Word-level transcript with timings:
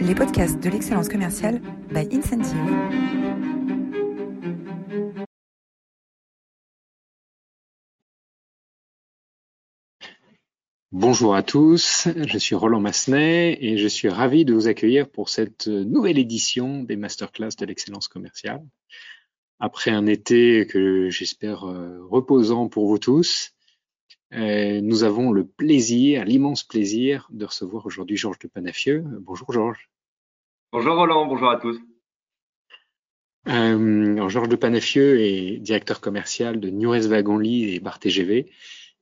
les 0.00 0.14
podcasts 0.14 0.58
de 0.62 0.70
l'excellence 0.70 1.08
commerciale 1.08 1.60
by 1.90 2.08
Incentive. 2.10 2.56
Bonjour 10.92 11.34
à 11.34 11.42
tous, 11.42 12.08
je 12.16 12.38
suis 12.38 12.54
Roland 12.54 12.80
Massenet 12.80 13.58
et 13.60 13.76
je 13.76 13.86
suis 13.86 14.08
ravi 14.08 14.44
de 14.44 14.54
vous 14.54 14.68
accueillir 14.68 15.08
pour 15.08 15.28
cette 15.28 15.66
nouvelle 15.66 16.18
édition 16.18 16.82
des 16.82 16.96
masterclass 16.96 17.50
de 17.58 17.66
l'excellence 17.66 18.08
commerciale. 18.08 18.62
Après 19.58 19.90
un 19.90 20.06
été 20.06 20.66
que 20.66 21.10
j'espère 21.10 21.64
euh, 21.64 22.00
reposant 22.08 22.68
pour 22.68 22.86
vous 22.86 22.98
tous, 22.98 23.52
euh, 24.32 24.80
nous 24.80 25.02
avons 25.02 25.32
le 25.32 25.44
plaisir, 25.44 26.24
l'immense 26.24 26.62
plaisir 26.62 27.26
de 27.30 27.44
recevoir 27.44 27.86
aujourd'hui 27.86 28.16
Georges 28.16 28.38
de 28.38 28.48
Panafieux. 28.48 29.04
Bonjour 29.20 29.52
Georges. 29.52 29.90
Bonjour 30.72 30.94
Roland, 30.94 31.26
bonjour 31.26 31.50
à 31.50 31.56
tous. 31.56 31.80
Euh, 33.48 34.28
Georges 34.28 34.48
de 34.48 34.56
Panafieux 34.56 35.20
est 35.20 35.56
directeur 35.58 36.00
commercial 36.00 36.60
de 36.60 36.70
Nures 36.70 37.08
Wagonly 37.08 37.74
et 37.74 37.80
Bar 37.80 37.98
TGV 37.98 38.50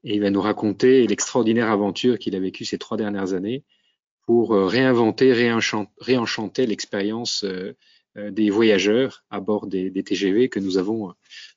et 0.04 0.14
il 0.14 0.20
va 0.20 0.30
nous 0.30 0.40
raconter 0.40 1.06
l'extraordinaire 1.06 1.70
aventure 1.70 2.18
qu'il 2.18 2.34
a 2.34 2.40
vécue 2.40 2.64
ces 2.64 2.78
trois 2.78 2.96
dernières 2.96 3.34
années 3.34 3.64
pour 4.26 4.54
euh, 4.54 4.66
réinventer, 4.66 5.32
réenchanter 5.32 6.66
l'expérience 6.66 7.44
euh, 7.44 7.74
des 8.16 8.48
voyageurs 8.48 9.24
à 9.28 9.40
bord 9.40 9.66
des, 9.66 9.90
des, 9.90 10.02
TGV 10.02 10.48
que 10.48 10.60
nous 10.60 10.78
avons 10.78 11.12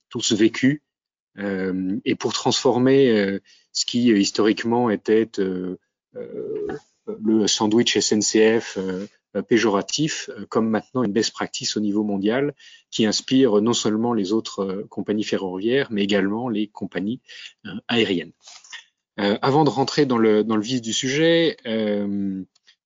tous 0.09 0.33
vécu 0.33 0.83
et 1.37 2.15
pour 2.15 2.33
transformer 2.33 3.39
ce 3.71 3.85
qui 3.85 4.11
historiquement 4.11 4.89
était 4.89 5.29
le 5.37 5.77
sandwich 7.47 7.97
SNCF 7.97 8.77
euh, 9.37 9.41
péjoratif 9.41 10.29
euh, 10.29 10.45
comme 10.49 10.69
maintenant 10.69 11.03
une 11.03 11.13
best 11.13 11.31
practice 11.31 11.77
au 11.77 11.79
niveau 11.79 12.03
mondial 12.03 12.53
qui 12.89 13.05
inspire 13.05 13.61
non 13.61 13.71
seulement 13.71 14.13
les 14.13 14.33
autres 14.33 14.59
euh, 14.59 14.87
compagnies 14.89 15.23
ferroviaires 15.23 15.87
mais 15.89 16.03
également 16.03 16.49
les 16.49 16.67
compagnies 16.67 17.21
aériennes. 17.87 18.33
avant 19.17 19.63
de 19.63 19.69
rentrer 19.69 20.05
dans 20.05 20.17
le, 20.17 20.43
dans 20.43 20.57
le 20.57 20.61
vif 20.61 20.81
du 20.81 20.93
sujet, 20.93 21.57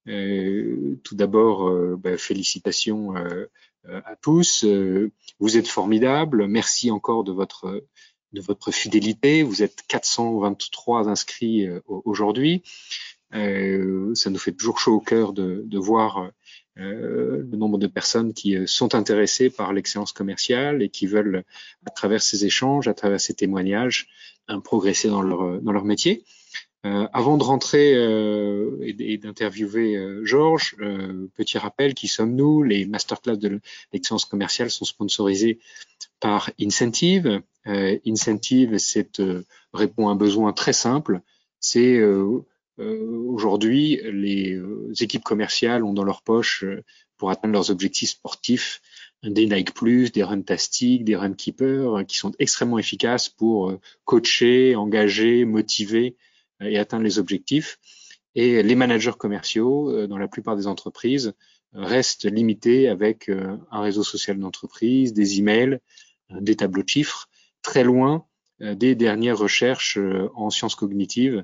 tout 0.05 1.15
d'abord, 1.15 1.97
bah, 1.97 2.17
félicitations 2.17 3.13
à 3.85 4.15
tous. 4.21 4.65
vous 5.39 5.57
êtes 5.57 5.67
formidables. 5.67 6.47
Merci 6.47 6.91
encore 6.91 7.23
de 7.23 7.31
votre 7.31 7.85
de 8.35 8.41
votre 8.41 8.71
fidélité. 8.71 9.41
Vous 9.41 9.63
êtes 9.63 9.83
423 9.87 11.09
inscrits 11.09 11.67
aujourd'hui. 11.87 12.61
Euh, 13.33 14.13
ça 14.15 14.29
nous 14.29 14.37
fait 14.37 14.51
toujours 14.51 14.79
chaud 14.79 14.93
au 14.93 14.99
cœur 14.99 15.33
de, 15.33 15.77
voir 15.77 16.31
euh, 16.77 17.43
le 17.49 17.57
nombre 17.57 17.77
de 17.77 17.87
personnes 17.87 18.33
qui 18.33 18.55
euh, 18.55 18.65
sont 18.65 18.95
intéressées 18.95 19.49
par 19.49 19.73
l'excellence 19.73 20.13
commerciale 20.13 20.81
et 20.81 20.89
qui 20.89 21.07
veulent, 21.07 21.43
à 21.85 21.89
travers 21.89 22.21
ces 22.21 22.45
échanges, 22.45 22.87
à 22.87 22.93
travers 22.93 23.19
ces 23.19 23.33
témoignages, 23.33 24.07
progresser 24.63 25.09
dans 25.09 25.21
leur, 25.21 25.85
métier. 25.85 26.23
Euh, 26.85 27.07
avant 27.13 27.37
de 27.37 27.43
rentrer 27.43 27.95
euh, 27.95 28.77
et, 28.83 29.13
et 29.13 29.17
d'interviewer 29.17 29.95
euh, 29.97 30.23
Georges, 30.23 30.75
petit 31.33 31.57
rappel, 31.57 31.95
qui 31.95 32.07
sommes-nous? 32.07 32.61
Les 32.61 32.85
masterclass 32.85 33.37
de 33.37 33.59
l'excellence 33.91 34.25
commerciale 34.25 34.69
sont 34.69 34.85
sponsorisés 34.85 35.59
par 36.19 36.51
Incentive. 36.59 37.41
Incentive, 37.65 38.77
c'est 38.77 39.21
répond 39.73 40.07
à 40.07 40.11
un 40.11 40.15
besoin 40.15 40.53
très 40.53 40.73
simple, 40.73 41.21
c'est 41.59 41.99
euh, 42.79 43.23
aujourd'hui, 43.27 44.01
les 44.03 44.53
euh, 44.53 44.93
équipes 44.99 45.23
commerciales 45.23 45.83
ont 45.83 45.93
dans 45.93 46.03
leur 46.03 46.21
poche, 46.21 46.63
euh, 46.63 46.83
pour 47.17 47.29
atteindre 47.29 47.53
leurs 47.53 47.71
objectifs 47.71 48.09
sportifs, 48.09 48.81
des 49.23 49.45
Nike 49.45 49.73
Plus, 49.73 50.11
des 50.11 50.23
Runtastic, 50.23 51.05
des 51.05 51.15
Runkeeper, 51.15 52.05
qui 52.05 52.17
sont 52.17 52.33
extrêmement 52.39 52.77
efficaces 52.77 53.29
pour 53.29 53.73
coacher, 54.03 54.75
engager, 54.75 55.45
motiver 55.45 56.17
et 56.59 56.77
atteindre 56.77 57.05
les 57.05 57.17
objectifs. 57.17 57.79
Et 58.35 58.61
les 58.61 58.75
managers 58.75 59.13
commerciaux, 59.17 60.05
dans 60.07 60.17
la 60.17 60.27
plupart 60.27 60.57
des 60.57 60.67
entreprises, 60.67 61.33
restent 61.71 62.29
limités 62.29 62.89
avec 62.89 63.29
un 63.29 63.81
réseau 63.81 64.03
social 64.03 64.37
d'entreprise, 64.37 65.13
des 65.13 65.39
emails, 65.39 65.79
des 66.29 66.55
tableaux 66.55 66.83
de 66.83 66.89
chiffres, 66.89 67.27
très 67.61 67.83
loin 67.83 68.25
des 68.59 68.95
dernières 68.95 69.37
recherches 69.37 69.99
en 70.33 70.49
sciences 70.49 70.75
cognitives 70.75 71.43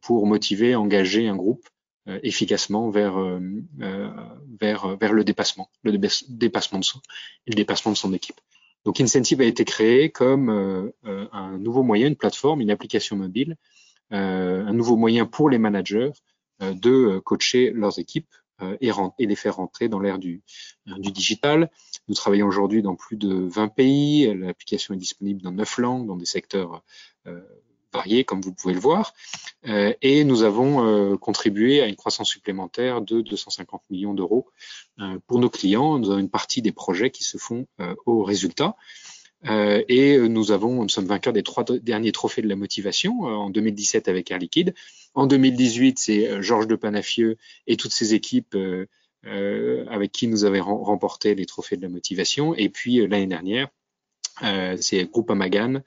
pour 0.00 0.26
motiver, 0.26 0.74
engager 0.74 1.28
un 1.28 1.36
groupe 1.36 1.68
euh, 2.08 2.18
efficacement 2.24 2.90
vers, 2.90 3.16
euh, 3.16 3.38
euh, 3.80 4.08
le 4.60 5.22
dépassement, 5.22 5.70
le 5.84 5.96
dépassement 5.98 6.80
de 6.80 6.84
son, 6.84 7.00
le 7.46 7.54
dépassement 7.54 7.92
de 7.92 7.96
son 7.96 8.12
équipe. 8.12 8.40
Donc 8.84 9.00
Incentive 9.00 9.40
a 9.40 9.44
été 9.44 9.64
créé 9.64 10.10
comme 10.10 10.50
un 11.04 11.58
nouveau 11.58 11.84
moyen, 11.84 12.08
une 12.08 12.16
plateforme, 12.16 12.60
une 12.60 12.72
application 12.72 13.14
mobile, 13.14 13.56
un 14.10 14.72
nouveau 14.72 14.96
moyen 14.96 15.24
pour 15.24 15.48
les 15.48 15.58
managers 15.58 16.10
de 16.58 17.20
coacher 17.20 17.70
leurs 17.70 18.00
équipes 18.00 18.34
et, 18.80 18.90
les 19.20 19.36
faire 19.36 19.54
rentrer 19.54 19.88
dans 19.88 20.00
l'ère 20.00 20.18
du 20.18 20.42
digital. 20.86 21.70
Nous 22.08 22.14
travaillons 22.14 22.46
aujourd'hui 22.46 22.82
dans 22.82 22.94
plus 22.94 23.16
de 23.16 23.32
20 23.32 23.68
pays. 23.68 24.34
L'application 24.34 24.94
est 24.94 24.98
disponible 24.98 25.42
dans 25.42 25.52
9 25.52 25.78
langues, 25.78 26.06
dans 26.06 26.16
des 26.16 26.26
secteurs 26.26 26.82
variés, 27.92 28.24
comme 28.24 28.40
vous 28.40 28.52
pouvez 28.52 28.74
le 28.74 28.80
voir. 28.80 29.14
Euh, 29.66 29.92
et 30.02 30.24
nous 30.24 30.42
avons 30.42 30.84
euh, 30.84 31.16
contribué 31.16 31.82
à 31.82 31.86
une 31.86 31.96
croissance 31.96 32.28
supplémentaire 32.28 33.02
de 33.02 33.20
250 33.20 33.82
millions 33.90 34.14
d'euros 34.14 34.48
euh, 35.00 35.18
pour 35.26 35.38
nos 35.38 35.50
clients. 35.50 35.98
Nous 35.98 36.10
avons 36.10 36.20
une 36.20 36.30
partie 36.30 36.62
des 36.62 36.72
projets 36.72 37.10
qui 37.10 37.24
se 37.24 37.38
font 37.38 37.66
au 38.06 38.22
résultat. 38.22 38.76
et 39.44 40.18
nous 40.28 40.52
avons, 40.52 40.82
nous 40.82 40.88
sommes 40.88 41.06
vainqueurs 41.06 41.32
des 41.32 41.42
trois 41.42 41.64
derniers 41.64 42.12
trophées 42.12 42.42
de 42.42 42.48
la 42.48 42.56
motivation 42.56 43.22
en 43.22 43.50
2017 43.50 44.08
avec 44.08 44.30
Air 44.30 44.38
Liquide. 44.38 44.74
En 45.14 45.26
2018, 45.26 45.98
c'est 45.98 46.42
Georges 46.42 46.68
de 46.68 46.76
Panafieux 46.76 47.36
et 47.66 47.76
toutes 47.76 47.92
ses 47.92 48.14
équipes 48.14 48.56
avec 49.24 50.12
qui 50.12 50.26
nous 50.26 50.44
avons 50.44 50.82
remporté 50.82 51.34
les 51.34 51.46
trophées 51.46 51.76
de 51.76 51.82
la 51.82 51.88
motivation. 51.88 52.54
Et 52.54 52.68
puis 52.68 53.06
l'année 53.06 53.26
dernière, 53.26 53.68
c'est 54.80 55.04
Groupe 55.10 55.30
Amagan 55.30 55.82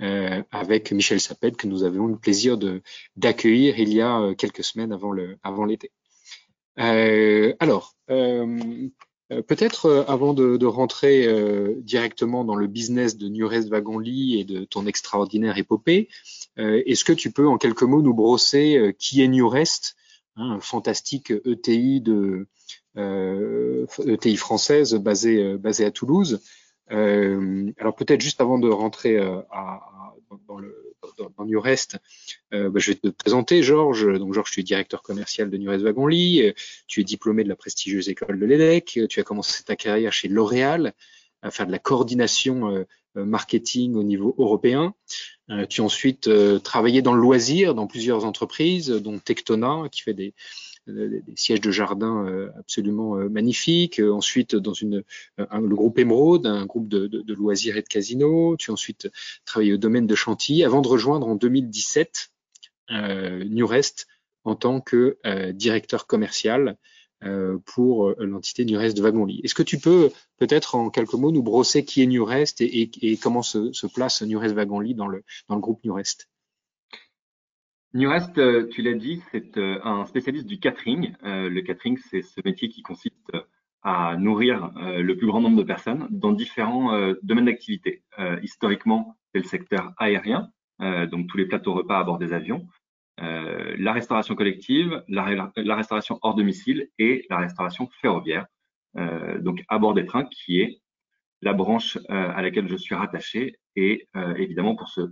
euh, 0.00 0.42
avec 0.52 0.92
Michel 0.92 1.20
Saped 1.20 1.56
que 1.56 1.66
nous 1.66 1.82
avions 1.82 2.06
le 2.06 2.16
plaisir 2.16 2.56
de 2.56 2.82
d'accueillir 3.16 3.78
il 3.78 3.92
y 3.92 4.00
a 4.00 4.20
euh, 4.20 4.34
quelques 4.34 4.62
semaines 4.62 4.92
avant 4.92 5.10
le 5.10 5.38
avant 5.42 5.64
l'été. 5.64 5.90
Euh, 6.78 7.54
alors, 7.58 7.96
euh, 8.10 8.88
peut-être 9.48 10.04
avant 10.06 10.34
de, 10.34 10.56
de 10.56 10.66
rentrer 10.66 11.26
directement 11.82 12.44
dans 12.44 12.54
le 12.54 12.66
business 12.66 13.18
de 13.18 13.28
Nurest 13.28 13.68
Wagonly 13.68 14.40
et 14.40 14.44
de 14.44 14.64
ton 14.64 14.86
extraordinaire 14.86 15.58
épopée, 15.58 16.08
est-ce 16.56 17.04
que 17.04 17.12
tu 17.12 17.30
peux 17.30 17.46
en 17.46 17.58
quelques 17.58 17.82
mots 17.82 18.00
nous 18.00 18.14
brosser 18.14 18.94
qui 18.98 19.20
est 19.20 19.28
Nurest, 19.28 19.96
hein, 20.36 20.52
un 20.52 20.60
fantastique 20.60 21.30
ETI 21.44 22.00
de 22.00 22.46
ETI 22.96 24.36
française 24.36 24.94
basée 24.94 25.56
basée 25.56 25.84
à 25.84 25.90
Toulouse. 25.90 26.40
Euh, 26.90 27.70
alors 27.78 27.94
peut-être 27.94 28.20
juste 28.20 28.40
avant 28.40 28.58
de 28.58 28.68
rentrer 28.68 29.18
euh, 29.18 29.40
à, 29.50 29.80
dans, 30.46 30.58
le, 30.58 30.94
dans, 31.18 31.30
dans 31.36 31.44
Nurest, 31.44 31.98
euh, 32.54 32.70
bah, 32.70 32.80
je 32.80 32.92
vais 32.92 32.96
te 32.96 33.08
présenter 33.08 33.62
Georges. 33.62 34.18
Donc 34.18 34.32
Georges, 34.32 34.50
tu 34.50 34.60
es 34.60 34.62
directeur 34.62 35.02
commercial 35.02 35.50
de 35.50 35.56
Nurest 35.56 35.84
Wagonly, 35.84 36.54
tu 36.86 37.00
es 37.00 37.04
diplômé 37.04 37.44
de 37.44 37.48
la 37.48 37.56
prestigieuse 37.56 38.08
école 38.08 38.38
de 38.38 38.46
l'EDEC, 38.46 39.00
tu 39.08 39.20
as 39.20 39.22
commencé 39.22 39.64
ta 39.64 39.76
carrière 39.76 40.12
chez 40.12 40.28
L'Oréal 40.28 40.94
à 41.42 41.50
faire 41.50 41.66
de 41.66 41.72
la 41.72 41.78
coordination 41.78 42.84
marketing 43.14 43.94
au 43.94 44.02
niveau 44.02 44.34
européen. 44.38 44.94
tu 45.68 45.80
as 45.80 45.84
ensuite 45.84 46.28
travaillé 46.62 47.00
dans 47.00 47.14
le 47.14 47.20
loisir 47.20 47.76
dans 47.76 47.86
plusieurs 47.86 48.24
entreprises, 48.24 48.88
dont 48.88 49.18
Tectona, 49.20 49.84
qui 49.92 50.02
fait 50.02 50.14
des, 50.14 50.34
des 50.92 51.22
sièges 51.36 51.60
de 51.60 51.70
jardin 51.70 52.26
euh, 52.26 52.50
absolument 52.58 53.16
euh, 53.16 53.28
magnifiques. 53.28 54.00
Euh, 54.00 54.12
ensuite, 54.12 54.56
dans 54.56 54.72
le 54.82 55.74
groupe 55.74 55.98
Emeraude, 55.98 56.46
un 56.46 56.66
groupe 56.66 56.88
de, 56.88 57.34
loisirs 57.34 57.76
et 57.76 57.82
de 57.82 57.88
casinos. 57.88 58.56
Tu 58.56 58.70
as 58.70 58.74
ensuite 58.74 59.08
travaillé 59.44 59.72
au 59.72 59.76
domaine 59.76 60.06
de 60.06 60.14
Chantilly 60.14 60.64
avant 60.64 60.80
de 60.80 60.88
rejoindre 60.88 61.28
en 61.28 61.34
2017 61.34 62.30
euh, 62.90 63.44
Nurest 63.44 64.06
en 64.44 64.54
tant 64.54 64.80
que 64.80 65.18
directeur 65.52 66.06
commercial 66.06 66.78
pour 67.66 68.14
l'entité 68.18 68.64
Nurest 68.64 68.98
Wagonly. 68.98 69.40
Est-ce 69.44 69.54
que 69.54 69.64
tu 69.64 69.78
peux 69.78 70.10
peut-être 70.38 70.74
en 70.74 70.88
quelques 70.88 71.14
mots 71.14 71.32
nous 71.32 71.42
brosser 71.42 71.84
qui 71.84 72.02
est 72.02 72.06
Nurest 72.06 72.62
et, 72.62 72.90
et, 73.02 73.16
comment 73.18 73.42
se, 73.42 73.72
se 73.72 73.86
place 73.86 74.22
Nurest 74.22 74.54
Wagonly 74.54 74.94
dans 74.94 75.08
le, 75.08 75.22
dans 75.48 75.56
le 75.56 75.60
groupe 75.60 75.84
Nurest 75.84 76.28
Nurest, 77.94 78.36
euh, 78.36 78.68
tu 78.68 78.82
l'as 78.82 78.94
dit, 78.94 79.22
c'est 79.32 79.56
euh, 79.56 79.80
un 79.82 80.04
spécialiste 80.04 80.46
du 80.46 80.60
catering. 80.60 81.14
Euh, 81.24 81.48
le 81.48 81.62
catering, 81.62 81.96
c'est 81.96 82.20
ce 82.20 82.40
métier 82.44 82.68
qui 82.68 82.82
consiste 82.82 83.32
à 83.82 84.16
nourrir 84.16 84.72
le 84.76 85.16
plus 85.16 85.28
grand 85.28 85.40
nombre 85.40 85.56
de 85.56 85.62
personnes 85.62 86.08
dans 86.10 86.32
différents 86.32 87.14
domaines 87.22 87.44
d'activité. 87.44 88.02
historiquement, 88.42 89.16
c'est 89.32 89.38
le 89.38 89.44
secteur 89.44 89.92
aérien, 89.98 90.50
donc 90.80 91.28
tous 91.28 91.36
les 91.36 91.46
plateaux 91.46 91.74
repas 91.74 92.00
à 92.00 92.04
bord 92.04 92.18
des 92.18 92.32
avions. 92.32 92.66
la 93.18 93.92
restauration 93.92 94.34
collective, 94.34 95.04
la, 95.06 95.52
restauration 95.76 96.18
hors 96.22 96.34
domicile 96.34 96.88
et 96.98 97.24
la 97.30 97.38
restauration 97.38 97.88
ferroviaire. 98.00 98.46
donc 99.38 99.62
à 99.68 99.78
bord 99.78 99.94
des 99.94 100.06
trains, 100.06 100.24
qui 100.24 100.60
est 100.60 100.80
la 101.40 101.52
branche 101.52 101.96
à 102.08 102.42
laquelle 102.42 102.68
je 102.68 102.76
suis 102.76 102.96
rattaché 102.96 103.60
et 103.76 104.08
évidemment 104.36 104.74
pour 104.74 104.88
ce 104.88 105.02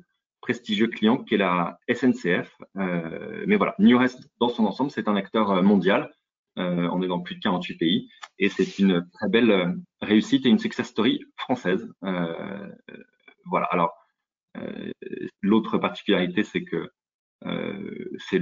prestigieux 0.41 0.87
client 0.89 1.19
qui 1.19 1.35
est 1.35 1.39
la 1.39 1.79
SNCF. 1.93 2.57
mais 2.75 3.57
voilà, 3.57 3.75
Newrest 3.79 4.31
dans 4.41 4.49
son 4.49 4.65
ensemble, 4.65 4.91
c'est 4.91 5.09
un 5.09 5.17
acteur 5.17 5.63
mondial 5.63 6.11
euh, 6.59 6.89
on 6.91 7.03
est 7.03 7.09
dans 7.09 7.21
plus 7.21 7.35
de 7.35 7.41
48 7.41 7.77
pays 7.77 8.09
et 8.39 8.49
c'est 8.49 8.79
une 8.79 9.07
très 9.13 9.29
belle 9.29 9.51
euh, 9.51 9.73
réussite 10.01 10.47
et 10.47 10.49
une 10.49 10.59
success 10.59 10.89
story 10.89 11.23
française. 11.37 11.87
Euh, 12.05 12.69
voilà. 13.45 13.67
Alors, 13.71 13.95
l'autre 15.43 15.77
particularité, 15.77 16.43
c'est 16.43 16.65
que 16.65 16.91
c'est 18.19 18.41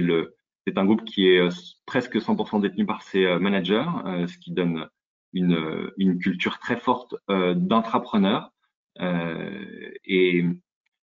c'est 0.65 0.77
un 0.77 0.85
groupe 0.85 1.03
qui 1.03 1.27
est 1.27 1.47
presque 1.85 2.15
100% 2.15 2.61
détenu 2.61 2.85
par 2.85 3.03
ses 3.03 3.37
managers, 3.37 3.85
ce 4.25 4.37
qui 4.37 4.51
donne 4.51 4.87
une, 5.33 5.91
une 5.97 6.17
culture 6.17 6.57
très 6.57 6.77
forte 6.77 7.15
d'intrapreneurs. 7.27 8.53
et, 8.97 10.45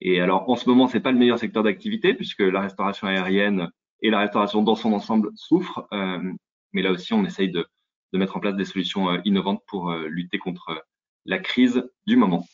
et 0.00 0.21
alors, 0.21 0.49
en 0.49 0.56
ce 0.56 0.69
moment, 0.69 0.87
c'est 0.87 1.00
pas 1.00 1.12
le 1.12 1.19
meilleur 1.19 1.39
secteur 1.39 1.62
d'activité 1.62 2.15
puisque 2.15 2.41
la 2.41 2.61
restauration 2.61 3.09
aérienne 3.09 3.71
et 4.03 4.11
la 4.11 4.21
restauration 4.21 4.62
dans 4.62 4.77
son 4.77 4.93
ensemble 4.93 5.31
souffrent. 5.35 5.89
Mais 6.73 6.83
là 6.83 6.93
aussi, 6.93 7.12
on 7.12 7.25
essaye 7.25 7.50
de, 7.50 7.67
mettre 8.12 8.37
en 8.37 8.41
place 8.41 8.56
des 8.56 8.65
solutions 8.65 9.11
euh, 9.11 9.19
innovantes 9.25 9.62
pour 9.67 9.91
euh, 9.91 10.06
lutter 10.09 10.39
contre 10.39 10.71
euh, 10.71 10.79
la 11.25 11.39
crise 11.39 11.85
du 12.06 12.17
moment. 12.17 12.47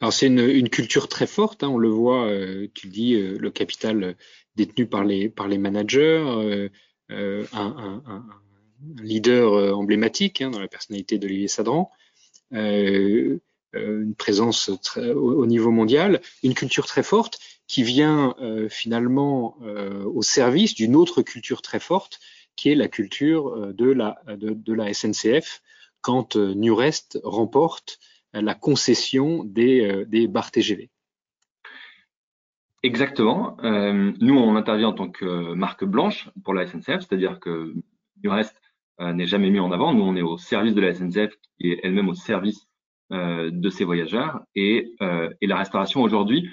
Alors 0.00 0.12
c'est 0.12 0.26
une, 0.26 0.68
culture 0.68 1.08
très 1.08 1.26
forte, 1.26 1.62
hein, 1.62 1.68
on 1.68 1.78
le 1.78 1.88
voit, 1.88 2.30
tu 2.74 2.88
dis 2.88 3.18
le 3.18 3.50
capital 3.50 4.14
détenu 4.54 4.86
par 4.86 5.04
les, 5.04 5.30
par 5.30 5.48
les 5.48 5.56
managers, 5.56 6.68
un, 7.08 8.26
leader 8.98 9.74
emblématique 9.74 10.42
hein, 10.42 10.50
dans 10.50 10.60
la 10.60 10.68
personnalité 10.68 11.16
d'Olivier 11.16 11.48
Sadran, 11.48 11.90
une 13.76 14.14
présence 14.14 14.70
au, 14.96 15.46
niveau 15.46 15.70
mondial, 15.70 16.20
une 16.42 16.54
culture 16.54 16.86
très 16.86 17.02
forte 17.02 17.38
qui 17.66 17.82
vient 17.82 18.34
euh, 18.40 18.68
finalement 18.68 19.56
euh, 19.62 20.04
au 20.04 20.22
service 20.22 20.74
d'une 20.74 20.96
autre 20.96 21.22
culture 21.22 21.62
très 21.62 21.80
forte, 21.80 22.20
qui 22.54 22.70
est 22.70 22.74
la 22.74 22.88
culture 22.88 23.48
euh, 23.48 23.72
de 23.72 24.72
la, 24.72 24.94
SNCF, 24.94 25.62
quand 26.00 26.36
Nurest 26.36 27.18
remporte 27.24 27.98
la 28.32 28.54
concession 28.54 29.44
des, 29.44 30.04
des 30.06 30.28
bars 30.28 30.50
TGV. 30.50 30.90
Exactement. 32.82 33.56
nous, 33.62 34.36
on 34.36 34.54
intervient 34.54 34.88
en 34.88 34.92
tant 34.92 35.08
que 35.08 35.54
marque 35.54 35.84
blanche 35.84 36.28
pour 36.44 36.54
la 36.54 36.66
SNCF, 36.66 37.00
c'est-à-dire 37.00 37.40
que 37.40 37.74
Nurest 38.22 38.54
n'est 39.00 39.26
jamais 39.26 39.50
mis 39.50 39.58
en 39.58 39.72
avant. 39.72 39.94
Nous, 39.94 40.02
on 40.02 40.14
est 40.14 40.22
au 40.22 40.36
service 40.36 40.74
de 40.74 40.80
la 40.80 40.94
SNCF, 40.94 41.34
qui 41.58 41.72
est 41.72 41.80
elle-même 41.82 42.08
au 42.08 42.14
service 42.14 42.65
de 43.10 43.70
ses 43.70 43.84
voyageurs. 43.84 44.40
Et, 44.54 44.90
et 45.40 45.46
la 45.46 45.56
restauration 45.56 46.02
aujourd'hui, 46.02 46.48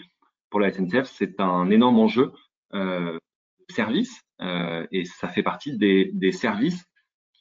pour 0.53 0.59
la 0.59 0.71
SNCF, 0.71 1.05
c'est 1.05 1.39
un 1.39 1.71
énorme 1.71 1.97
enjeu 1.97 2.31
euh, 2.75 3.17
service 3.69 4.21
euh, 4.41 4.85
et 4.91 5.05
ça 5.05 5.27
fait 5.27 5.43
partie 5.43 5.77
des, 5.77 6.31
services 6.31 6.85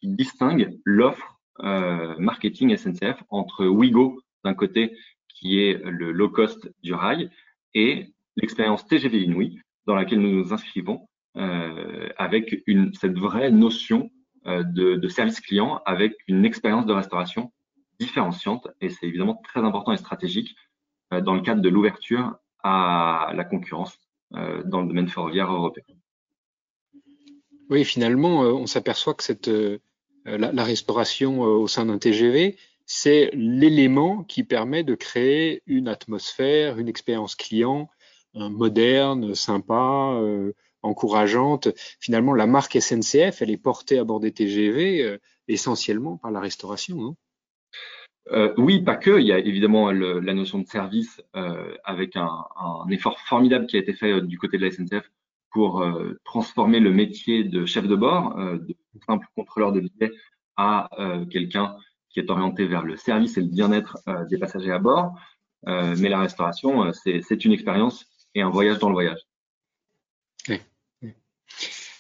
qui 0.01 0.09
distinguent 0.09 0.79
l'offre 0.85 1.39
euh, 1.61 2.15
marketing 2.19 2.75
SNCF 2.77 3.23
entre 3.29 3.67
Wigo 3.67 4.21
d'un 4.45 4.55
côté 4.55 4.97
qui 5.29 5.59
est 5.59 5.75
le 5.85 6.13
low 6.13 6.31
cost 6.31 6.71
du 6.83 6.95
rail 6.95 7.31
et 7.75 8.15
l'expérience 8.37 8.87
TGV 8.87 9.23
Inouï 9.23 9.59
dans 9.87 9.95
laquelle 9.95 10.21
nous 10.21 10.33
nous 10.33 10.53
inscrivons 10.55 11.07
euh, 11.37 12.09
avec 12.17 12.63
une, 12.67 12.95
cette 12.95 13.19
vraie 13.19 13.51
notion 13.51 14.11
euh, 14.47 14.63
de, 14.63 14.97
de, 14.97 15.09
service 15.09 15.41
client 15.41 15.81
avec 15.85 16.15
une 16.29 16.45
expérience 16.45 16.87
de 16.87 16.93
restauration 16.93 17.53
différenciante 18.03 18.69
et 18.81 18.91
c'est 18.91 19.07
évidemment 19.07 19.41
très 19.45 19.61
important 19.61 19.93
et 19.93 19.97
stratégique 19.97 20.57
euh, 21.13 21.21
dans 21.21 21.35
le 21.35 21.43
cadre 21.43 21.63
de 21.63 21.69
l'ouverture 21.69 22.37
à 22.63 23.33
la 23.35 23.45
concurrence 23.45 23.99
euh, 24.35 24.63
dans 24.65 24.81
le 24.81 24.89
domaine 24.89 25.09
ferroviaire 25.09 25.53
européen. 25.53 25.85
Oui, 27.71 27.85
finalement, 27.85 28.45
euh, 28.45 28.53
on 28.53 28.67
s'aperçoit 28.67 29.15
que 29.15 29.81
la, 30.25 30.65
restauration 30.65 31.41
au 31.41 31.67
sein 31.67 31.87
d'un 31.87 31.99
TGV, 31.99 32.57
c'est 32.87 33.31
l'élément 33.33 34.25
qui 34.25 34.45
permet 34.45 34.85
de 34.85 34.95
créer 34.95 35.63
une 35.67 35.89
atmosphère, 35.89 36.79
une 36.79 36.89
expérience 36.89 37.35
client 37.35 37.89
moderne, 38.35 39.35
sympa, 39.35 40.17
encourageante. 40.83 41.69
Finalement, 41.99 42.35
la 42.35 42.47
marque 42.47 42.81
SNCF, 42.81 43.43
elle 43.43 43.51
est 43.51 43.63
portée 43.63 43.99
à 43.99 44.05
bord 44.05 44.21
des 44.21 44.33
TGV 44.33 45.19
essentiellement 45.49 46.19
par 46.19 46.31
la 46.31 46.41
restauration. 46.41 46.97
non 46.97 47.17
euh, 48.31 48.55
oui, 48.57 48.83
pas 48.83 48.97
que. 48.97 49.21
Il 49.21 49.27
y 49.27 49.33
a 49.33 49.39
évidemment 49.39 49.91
la 49.91 50.35
notion 50.35 50.59
de 50.59 50.67
service 50.67 51.21
euh, 51.37 51.75
avec 51.85 52.17
un, 52.17 52.29
effort 52.91 53.19
formidable 53.21 53.67
qui 53.67 53.77
a 53.77 53.81
été 53.81 53.93
fait 53.93 54.13
euh, 54.13 54.21
du 54.21 54.39
côté 54.39 54.59
de 54.59 54.65
la 54.65 54.71
SNCF 54.71 55.11
pour 55.51 55.85
transformer 56.25 56.81
le 56.81 56.91
métier 56.91 57.45
de 57.45 57.67
chef 57.67 57.87
de 57.87 57.95
bord, 57.95 58.35
de 58.39 58.75
simple 59.07 59.27
contrôleur 59.37 59.71
de 59.73 59.81
billets, 59.81 60.11
à 60.57 60.89
quelqu'un 61.31 61.77
qui 62.09 62.21
est 62.21 62.31
orienté 62.31 62.65
vers 62.65 62.85
le 62.85 62.97
service 62.97 63.37
et 63.37 63.43
le 63.43 63.49
bien-être 63.49 63.99
des 64.31 64.39
passagers 64.39 64.73
à 64.73 64.79
bord. 64.79 65.13
mais 65.67 66.09
la 66.09 66.21
restauration, 66.21 66.91
c'est 66.95 67.45
une 67.45 67.53
expérience 67.53 68.07
et 68.35 68.41
un 68.41 68.49
voyage 68.49 68.79
dans 68.79 68.89
le 68.89 68.95
voyage. 68.95 69.21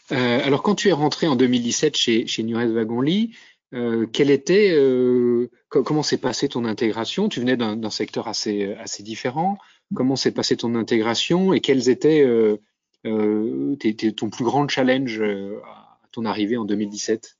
alors, 0.08 0.62
quand 0.62 0.74
tu 0.74 0.88
es 0.88 0.92
rentré 0.92 1.26
en 1.26 1.36
2017 1.36 1.94
chez, 1.94 2.26
chez 2.26 2.42
Nurez 2.44 2.68
Wagonly, 2.68 3.36
euh, 3.74 4.06
quel 4.12 4.30
était, 4.30 4.72
euh, 4.72 5.50
comment 5.68 6.02
s'est 6.02 6.20
passée 6.20 6.48
ton 6.48 6.64
intégration? 6.64 7.28
Tu 7.28 7.40
venais 7.40 7.56
d'un 7.56 7.90
secteur 7.90 8.28
assez, 8.28 8.74
assez 8.74 9.02
différent. 9.02 9.58
Comment 9.94 10.16
s'est 10.16 10.32
passée 10.32 10.56
ton 10.56 10.74
intégration 10.74 11.52
et 11.52 11.60
quels 11.60 11.88
étaient 11.88 12.24
euh, 12.24 12.58
euh 13.06 13.76
ton 14.16 14.30
plus 14.30 14.44
grand 14.44 14.68
challenge 14.68 15.20
à 15.20 15.98
ton 16.12 16.24
arrivée 16.24 16.56
en 16.56 16.64
2017 16.64 17.36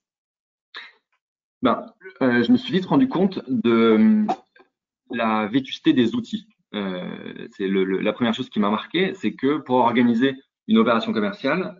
ben, 1.62 1.86
Je 2.20 2.50
me 2.50 2.56
suis 2.56 2.72
vite 2.72 2.86
rendu 2.86 3.08
compte 3.08 3.40
de 3.48 4.26
la 5.10 5.46
vétusté 5.48 5.92
des 5.92 6.14
outils. 6.14 6.46
c'est 6.72 7.68
la 7.68 8.12
première 8.12 8.34
chose 8.34 8.48
qui 8.48 8.58
m'a 8.58 8.70
marqué, 8.70 9.12
c'est 9.14 9.34
que 9.34 9.58
pour 9.58 9.76
organiser 9.76 10.34
une 10.68 10.78
opération 10.78 11.12
commerciale, 11.12 11.76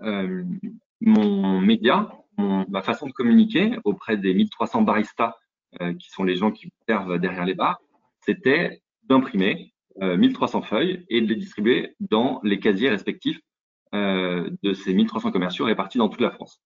mon 1.01 1.61
média, 1.61 2.22
ma 2.39 2.83
façon 2.83 3.07
de 3.07 3.13
communiquer 3.13 3.77
auprès 3.85 4.17
des 4.17 4.35
1300 4.35 4.83
baristas 4.83 5.35
euh, 5.81 5.95
qui 5.95 6.11
sont 6.11 6.25
les 6.25 6.37
gens 6.37 6.51
qui 6.51 6.71
servent 6.87 7.19
derrière 7.19 7.47
les 7.47 7.55
bars, 7.55 7.81
c'était 8.21 8.83
d'imprimer 9.05 9.73
1300 10.01 10.59
euh, 10.59 10.63
feuilles 10.63 11.07
et 11.09 11.21
de 11.21 11.27
les 11.27 11.37
distribuer 11.37 11.95
dans 12.01 12.41
les 12.43 12.61
casiers 12.61 12.91
respectifs 12.91 13.41
euh, 13.95 14.51
de 14.63 14.75
ces 14.75 14.93
1300 14.93 15.33
commerciaux 15.33 15.65
répartis 15.65 15.99
dans 15.99 16.09
toute 16.09 16.21
la 16.21 16.31
France. 16.31 16.61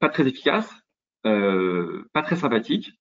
pas 0.00 0.08
très 0.10 0.28
efficace, 0.28 0.70
pas 1.22 2.22
très 2.22 2.36
sympathique 2.36 2.92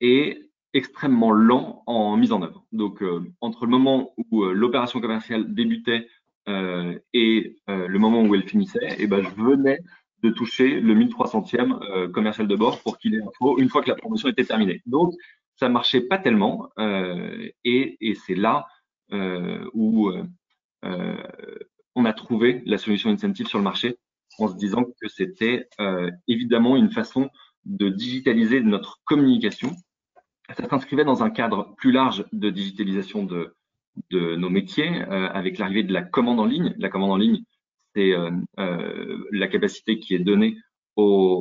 et 0.00 0.50
extrêmement 0.72 1.30
lent 1.30 1.82
en 1.86 2.16
mise 2.16 2.32
en 2.32 2.42
œuvre. 2.42 2.64
Donc, 2.72 3.04
entre 3.40 3.66
le 3.66 3.70
moment 3.70 4.14
où 4.16 4.44
l'opération 4.44 5.00
commerciale 5.00 5.54
débutait 5.54 6.08
et 6.46 7.56
euh, 7.68 7.86
le 7.88 7.98
moment 7.98 8.22
où 8.22 8.34
elle 8.34 8.48
finissait, 8.48 8.84
et 8.84 8.96
eh 9.00 9.06
ben, 9.06 9.22
je 9.22 9.42
venais 9.42 9.78
de 10.22 10.30
toucher 10.30 10.80
le 10.80 10.94
1300e 10.94 11.82
euh, 11.82 12.08
commercial 12.08 12.48
de 12.48 12.56
bord 12.56 12.82
pour 12.82 12.98
qu'il 12.98 13.14
ait 13.14 13.22
info 13.22 13.58
une 13.58 13.68
fois 13.68 13.82
que 13.82 13.88
la 13.88 13.96
promotion 13.96 14.28
était 14.28 14.44
terminée. 14.44 14.82
Donc, 14.86 15.12
ça 15.56 15.68
marchait 15.68 16.00
pas 16.00 16.18
tellement 16.18 16.68
et 17.64 18.14
c'est 18.26 18.34
là 18.34 18.66
où 19.72 20.10
on 21.94 22.04
a 22.04 22.12
trouvé 22.12 22.62
la 22.66 22.76
solution 22.76 23.10
incentive 23.10 23.46
sur 23.46 23.58
le 23.58 23.64
marché 23.64 23.96
en 24.40 24.48
se 24.48 24.56
disant 24.56 24.82
que 24.82 25.06
c'était 25.06 25.68
évidemment 26.26 26.76
une 26.76 26.90
façon 26.90 27.30
de 27.66 27.88
digitaliser 27.88 28.60
notre 28.62 28.98
communication. 29.04 29.76
Ça 30.56 30.68
s'inscrivait 30.68 31.04
dans 31.04 31.22
un 31.22 31.30
cadre 31.30 31.72
plus 31.76 31.92
large 31.92 32.24
de 32.32 32.50
digitalisation 32.50 33.22
de, 33.22 33.54
de 34.10 34.36
nos 34.36 34.50
métiers 34.50 35.02
euh, 35.02 35.28
avec 35.28 35.58
l'arrivée 35.58 35.82
de 35.82 35.92
la 35.92 36.02
commande 36.02 36.40
en 36.40 36.44
ligne. 36.44 36.74
La 36.78 36.88
commande 36.88 37.12
en 37.12 37.16
ligne, 37.16 37.42
c'est 37.94 38.12
euh, 38.12 38.30
euh, 38.58 39.24
la 39.32 39.48
capacité 39.48 39.98
qui 39.98 40.14
est 40.14 40.20
donnée 40.20 40.56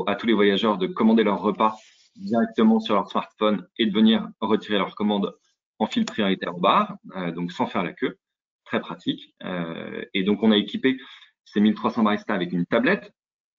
à 0.07 0.15
tous 0.15 0.25
les 0.25 0.33
voyageurs 0.33 0.79
de 0.79 0.87
commander 0.87 1.23
leur 1.23 1.39
repas 1.39 1.75
directement 2.15 2.79
sur 2.79 2.95
leur 2.95 3.07
smartphone 3.07 3.67
et 3.77 3.85
de 3.85 3.93
venir 3.93 4.27
retirer 4.41 4.79
leur 4.79 4.95
commande 4.95 5.35
en 5.77 5.85
fil 5.85 6.05
prioritaire 6.05 6.55
au 6.55 6.59
bar, 6.59 6.97
donc 7.35 7.51
sans 7.51 7.67
faire 7.67 7.83
la 7.83 7.93
queue. 7.93 8.17
Très 8.65 8.79
pratique. 8.79 9.35
et 10.15 10.23
donc, 10.23 10.41
on 10.41 10.51
a 10.51 10.57
équipé 10.57 10.97
ces 11.45 11.59
1300 11.59 12.01
baristas 12.01 12.33
avec 12.33 12.51
une 12.51 12.65
tablette. 12.65 13.13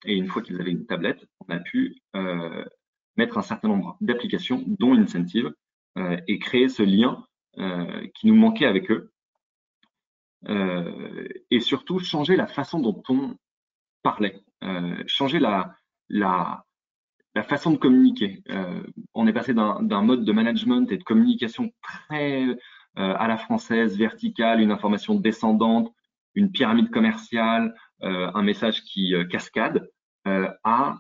Et 0.05 0.17
une 0.17 0.27
fois 0.27 0.43
qu'ils 0.43 0.61
avaient 0.61 0.73
une 0.73 0.87
tablette, 0.87 1.25
on 1.47 1.53
a 1.55 1.61
pu 1.61 2.03
mettre 3.17 3.39
un 3.39 3.43
certain 3.43 3.69
nombre 3.69 3.97
d'applications, 4.01 4.65
dont 4.67 4.95
Incentive, 4.95 5.53
et 6.27 6.41
créer 6.41 6.69
ce 6.69 6.83
lien 6.83 7.25
qui 8.15 8.27
nous 8.27 8.35
manquait 8.35 8.67
avec 8.67 8.91
eux. 8.91 9.13
et 11.51 11.61
surtout 11.61 11.99
changer 11.99 12.37
la 12.37 12.47
façon 12.47 12.81
dont 12.81 13.03
on 13.09 13.37
parlait, 14.03 14.43
changer 15.07 15.39
la, 15.39 15.75
la, 16.09 16.65
la 17.35 17.43
façon 17.43 17.71
de 17.71 17.77
communiquer. 17.77 18.43
on 19.15 19.27
est 19.27 19.33
passé 19.33 19.55
d'un 19.55 20.03
mode 20.03 20.25
de 20.25 20.33
management 20.33 20.91
et 20.93 20.99
de 20.99 21.05
communication 21.05 21.71
très 21.83 22.47
à 22.97 23.27
la 23.27 23.37
française, 23.37 23.97
verticale, 23.97 24.61
une 24.61 24.71
information 24.71 25.15
descendante, 25.15 25.93
une 26.35 26.51
pyramide 26.51 26.91
commerciale, 26.91 27.75
un 28.01 28.43
message 28.43 28.83
qui 28.83 29.15
cascade, 29.31 29.89
à 30.27 30.97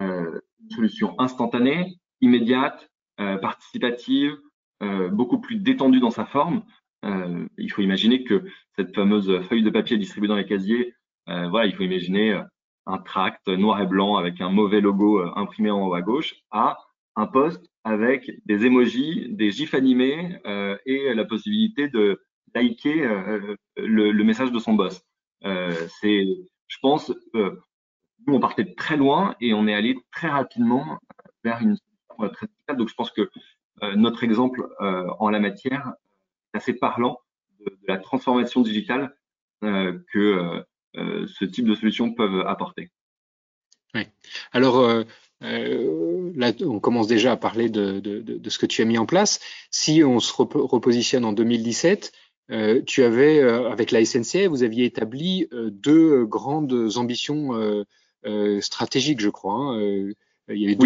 une 0.00 0.70
solution 0.70 1.18
instantanée, 1.18 1.98
immédiate, 2.20 2.90
participative, 3.16 4.32
euh, 4.32 4.45
beaucoup 4.80 5.40
plus 5.40 5.56
détendu 5.56 6.00
dans 6.00 6.10
sa 6.10 6.26
forme. 6.26 6.62
Euh, 7.04 7.46
il 7.58 7.70
faut 7.70 7.82
imaginer 7.82 8.24
que 8.24 8.44
cette 8.76 8.94
fameuse 8.94 9.40
feuille 9.48 9.62
de 9.62 9.70
papier 9.70 9.96
distribuée 9.96 10.28
dans 10.28 10.36
les 10.36 10.46
casiers, 10.46 10.94
euh, 11.28 11.48
voilà, 11.48 11.66
il 11.66 11.74
faut 11.74 11.82
imaginer 11.82 12.40
un 12.86 12.98
tract 12.98 13.48
noir 13.48 13.80
et 13.80 13.86
blanc 13.86 14.16
avec 14.16 14.40
un 14.40 14.50
mauvais 14.50 14.80
logo 14.80 15.20
imprimé 15.36 15.70
en 15.70 15.86
haut 15.86 15.94
à 15.94 16.02
gauche 16.02 16.36
à 16.50 16.78
un 17.16 17.26
poste 17.26 17.66
avec 17.84 18.30
des 18.44 18.66
emojis, 18.66 19.28
des 19.30 19.50
gifs 19.50 19.74
animés 19.74 20.38
et 20.84 21.14
la 21.14 21.24
possibilité 21.24 21.88
de 21.88 22.20
liker 22.54 22.94
le, 23.76 24.12
le, 24.12 24.24
message 24.24 24.52
de 24.52 24.58
son 24.58 24.74
boss. 24.74 25.02
c'est, 25.42 26.26
je 26.68 26.78
pense, 26.80 27.12
nous 27.34 28.34
on 28.34 28.40
partait 28.40 28.74
très 28.74 28.96
loin 28.96 29.34
et 29.40 29.52
on 29.54 29.66
est 29.66 29.74
allé 29.74 29.96
très 30.12 30.28
rapidement 30.28 30.98
vers 31.44 31.60
une 31.60 31.76
très 32.32 32.46
donc 32.76 32.88
je 32.88 32.94
pense 32.94 33.10
que 33.10 33.22
euh, 33.22 33.30
notre 33.82 34.24
exemple 34.24 34.68
euh, 34.80 35.06
en 35.18 35.28
la 35.28 35.40
matière 35.40 35.94
assez 36.52 36.72
parlant 36.72 37.20
de, 37.60 37.76
la 37.86 37.98
transformation 37.98 38.62
digitale 38.62 39.14
euh, 39.64 39.98
que 40.12 40.64
ce 40.94 41.44
type 41.44 41.66
de 41.66 41.74
solutions 41.74 42.14
peuvent 42.14 42.46
apporter. 42.46 42.90
Oui. 43.94 44.06
Alors, 44.52 45.04
là, 45.42 46.52
on 46.64 46.80
commence 46.80 47.06
déjà 47.06 47.32
à 47.32 47.36
parler 47.36 47.68
de, 47.68 48.00
de, 48.00 48.48
ce 48.48 48.58
que 48.58 48.64
tu 48.64 48.80
as 48.80 48.86
mis 48.86 48.96
en 48.96 49.04
place. 49.04 49.40
Si 49.70 50.02
on 50.02 50.20
se 50.20 50.32
repositionne 50.32 51.26
en 51.26 51.34
2017, 51.34 52.12
tu 52.86 53.02
avais, 53.02 53.42
avec 53.42 53.90
la 53.90 54.06
SNCF, 54.06 54.46
vous 54.46 54.62
aviez 54.62 54.86
établi 54.86 55.50
deux 55.52 56.24
grandes 56.24 56.96
ambitions 56.96 57.84
stratégiques, 58.60 59.20
je 59.20 59.28
crois. 59.28 59.52
Hein, 59.52 60.12
il 60.48 60.60
y 60.60 60.66
avait 60.66 60.76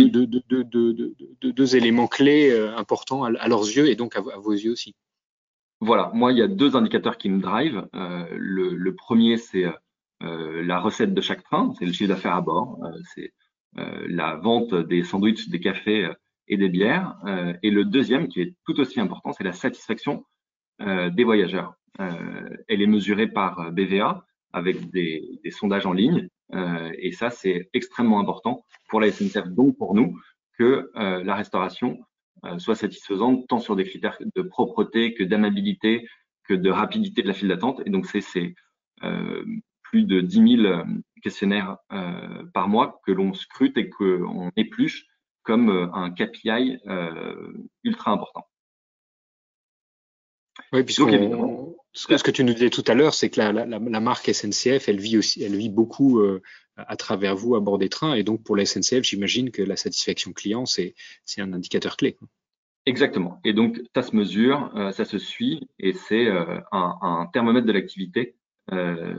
deux, 1.53 1.77
éléments 1.77 2.07
clés 2.07 2.51
euh, 2.51 2.77
importants 2.77 3.25
à, 3.25 3.49
leurs 3.49 3.65
yeux 3.65 3.89
et 3.89 3.97
donc 3.97 4.17
à, 4.17 4.21
vos 4.21 4.53
yeux 4.53 4.73
aussi. 4.73 4.95
Voilà, 5.81 6.11
moi, 6.15 6.33
il 6.33 6.39
y 6.39 6.43
a 6.43 6.49
deux 6.49 6.77
indicateurs 6.77 7.19
qui 7.19 7.31
me 7.31 7.41
drivent. 7.41 7.87
Euh, 7.95 8.27
le, 8.33 8.95
premier, 8.95 9.37
c'est 9.37 9.67
euh, 10.23 10.63
la 10.63 10.79
recette 10.79 11.15
de 11.15 11.21
chaque 11.21 11.43
train, 11.43 11.73
c'est 11.79 11.87
le 11.87 11.93
chiffre 11.93 12.09
d'affaires 12.09 12.35
à 12.35 12.41
bord, 12.41 12.79
c'est 13.15 13.33
la 13.75 14.35
vente 14.35 14.75
des 14.75 15.05
sandwichs, 15.05 15.49
des 15.49 15.61
cafés 15.61 16.11
et 16.49 16.57
des 16.57 16.69
bières. 16.69 17.17
et 17.63 17.71
le 17.71 17.85
deuxième, 17.85 18.27
qui 18.27 18.41
est 18.41 18.57
tout 18.67 18.81
aussi 18.81 18.99
important, 18.99 19.33
c'est 19.33 19.45
la 19.45 19.53
satisfaction 19.53 20.25
des 20.81 21.23
voyageurs. 21.23 21.75
elle 22.01 22.83
est 22.83 22.89
mesurée 22.89 23.29
par 23.29 23.71
BVA 23.71 24.27
avec 24.53 24.91
des, 24.91 25.39
des 25.45 25.51
sondages 25.53 25.87
en 25.87 25.93
ligne. 25.93 26.29
Et 26.53 27.13
ça, 27.13 27.31
c'est 27.31 27.71
extrêmement 27.73 28.21
important 28.21 28.65
pour 28.89 29.01
la 29.01 29.11
SNCF, 29.11 29.49
donc 29.49 29.77
pour 29.79 29.95
nous, 29.95 30.19
que 30.61 30.91
euh, 30.97 31.25
la 31.25 31.37
restauration 31.37 31.99
euh, 32.45 32.59
soit 32.59 32.75
satisfaisante 32.75 33.49
tant 33.49 33.59
sur 33.61 33.77
des 33.77 33.85
critères 33.85 34.19
de 34.37 34.43
propreté 34.43 35.15
que 35.15 35.25
d'amabilité, 35.25 36.07
que 36.45 36.53
de 36.53 36.69
rapidité 36.71 37.23
de 37.23 37.29
la 37.29 37.33
file 37.33 37.49
d'attente. 37.49 37.81
Et 37.87 37.91
donc, 37.91 38.05
c'est 38.05 38.55
euh, 39.03 39.45
plus 39.83 40.05
de 40.05 40.21
10 40.21 40.63
000 40.63 40.85
questionnaires 41.23 41.79
par 42.55 42.69
mois 42.69 43.01
que 43.05 43.13
l'on 43.13 43.33
scrute 43.33 43.77
et 43.77 43.89
qu'on 43.91 44.53
épluche 44.57 45.07
comme 45.43 45.69
un 45.93 46.11
KPI 46.11 46.79
ultra 47.83 48.13
important. 48.13 48.47
Oui, 50.73 50.85
puisque 50.85 51.03
ce, 51.93 52.23
que, 52.23 52.31
tu 52.31 52.45
nous 52.45 52.53
disais 52.53 52.71
tout 52.71 52.85
à 52.87 52.95
l'heure, 52.95 53.15
c'est 53.15 53.31
que 53.31 53.41
la, 53.41 53.53
la, 53.53 53.67
la, 53.67 54.01
marque 54.01 54.33
SNCF, 54.33 54.89
elle 54.89 55.01
vit 55.01 55.19
aussi, 55.19 55.43
elle 55.43 55.57
vit 55.57 55.69
beaucoup 55.69 56.21
euh, 56.21 56.41
à 56.77 56.97
travers 56.97 57.35
vous 57.35 57.57
à 57.57 57.61
bord 57.61 57.79
des 57.79 57.89
trains, 57.89 58.15
et 58.15 58.23
donc 58.23 58.45
pour 58.45 58.57
la 58.57 58.65
SNCF, 58.65 59.03
j'imagine 59.03 59.51
que 59.51 59.63
la 59.63 59.77
satisfaction 59.77 60.33
client, 60.33 60.67
c'est 60.67 60.95
un 61.39 61.53
indicateur 61.53 61.97
clé. 61.97 62.17
Exactement. 62.87 63.41
Et 63.45 63.53
donc 63.53 63.81
ça 63.95 64.03
se 64.03 64.15
mesure, 64.15 64.73
euh, 64.77 64.93
ça 64.93 65.05
se 65.05 65.19
suit, 65.19 65.69
et 65.79 65.93
c'est 65.93 66.27
euh, 66.27 66.61
un, 66.73 66.97
un, 67.03 67.27
thermomètre 67.33 67.67
de 67.67 67.73
l'activité 67.73 68.37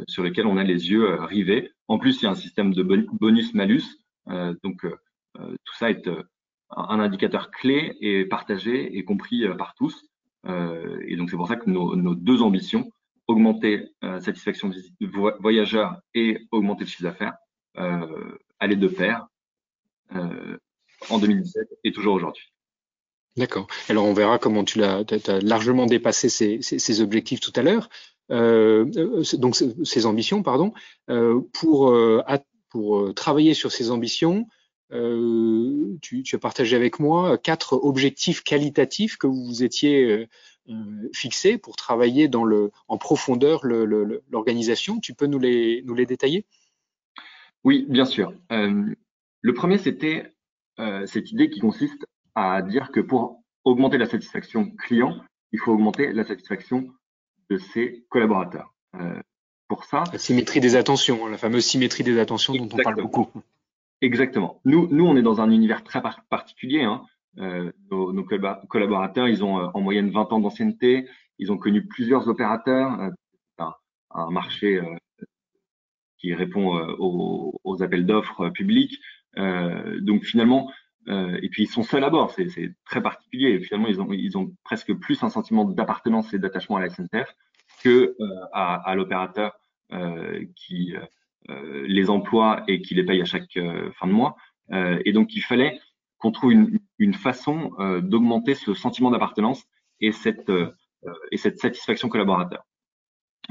sur 0.07 0.23
lequel 0.23 0.45
on 0.45 0.55
a 0.55 0.63
les 0.63 0.91
yeux 0.91 1.15
rivés. 1.25 1.71
En 1.89 1.99
plus, 1.99 2.21
il 2.21 2.23
y 2.23 2.27
a 2.27 2.31
un 2.31 2.35
système 2.35 2.73
de 2.73 2.83
bonus-malus, 2.83 3.83
donc 4.63 4.85
tout 5.35 5.75
ça 5.77 5.89
est 5.89 6.09
un 6.69 6.99
indicateur 7.01 7.51
clé 7.51 7.97
et 7.99 8.23
partagé 8.23 8.97
et 8.97 9.03
compris 9.03 9.43
par 9.57 9.75
tous. 9.75 10.05
Euh, 10.47 10.99
et 11.07 11.15
donc 11.15 11.29
c'est 11.29 11.35
pour 11.35 11.47
ça 11.47 11.55
que 11.55 11.69
nos, 11.69 11.95
nos 11.95 12.15
deux 12.15 12.41
ambitions, 12.41 12.91
augmenter 13.27 13.89
la 14.01 14.15
euh, 14.15 14.19
satisfaction 14.19 14.71
voyageur 15.39 15.99
et 16.13 16.39
augmenter 16.51 16.83
le 16.83 16.89
chiffre 16.89 17.03
d'affaires, 17.03 17.35
euh, 17.77 18.37
allaient 18.59 18.75
de 18.75 18.87
pair 18.87 19.27
en 21.09 21.19
2017 21.19 21.67
et 21.85 21.91
toujours 21.91 22.15
aujourd'hui. 22.15 22.43
D'accord. 23.37 23.67
Alors 23.87 24.05
on 24.05 24.13
verra 24.13 24.39
comment 24.39 24.65
tu 24.65 24.83
as 24.83 25.05
largement 25.41 25.85
dépassé 25.85 26.27
ces, 26.27 26.61
ces, 26.61 26.79
ces 26.79 27.01
objectifs 27.01 27.39
tout 27.39 27.53
à 27.55 27.61
l'heure. 27.61 27.87
Euh, 28.29 28.85
donc 29.33 29.55
ces 29.55 30.05
ambitions, 30.05 30.43
pardon. 30.43 30.73
Euh, 31.09 31.39
pour 31.53 31.95
pour 32.69 33.13
travailler 33.13 33.53
sur 33.53 33.71
ces 33.71 33.91
ambitions, 33.91 34.47
euh, 34.93 35.97
tu, 36.01 36.23
tu, 36.23 36.35
as 36.35 36.39
partagé 36.39 36.75
avec 36.75 36.99
moi 36.99 37.37
quatre 37.37 37.73
objectifs 37.73 38.43
qualitatifs 38.43 39.17
que 39.17 39.27
vous 39.27 39.45
vous 39.45 39.63
étiez 39.63 40.03
euh, 40.03 40.27
euh, 40.69 41.09
fixés 41.13 41.57
pour 41.57 41.75
travailler 41.75 42.27
dans 42.27 42.43
le, 42.43 42.71
en 42.87 42.97
profondeur 42.97 43.65
l'organisation. 43.65 44.99
Tu 44.99 45.13
peux 45.13 45.27
nous 45.27 45.39
les, 45.39 45.81
nous 45.85 45.93
les 45.93 46.05
détailler? 46.05 46.45
Oui, 47.63 47.85
bien 47.87 48.05
sûr. 48.05 48.33
le 48.49 49.53
premier, 49.53 49.77
c'était 49.77 50.33
cette 51.05 51.31
idée 51.31 51.51
qui 51.51 51.59
consiste 51.59 52.07
à 52.33 52.63
dire 52.63 52.91
que 52.91 52.99
pour 52.99 53.43
augmenter 53.63 53.99
la 53.99 54.07
satisfaction 54.07 54.71
client, 54.71 55.15
il 55.51 55.59
faut 55.59 55.73
augmenter 55.73 56.11
la 56.11 56.23
satisfaction 56.23 56.89
de 57.51 57.57
ses 57.59 58.03
collaborateurs. 58.09 58.73
pour 59.67 59.85
ça, 59.85 60.05
la 60.11 60.17
symétrie 60.17 60.59
des 60.59 60.75
attentions, 60.75 61.27
hein, 61.27 61.29
la 61.29 61.37
fameuse 61.37 61.65
symétrie 61.65 62.03
des 62.03 62.17
attentions 62.17 62.55
dont 62.55 62.69
on 62.73 62.81
parle 62.81 62.95
beaucoup. 62.95 63.29
Exactement. 64.01 64.59
Nous, 64.65 64.87
nous, 64.91 65.05
on 65.05 65.15
est 65.15 65.21
dans 65.21 65.41
un 65.41 65.51
univers 65.51 65.83
très 65.83 66.01
particulier. 66.29 66.81
Hein. 66.81 67.03
Euh, 67.37 67.71
nos, 67.91 68.11
nos, 68.11 68.23
collaborateurs, 68.23 69.27
ils 69.27 69.43
ont 69.43 69.59
euh, 69.59 69.67
en 69.73 69.81
moyenne 69.81 70.09
20 70.09 70.33
ans 70.33 70.39
d'ancienneté. 70.39 71.07
Ils 71.37 71.51
ont 71.51 71.57
connu 71.57 71.85
plusieurs 71.87 72.27
opérateurs. 72.27 72.99
Euh, 72.99 73.09
un, 74.13 74.29
marché 74.29 74.77
euh, 74.77 74.95
qui 76.17 76.33
répond 76.33 76.77
euh, 76.77 76.95
aux, 76.99 77.59
aux, 77.63 77.83
appels 77.83 78.05
d'offres 78.05 78.49
publics. 78.49 78.99
donc 79.37 80.25
finalement, 80.25 80.69
et 81.07 81.49
puis 81.49 81.63
ils 81.63 81.67
sont 81.69 81.83
seuls 81.83 82.03
à 82.03 82.09
bord. 82.09 82.31
C'est 82.31 82.75
très 82.85 83.01
particulier. 83.01 83.59
Finalement, 83.61 83.87
ils 83.87 84.01
ont, 84.01 84.11
ils 84.11 84.37
ont 84.37 84.53
presque 84.63 84.93
plus 84.95 85.23
un 85.23 85.29
sentiment 85.29 85.63
d'appartenance 85.63 86.33
et 86.33 86.39
d'attachement 86.39 86.75
à 86.75 86.81
la 86.81 86.89
SNCF 86.89 87.33
que 87.83 88.15
à, 88.51 88.75
à 88.75 88.95
l'opérateur 88.95 89.53
qui 90.55 90.95
euh, 90.95 90.99
les 91.49 92.09
emplois 92.09 92.63
et 92.67 92.81
qui 92.81 92.95
les 92.95 93.03
paye 93.03 93.21
à 93.21 93.25
chaque 93.25 93.57
euh, 93.57 93.91
fin 93.93 94.07
de 94.07 94.11
mois. 94.11 94.35
Euh, 94.71 95.01
et 95.05 95.11
donc, 95.11 95.35
il 95.35 95.41
fallait 95.41 95.79
qu'on 96.17 96.31
trouve 96.31 96.51
une, 96.51 96.79
une 96.99 97.15
façon 97.15 97.71
d'augmenter 98.03 98.53
ce 98.53 98.75
sentiment 98.75 99.09
d'appartenance 99.09 99.63
et 100.01 100.11
cette, 100.11 100.51
et 101.31 101.37
cette 101.37 101.57
satisfaction 101.57 102.09
collaborateur. 102.09 102.63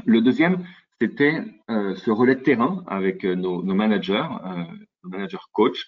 Le 0.05 0.21
deuxième, 0.21 0.65
c'était 1.01 1.43
ce 1.69 2.11
relais 2.13 2.37
de 2.37 2.43
terrain 2.43 2.85
avec 2.87 3.25
nos, 3.25 3.65
nos 3.65 3.75
managers, 3.75 4.25
nos 5.03 5.11
managers 5.11 5.39
coach. 5.51 5.85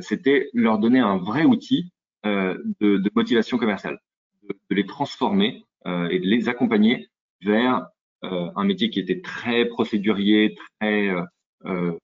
c'était 0.00 0.48
leur 0.54 0.80
donner 0.80 0.98
un 0.98 1.18
vrai 1.18 1.44
outil 1.44 1.92
de, 2.24 2.60
de, 2.80 3.10
motivation 3.14 3.56
commerciale, 3.56 4.00
de, 4.42 4.56
de 4.70 4.74
les 4.74 4.86
transformer 4.86 5.64
et 5.86 6.18
de 6.18 6.26
les 6.26 6.48
accompagner 6.48 7.10
vers 7.42 7.76
euh, 7.76 7.84
un 8.22 8.64
métier 8.64 8.90
qui 8.90 9.00
était 9.00 9.20
très 9.20 9.66
procédurier, 9.66 10.56
très 10.80 11.08
euh, 11.08 11.22
euh, 11.66 11.98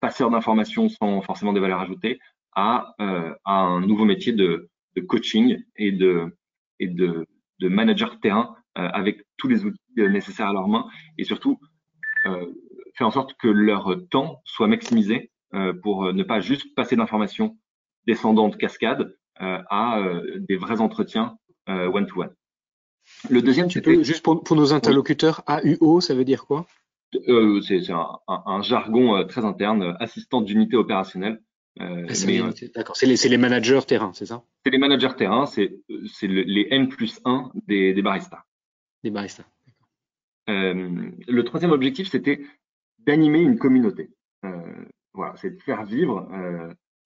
passeur 0.00 0.30
d'informations 0.30 0.88
sans 0.88 1.20
forcément 1.22 1.52
des 1.52 1.60
valeurs 1.60 1.80
ajoutées, 1.80 2.18
à, 2.54 2.94
un 3.46 3.80
nouveau 3.80 4.04
métier 4.04 4.32
de, 4.32 4.68
coaching 5.08 5.62
et 5.76 5.92
de, 5.92 6.36
et 6.80 6.88
de, 6.88 7.26
manager 7.60 8.20
terrain 8.20 8.56
avec 8.74 9.22
tous 9.36 9.48
les 9.48 9.64
outils 9.64 9.78
nécessaires 9.96 10.48
à 10.48 10.52
leurs 10.52 10.68
mains 10.68 10.86
et 11.16 11.24
surtout 11.24 11.58
faire 12.24 13.06
en 13.06 13.10
sorte 13.10 13.34
que 13.38 13.46
leur 13.48 13.96
temps 14.10 14.42
soit 14.44 14.66
maximisé 14.66 15.30
pour 15.82 16.12
ne 16.12 16.22
pas 16.24 16.40
juste 16.40 16.74
passer 16.74 16.96
d'informations 16.96 17.56
descendantes 18.06 18.58
cascades 18.58 19.16
à 19.36 20.02
des 20.40 20.56
vrais 20.56 20.80
entretiens 20.80 21.38
one-to-one. 21.68 22.34
Le 23.30 23.42
deuxième, 23.42 23.68
tu 23.68 23.80
peux, 23.80 24.02
juste 24.02 24.22
pour, 24.22 24.56
nos 24.56 24.72
interlocuteurs, 24.72 25.42
AUO, 25.46 26.00
ça 26.00 26.14
veut 26.14 26.24
dire 26.24 26.44
quoi? 26.46 26.66
Euh, 27.28 27.60
C'est 27.60 27.90
un, 27.90 28.62
jargon 28.62 29.24
très 29.26 29.44
interne, 29.44 29.96
assistant 30.00 30.40
d'unité 30.40 30.76
opérationnelle. 30.76 31.40
D'accord, 31.76 32.96
c'est 32.96 33.28
les, 33.28 33.38
managers 33.38 33.80
terrain, 33.86 34.12
c'est 34.12 34.26
ça? 34.26 34.44
C'est 34.64 34.70
les 34.70 34.78
managers 34.78 35.14
terrain, 35.16 35.46
c'est 35.46 35.72
les 35.88 36.68
N 36.70 36.88
plus 36.88 37.20
1 37.24 37.50
des, 37.66 37.94
des 37.94 38.02
baristas. 38.02 38.44
Des 39.04 39.10
baristas. 39.10 39.44
le 40.48 41.42
troisième 41.42 41.72
objectif, 41.72 42.08
c'était 42.08 42.44
d'animer 42.98 43.40
une 43.40 43.58
communauté. 43.58 44.10
voilà, 45.14 45.34
c'est 45.36 45.50
de 45.50 45.62
faire 45.62 45.84
vivre 45.84 46.28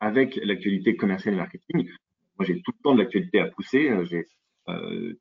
avec 0.00 0.38
l'actualité 0.42 0.96
commerciale 0.96 1.34
et 1.34 1.38
marketing. 1.38 1.88
Moi, 2.38 2.46
j'ai 2.46 2.60
tout 2.60 2.72
le 2.76 2.82
temps 2.82 2.94
de 2.94 3.00
l'actualité 3.00 3.40
à 3.40 3.46
pousser. 3.46 3.88
Euh, 3.88 4.04
j'ai 4.04 4.18
euh, 4.18 4.24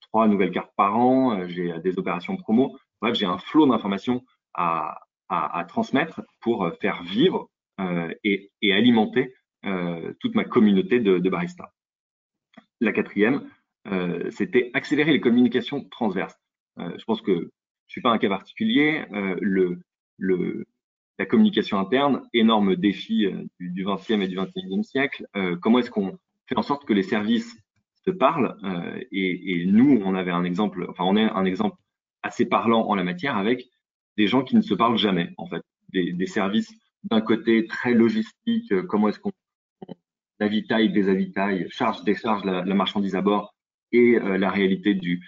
trois 0.02 0.28
nouvelles 0.28 0.52
cartes 0.52 0.74
par 0.76 0.98
an, 0.98 1.40
euh, 1.40 1.48
j'ai 1.48 1.74
des 1.80 1.98
opérations 1.98 2.38
promo. 2.38 2.78
Bref, 3.02 3.16
j'ai 3.16 3.26
un 3.26 3.38
flot 3.38 3.68
d'informations 3.68 4.24
à, 4.54 5.00
à, 5.30 5.60
à, 5.60 5.66
transmettre 5.66 6.22
pour 6.42 6.72
faire 6.80 7.04
vivre 7.04 7.50
et, 8.24 8.52
et, 8.62 8.74
alimenter 8.74 9.34
toute 10.22 10.34
ma 10.34 10.46
communauté 10.46 11.02
de, 11.02 11.18
de 11.18 11.30
baristas. 11.30 11.74
La 12.80 12.94
quatrième, 12.94 13.50
c'était 14.30 14.72
accélérer 14.74 15.12
les 15.12 15.20
communications 15.20 15.84
transverses. 15.90 16.40
je 16.78 17.04
pense 17.04 17.22
que 17.22 17.52
je 17.88 17.92
suis 17.92 18.02
pas 18.02 18.12
un 18.12 18.18
cas 18.18 18.30
particulier. 18.30 19.04
le, 19.12 19.82
le, 20.18 20.66
la 21.18 21.26
communication 21.26 21.80
interne, 21.80 22.22
énorme 22.34 22.76
défi 22.76 23.26
euh, 23.26 23.44
du, 23.60 23.86
20e 23.86 24.22
et 24.22 24.28
du 24.28 24.38
21e 24.38 24.84
siècle. 24.84 25.26
Euh, 25.36 25.56
comment 25.56 25.80
est-ce 25.80 25.92
qu'on 25.92 26.18
fait 26.48 26.58
en 26.58 26.64
sorte 26.64 26.86
que 26.86 26.94
les 26.94 27.04
services 27.04 27.56
se 28.08 28.12
parlent 28.12 28.58
euh, 28.64 29.00
et, 29.12 29.62
et, 29.62 29.66
nous, 29.66 30.02
on 30.04 30.16
avait 30.16 30.32
un 30.32 30.44
exemple, 30.44 30.86
enfin, 30.90 31.04
on 31.06 31.16
est 31.16 31.24
un 31.30 31.46
exemple 31.46 31.78
assez 32.24 32.46
parlant 32.46 32.88
en 32.88 32.96
la 32.96 33.04
matière 33.04 33.38
avec 33.38 33.66
des 34.18 34.28
gens 34.28 34.44
qui 34.44 34.56
ne 34.56 34.62
se 34.62 34.74
parlent 34.74 34.98
jamais, 34.98 35.34
en 35.38 35.48
fait. 35.48 35.62
Des, 35.90 36.14
des 36.14 36.26
services 36.26 36.74
d'un 37.04 37.22
côté 37.22 37.68
très 37.68 37.94
logistique, 37.94 38.74
comment 38.88 39.10
est-ce 39.10 39.20
qu'on 39.20 39.32
avitaille, 40.40 40.92
désavitaille, 40.92 41.68
charge, 41.70 42.04
décharge 42.04 42.44
la, 42.44 42.66
la 42.66 42.76
marchandise 42.76 43.16
à 43.16 43.22
bord 43.22 43.54
et 43.92 44.18
la 44.20 44.50
réalité 44.50 44.96
du, 44.96 45.22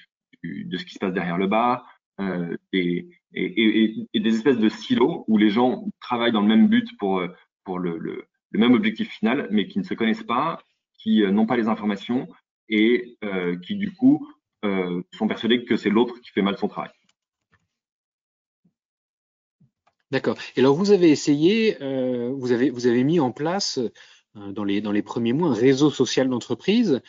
du, 0.43 0.65
de 0.65 0.77
ce 0.77 0.83
qui 0.85 0.93
se 0.95 0.99
passe 0.99 1.13
derrière 1.13 1.37
le 1.37 1.47
bar, 1.47 1.85
euh, 2.19 2.57
des, 2.73 3.07
et, 3.33 4.07
et, 4.13 4.19
des 4.19 4.35
espèces 4.35 4.57
de 4.57 4.69
silos 4.69 5.23
où 5.27 5.37
les 5.37 5.51
gens 5.51 5.85
travaillent 6.01 6.31
dans 6.31 6.41
le 6.41 6.47
même 6.47 6.67
but 6.67 6.89
pour, 6.97 7.19
euh, 7.19 7.27
pour 7.63 7.77
le, 7.77 7.99
le, 7.99 8.25
le 8.49 8.59
même 8.59 8.73
objectif 8.73 9.09
final, 9.09 9.47
mais 9.51 9.67
qui 9.67 9.77
ne 9.77 9.83
se 9.83 9.93
connaissent 9.93 10.23
pas, 10.23 10.59
qui 10.97 11.23
euh, 11.23 11.29
n'ont 11.29 11.45
pas 11.45 11.57
les 11.57 11.67
informations 11.67 12.27
et 12.69 13.17
euh, 13.23 13.57
qui 13.59 13.75
du 13.75 13.93
coup 13.93 14.27
euh, 14.65 15.01
sont 15.17 15.27
persuadés 15.27 15.63
que 15.65 15.75
c'est 15.77 15.89
l'autre 15.89 16.19
qui 16.21 16.31
fait 16.31 16.41
mal 16.41 16.57
son 16.57 16.67
travail. 16.67 16.91
D'accord. 20.11 20.37
Et 20.55 20.61
alors 20.61 20.75
vous 20.75 20.91
avez 20.91 21.09
essayé, 21.09 21.81
euh, 21.81 22.31
vous 22.33 22.51
avez 22.51 23.03
mis 23.03 23.19
en 23.19 23.31
place 23.31 23.79
dans 24.35 24.63
les 24.63 25.01
premiers 25.01 25.33
mois 25.33 25.49
un 25.49 25.53
réseau 25.53 25.89
social 25.89 26.29
d'entreprise 26.29 27.01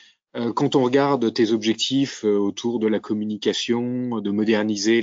quand 0.55 0.77
on 0.77 0.83
regarde 0.83 1.33
tes 1.33 1.53
objectifs 1.53 2.25
autour 2.25 2.79
de 2.79 2.87
la 2.87 3.01
communication, 3.01 4.21
de 4.21 4.31
moderniser 4.31 5.01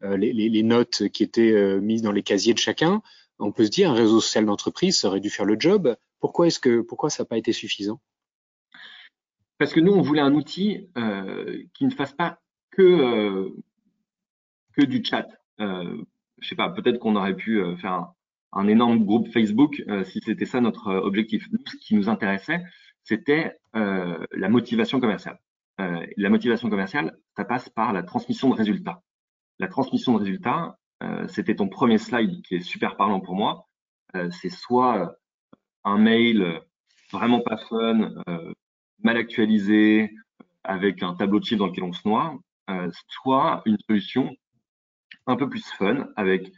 les 0.00 0.62
notes 0.62 1.08
qui 1.08 1.22
étaient 1.22 1.80
mises 1.80 2.02
dans 2.02 2.12
les 2.12 2.22
casiers 2.22 2.54
de 2.54 2.58
chacun, 2.58 3.02
on 3.38 3.52
peut 3.52 3.64
se 3.64 3.70
dire 3.70 3.90
un 3.90 3.94
réseau 3.94 4.20
social 4.20 4.46
d'entreprise 4.46 4.98
ça 4.98 5.08
aurait 5.08 5.20
dû 5.20 5.30
faire 5.30 5.46
le 5.46 5.56
job. 5.58 5.96
Pourquoi 6.20 6.46
est-ce 6.46 6.60
que 6.60 6.80
pourquoi 6.80 7.10
ça 7.10 7.22
n'a 7.22 7.26
pas 7.26 7.38
été 7.38 7.52
suffisant? 7.52 8.00
Parce 9.58 9.72
que 9.72 9.80
nous 9.80 9.92
on 9.92 10.02
voulait 10.02 10.20
un 10.20 10.34
outil 10.34 10.88
euh, 10.96 11.62
qui 11.74 11.84
ne 11.84 11.90
fasse 11.90 12.12
pas 12.12 12.38
que 12.70 12.82
euh, 12.82 13.50
que 14.76 14.84
du 14.84 15.04
chat. 15.04 15.28
Euh, 15.60 16.02
je 16.40 16.48
sais 16.48 16.56
pas, 16.56 16.68
peut-être 16.68 16.98
qu'on 16.98 17.16
aurait 17.16 17.36
pu 17.36 17.62
faire 17.76 18.12
un, 18.52 18.66
énorme 18.66 19.04
groupe 19.04 19.28
Facebook 19.32 19.82
si 20.04 20.20
c'était 20.20 20.44
ça 20.46 20.60
notre 20.60 20.92
objectif. 20.92 21.46
Nous, 21.52 21.60
ce 21.64 21.76
qui 21.76 21.94
nous 21.94 22.08
intéressait, 22.08 22.60
c'était 23.04 23.58
euh, 23.76 24.26
la 24.32 24.48
motivation 24.48 24.98
commerciale. 24.98 25.38
Euh, 25.80 26.04
la 26.16 26.30
motivation 26.30 26.70
commerciale, 26.70 27.16
ça 27.36 27.44
passe 27.44 27.68
par 27.68 27.92
la 27.92 28.02
transmission 28.02 28.48
de 28.50 28.54
résultats. 28.54 29.02
La 29.58 29.68
transmission 29.68 30.14
de 30.14 30.18
résultats, 30.18 30.78
euh, 31.02 31.28
c'était 31.28 31.56
ton 31.56 31.68
premier 31.68 31.98
slide 31.98 32.42
qui 32.42 32.56
est 32.56 32.60
super 32.60 32.96
parlant 32.96 33.20
pour 33.20 33.34
moi. 33.34 33.68
c'est 34.30 34.48
soit 34.48 35.16
un 35.82 35.98
mail 35.98 36.60
vraiment 37.10 37.40
pas 37.40 37.56
fun, 37.56 38.12
mal 39.04 39.16
actualisé, 39.16 40.10
avec 40.64 41.02
un 41.02 41.14
tableau 41.14 41.40
de 41.40 41.44
chiffres 41.44 41.60
dans 41.60 41.66
lequel 41.66 41.84
on 41.84 41.92
se 41.92 42.06
noie, 42.08 42.38
soit 43.08 43.62
une 43.66 43.76
solution 43.86 44.34
un 45.26 45.36
peu 45.36 45.48
plus 45.48 45.64
fun 45.78 46.08
avec 46.16 46.50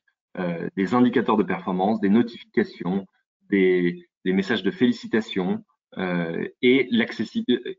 des 0.77 0.95
indicateurs 0.95 1.37
de 1.37 1.43
performance, 1.43 2.01
des 2.01 2.09
notifications, 2.09 3.07
des, 3.51 4.07
des 4.25 4.33
messages 4.33 4.63
de 4.63 4.71
félicitations, 4.71 5.65
euh, 5.99 6.47
et, 6.61 6.89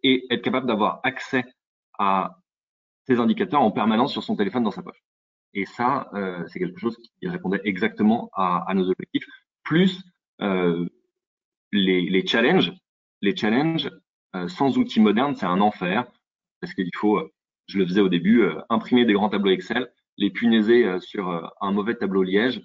et 0.04 0.34
être 0.34 0.42
capable 0.42 0.66
d'avoir 0.68 1.00
accès 1.04 1.46
à 2.00 2.38
ces 3.06 3.20
indicateurs 3.20 3.62
en 3.62 3.72
permanence 3.72 4.12
sur 4.12 4.24
son 4.24 4.36
téléphone 4.36 4.64
dans 4.64 4.72
sa 4.72 4.82
poche. 4.82 5.02
Et 5.54 5.66
ça, 5.66 6.10
euh, 6.14 6.44
c'est 6.48 6.60
quelque 6.60 6.80
chose 6.80 6.98
qui 6.98 7.28
répondait 7.28 7.62
exactement 7.64 8.30
à, 8.34 8.66
à 8.68 8.74
nos 8.74 8.90
objectifs, 8.90 9.26
plus 9.64 10.04
euh, 10.42 10.88
les, 11.72 12.10
les, 12.10 12.26
challenges. 12.26 12.74
Les 13.22 13.36
challenges 13.36 13.86
euh, 13.86 14.00
sans 14.48 14.78
outils 14.78 15.00
modernes, 15.00 15.36
c'est 15.36 15.46
un 15.46 15.62
enfer 15.62 16.06
parce 16.62 16.74
qu'il 16.74 16.90
faut, 16.96 17.18
euh, 17.18 17.32
je 17.68 17.78
le 17.78 17.86
faisais 17.86 18.02
au 18.02 18.10
début, 18.10 18.42
euh, 18.42 18.60
imprimer 18.70 19.06
des 19.06 19.14
grands 19.14 19.30
tableaux 19.30 19.52
Excel, 19.52 19.92
les 20.18 20.32
punaiser 20.32 21.00
sur 21.00 21.54
un 21.62 21.72
mauvais 21.72 21.94
tableau 21.94 22.24
Liège. 22.24 22.62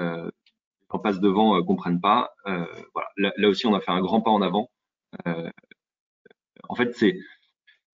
en 0.00 0.98
passe 0.98 1.20
devant 1.20 1.62
comprennent 1.62 2.00
pas. 2.00 2.32
voilà. 2.44 3.08
Là, 3.16 3.32
là, 3.36 3.48
aussi, 3.48 3.66
on 3.66 3.74
a 3.74 3.80
fait 3.80 3.92
un 3.92 4.00
grand 4.00 4.20
pas 4.20 4.32
en 4.32 4.42
avant 4.42 4.70
euh, 5.26 5.50
en 6.68 6.74
fait, 6.74 6.94
c'est 6.94 7.18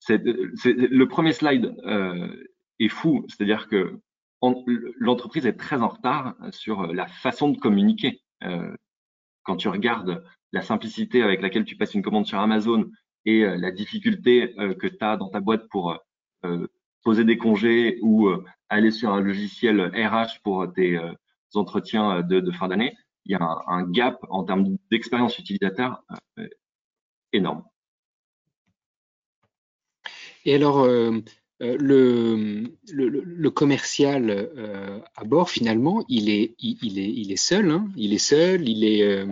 le 0.09 1.05
premier 1.05 1.33
slide 1.33 1.75
euh, 1.85 2.29
est 2.79 2.89
fou, 2.89 3.25
c'est-à-dire 3.29 3.69
que 3.69 3.99
l'entreprise 4.99 5.47
est 5.47 5.57
très 5.57 5.81
en 5.83 5.89
retard 5.89 6.35
sur 6.51 6.87
la 6.89 7.07
façon 7.07 7.51
de 7.51 7.59
communiquer. 7.59 8.23
Euh, 8.43 8.75
quand 9.45 9.57
tu 9.57 9.69
regardes 9.69 10.25
la 10.53 10.63
simplicité 10.63 11.23
avec 11.23 11.43
laquelle 11.43 11.65
tu 11.65 11.77
passes 11.77 11.95
une 11.95 12.03
commande 12.03 12.27
sur 12.27 12.39
Amazon 12.39 12.91
et 13.25 13.41
la 13.45 13.71
difficulté 13.71 14.55
que 14.81 14.87
tu 14.87 14.97
as 15.01 15.17
dans 15.17 15.29
ta 15.29 15.41
boîte 15.41 15.69
pour 15.71 15.99
poser 17.05 17.25
des 17.25 17.39
congés 17.39 17.99
ou 18.03 18.29
aller 18.69 18.91
sur 18.91 19.13
un 19.13 19.21
logiciel 19.21 19.81
RH 19.81 20.41
pour 20.43 20.73
tes 20.73 20.99
entretiens 21.55 22.23
de, 22.23 22.51
fin 22.51 22.69
d'année, 22.69 22.97
il 23.25 23.33
y 23.33 23.35
a 23.35 23.63
un, 23.67 23.89
gap 23.89 24.19
en 24.29 24.45
termes 24.45 24.77
d'expérience 24.91 25.39
utilisateur 25.39 26.03
énorme. 27.33 27.65
Et 30.45 30.55
alors, 30.55 30.81
euh, 30.81 31.13
euh, 31.63 31.77
le, 31.79 33.51
commercial 33.51 34.31
euh, 34.31 34.99
à 35.15 35.25
bord, 35.25 35.51
finalement, 35.51 36.05
il 36.09 36.31
est, 36.31 36.55
il, 36.59 36.99
est, 36.99 37.13
il 37.13 37.33
est 37.33 37.37
seul. 37.37 37.71
Hein 37.71 37.89
il 37.97 38.13
est 38.13 38.19
seul. 38.19 38.69
Il 38.69 38.85
est. 38.85 39.27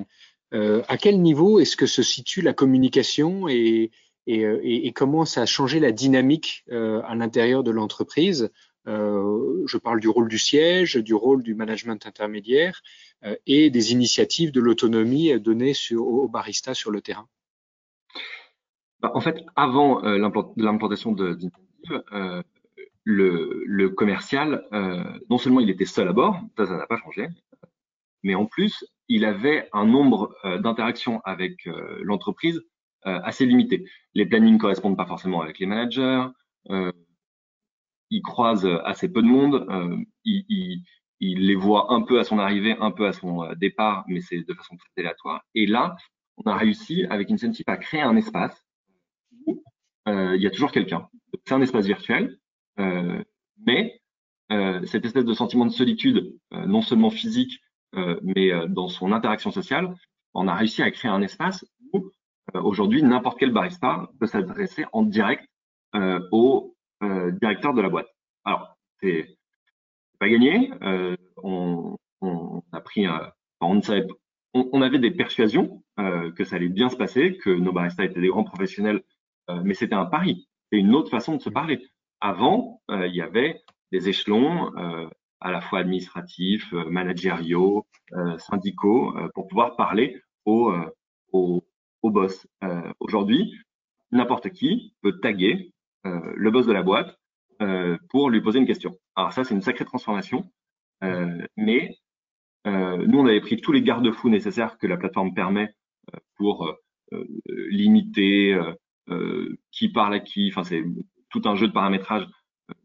à 0.53 0.97
quel 0.97 1.21
niveau 1.21 1.61
est-ce 1.61 1.77
que 1.77 1.87
se 1.87 2.03
situe 2.03 2.43
la 2.43 2.53
communication 2.53 3.49
et, 3.49 3.91
et, 4.27 4.87
et, 4.87 4.93
comment 4.93 5.25
ça 5.25 5.43
a 5.43 5.47
changé 5.47 5.81
la 5.81 5.93
dynamique 5.93 6.65
à 6.71 7.15
l'intérieur 7.15 7.63
de 7.63 7.71
l'entreprise? 7.71 8.51
Je 8.87 9.77
parle 9.77 10.01
du 10.01 10.09
rôle 10.09 10.29
du 10.29 10.39
siège, 10.39 10.97
du 10.97 11.15
rôle 11.15 11.43
du 11.43 11.55
management 11.55 12.05
intermédiaire 12.05 12.83
et 13.47 13.71
des 13.71 13.93
initiatives 13.93 14.51
de 14.51 14.61
l'autonomie 14.61 15.39
données 15.41 15.75
sur, 15.75 16.07
aux 16.07 16.29
baristas 16.29 16.75
sur 16.75 16.91
le 16.91 17.01
terrain? 17.01 17.29
Bah, 19.01 19.13
en 19.15 19.21
fait, 19.21 19.45
avant 19.57 20.05
euh, 20.05 20.19
l'implantation 20.57 21.13
d'Incentive, 21.13 21.51
euh, 22.13 22.43
le, 23.05 23.63
le, 23.67 23.89
commercial, 23.89 24.67
euh, 24.73 25.03
non 25.31 25.39
seulement 25.39 25.61
il 25.61 25.71
était 25.71 25.87
seul 25.87 26.09
à 26.09 26.13
bord, 26.13 26.39
ça, 26.57 26.67
ça 26.67 26.77
n'a 26.77 26.87
pas 26.87 26.99
changé, 26.99 27.29
mais 28.23 28.35
en 28.35 28.45
plus, 28.45 28.85
il 29.11 29.27
avait 29.27 29.69
un 29.73 29.85
nombre 29.85 30.35
euh, 30.45 30.59
d'interactions 30.59 31.21
avec 31.25 31.67
euh, 31.67 32.01
l'entreprise 32.03 32.63
assez 33.03 33.47
limité. 33.47 33.87
Les 34.13 34.27
plannings 34.27 34.59
correspondent 34.59 34.99
pas 34.99 35.07
forcément 35.07 35.41
avec 35.41 35.59
les 35.59 35.65
managers, 35.65 36.27
il 38.11 38.21
croise 38.23 38.69
assez 38.85 39.11
peu 39.11 39.23
de 39.23 39.27
monde, 39.27 39.67
il, 40.27 40.85
les 41.19 41.55
voit 41.55 41.95
un 41.95 42.03
peu 42.03 42.21
à 42.21 42.25
son 42.25 42.39
arrivée, 42.39 42.77
un 42.79 42.91
peu 42.91 43.07
à 43.07 43.15
son 43.15 43.55
départ, 43.55 44.05
mais 44.07 44.21
c'est 44.21 44.47
de 44.47 44.53
façon 44.53 44.77
très 44.77 44.91
aléatoire. 44.99 45.41
Et 45.55 45.65
là, 45.67 45.97
on 46.37 46.51
a 46.51 46.55
réussi 46.55 47.07
avec 47.09 47.31
Incentive 47.31 47.65
à 47.69 47.79
créer 47.79 48.03
un 48.03 48.17
espace 48.17 48.67
où 49.47 49.63
euh, 50.09 50.37
il 50.37 50.43
y 50.43 50.47
a 50.47 50.51
toujours 50.51 50.73
quelqu'un. 50.73 51.09
C'est 51.47 51.55
un 51.55 51.63
espace 51.63 51.87
virtuel, 51.87 52.39
euh, 52.79 53.23
mais 53.67 54.01
euh, 54.53 54.85
cette 54.87 55.05
espèce 55.05 55.25
de 55.25 55.35
sentiment 55.35 55.67
de 55.67 55.71
solitude, 55.71 56.37
euh, 56.53 56.67
non 56.67 56.83
seulement 56.83 57.11
physique, 57.11 57.61
euh, 57.63 57.70
mais 57.95 58.53
euh, 58.53 58.67
dans 58.67 58.89
son 58.89 59.13
interaction 59.13 59.51
sociale, 59.51 59.95
on 60.35 60.49
a 60.49 60.55
réussi 60.55 60.83
à 60.83 60.91
créer 60.91 61.11
un 61.11 61.23
espace 61.23 61.65
où 61.93 62.11
aujourd'hui 62.55 63.03
n'importe 63.03 63.39
quel 63.39 63.53
barista 63.53 64.09
peut 64.19 64.27
s'adresser 64.27 64.85
en 64.93 65.03
direct 65.03 65.47
aux 66.31 66.77
directeur 67.41 67.75
de 67.75 67.81
la 67.81 67.89
boîte. 67.89 68.09
Alors, 68.45 68.77
c'est 69.01 69.37
pas 70.19 70.29
gagné. 70.29 70.71
On, 71.43 71.97
on, 72.21 72.63
a 72.73 72.81
pris, 72.81 73.07
on 73.61 73.75
ne 73.75 73.81
savait, 73.81 74.07
on, 74.55 74.83
avait 74.83 74.99
des 74.99 75.11
persuasions 75.11 75.83
que 75.97 76.45
ça 76.45 76.57
allait 76.57 76.69
bien 76.69 76.91
se 76.91 76.97
passer, 76.97 77.39
que 77.39 77.51
nos 77.51 77.73
baristas 77.73 78.05
étaient 78.05 78.21
des 78.21 78.29
grands 78.29 78.45
professionnels, 78.45 79.03
mais 79.65 79.75
c'était 79.75 79.95
un 79.95 80.07
pari. 80.07 80.49
C'est 80.71 80.79
une 80.79 80.95
autre 80.95 81.11
façon 81.11 81.37
de 81.37 81.43
se 81.43 81.51
parler. 81.51 81.85
Avant, 82.21 82.81
il 82.89 83.15
y 83.15 83.23
avait 83.23 83.63
des 83.91 84.09
échelons 84.09 84.73
à 85.41 85.51
la 85.51 85.61
fois 85.61 85.81
administratifs, 85.81 86.73
managériaux, 86.73 87.87
syndicaux, 88.39 89.15
pour 89.35 89.47
pouvoir 89.49 89.77
parler 89.77 90.21
aux, 90.45 90.73
aux, 91.33 91.65
aux 92.03 92.11
boss. 92.11 92.47
Aujourd'hui, 92.99 93.55
n'importe 94.13 94.51
qui 94.51 94.95
peut 95.03 95.19
taguer 95.21 95.73
euh, 96.07 96.33
le 96.35 96.51
boss 96.51 96.67
de 96.67 96.73
la 96.73 96.83
boîte 96.83 97.19
euh, 97.61 97.97
pour 98.09 98.31
lui 98.31 98.41
poser 98.41 98.59
une 98.59 98.67
question. 98.67 98.97
Alors 99.17 99.33
ça, 99.33 99.45
c'est 99.45 99.55
une 99.55 99.63
sacrée 99.63 99.85
transformation, 99.85 100.51
euh, 101.05 101.47
mais 101.57 101.97
nous, 102.67 103.19
on 103.19 103.27
avait 103.27 103.41
pris 103.41 103.59
tous 103.59 103.73
les 103.73 103.81
garde-fous 103.81 104.29
nécessaires 104.29 104.77
que 104.77 104.87
la 104.87 104.99
plateforme 104.99 105.33
permet 105.33 105.75
pour 106.37 106.71
limiter 107.47 108.55
qui 109.73 109.89
parle 109.89 110.13
à 110.13 110.21
qui. 110.21 110.51
Enfin, 110.53 110.63
c'est 110.63 110.85
tout 111.31 111.41
un 111.47 111.57
jeu 111.57 111.69
de 111.69 111.73
paramétrage 111.73 112.27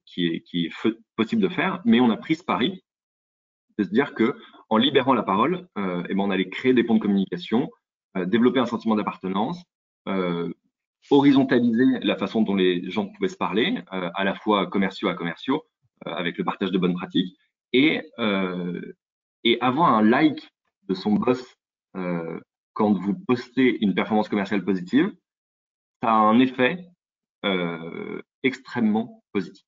qui 0.06 0.28
est, 0.28 0.42
qui 0.42 0.66
est 0.66 0.72
possible 1.16 1.42
de 1.42 1.50
faire, 1.50 1.82
mais 1.86 2.00
on 2.00 2.10
a 2.10 2.18
pris 2.18 2.36
ce 2.36 2.44
pari 2.44 2.84
de 3.78 3.84
se 3.84 3.90
dire 3.90 4.14
que 4.14 4.36
en 4.70 4.78
libérant 4.78 5.14
la 5.14 5.24
parole, 5.24 5.68
euh, 5.78 6.04
eh 6.10 6.16
ben 6.16 6.22
on 6.22 6.32
allait 6.32 6.50
créer 6.50 6.74
des 6.74 6.84
ponts 6.84 6.96
de 6.96 7.00
communication, 7.00 7.70
développer 8.16 8.60
un 8.60 8.66
sentiment 8.66 8.96
d'appartenance, 8.96 9.62
horizontaliser 11.12 12.00
la 12.02 12.16
façon 12.18 12.42
dont 12.42 12.56
les 12.56 12.90
gens 12.90 13.08
pouvaient 13.08 13.30
se 13.30 13.38
parler, 13.38 13.82
euh, 13.94 14.10
à 14.14 14.24
la 14.24 14.36
fois 14.36 14.68
commerciaux 14.68 15.08
à 15.08 15.16
commerciaux, 15.16 15.64
euh, 16.08 16.12
avec 16.12 16.38
le 16.38 16.44
partage 16.44 16.72
de 16.72 16.78
bonnes 16.78 16.96
pratiques, 16.96 17.38
et, 17.74 18.02
euh, 18.20 18.96
et 19.44 19.60
avoir 19.62 19.94
un 19.94 20.02
like 20.02 20.50
de 20.88 20.94
son 20.94 21.14
boss 21.14 21.44
quand 22.74 22.92
vous 22.92 23.16
postez 23.26 23.78
une 23.82 23.96
performance 23.96 24.28
commerciale 24.28 24.66
positive, 24.66 25.10
ça 26.04 26.10
a 26.10 26.18
un 26.18 26.40
effet 26.40 26.90
extrêmement 28.44 29.24
positif. 29.32 29.64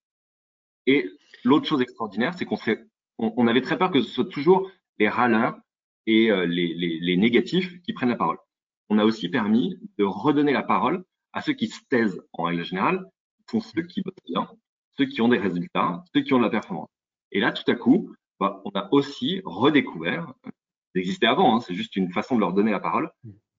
Et 0.87 1.09
l'autre 1.43 1.67
chose 1.67 1.81
extraordinaire, 1.81 2.33
c'est 2.33 2.45
qu'on 2.45 2.57
on, 3.19 3.47
avait 3.47 3.61
très 3.61 3.77
peur 3.77 3.91
que 3.91 4.01
ce 4.01 4.09
soit 4.09 4.29
toujours 4.29 4.71
les 4.97 5.09
râleurs 5.09 5.57
et 6.07 6.29
les, 6.47 6.73
les, 6.73 7.17
négatifs 7.17 7.81
qui 7.81 7.93
prennent 7.93 8.09
la 8.09 8.15
parole. 8.15 8.37
On 8.89 8.97
a 8.97 9.05
aussi 9.05 9.29
permis 9.29 9.77
de 9.97 10.05
redonner 10.05 10.53
la 10.53 10.63
parole 10.63 11.03
à 11.33 11.41
ceux 11.41 11.53
qui 11.53 11.67
se 11.67 11.81
taisent 11.89 12.21
en 12.33 12.43
règle 12.43 12.63
générale, 12.63 13.05
sont 13.51 13.59
ceux 13.59 13.83
qui 13.83 14.01
bossent 14.01 14.15
bien, 14.25 14.49
ceux 14.97 15.05
qui 15.05 15.21
ont 15.21 15.27
des 15.27 15.37
résultats, 15.37 16.03
ceux 16.13 16.21
qui 16.21 16.33
ont 16.33 16.39
de 16.39 16.43
la 16.43 16.49
performance. 16.49 16.89
Et 17.31 17.39
là, 17.39 17.51
tout 17.51 17.69
à 17.69 17.75
coup, 17.75 18.13
bah, 18.39 18.61
on 18.65 18.71
a 18.71 18.87
aussi 18.91 19.41
redécouvert, 19.45 20.33
ça 20.43 20.51
existait 20.95 21.27
avant, 21.27 21.55
hein, 21.55 21.59
c'est 21.59 21.75
juste 21.75 21.95
une 21.95 22.11
façon 22.11 22.35
de 22.35 22.41
leur 22.41 22.53
donner 22.53 22.71
la 22.71 22.79
parole, 22.79 23.11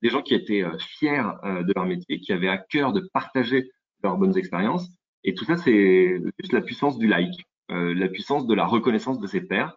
des 0.02 0.08
gens 0.08 0.22
qui 0.22 0.34
étaient 0.34 0.62
euh, 0.62 0.78
fiers 0.78 1.22
euh, 1.44 1.62
de 1.62 1.72
leur 1.74 1.84
métier, 1.84 2.20
qui 2.20 2.32
avaient 2.32 2.48
à 2.48 2.58
cœur 2.58 2.92
de 2.92 3.00
partager 3.12 3.70
leurs 4.02 4.16
bonnes 4.16 4.36
expériences. 4.36 4.88
Et 5.24 5.34
tout 5.34 5.44
ça, 5.44 5.56
c'est 5.56 6.20
juste 6.38 6.52
la 6.52 6.60
puissance 6.60 6.98
du 6.98 7.06
like, 7.06 7.44
euh, 7.70 7.94
la 7.94 8.08
puissance 8.08 8.46
de 8.46 8.54
la 8.54 8.66
reconnaissance 8.66 9.18
de 9.20 9.26
ses 9.26 9.40
pairs, 9.40 9.74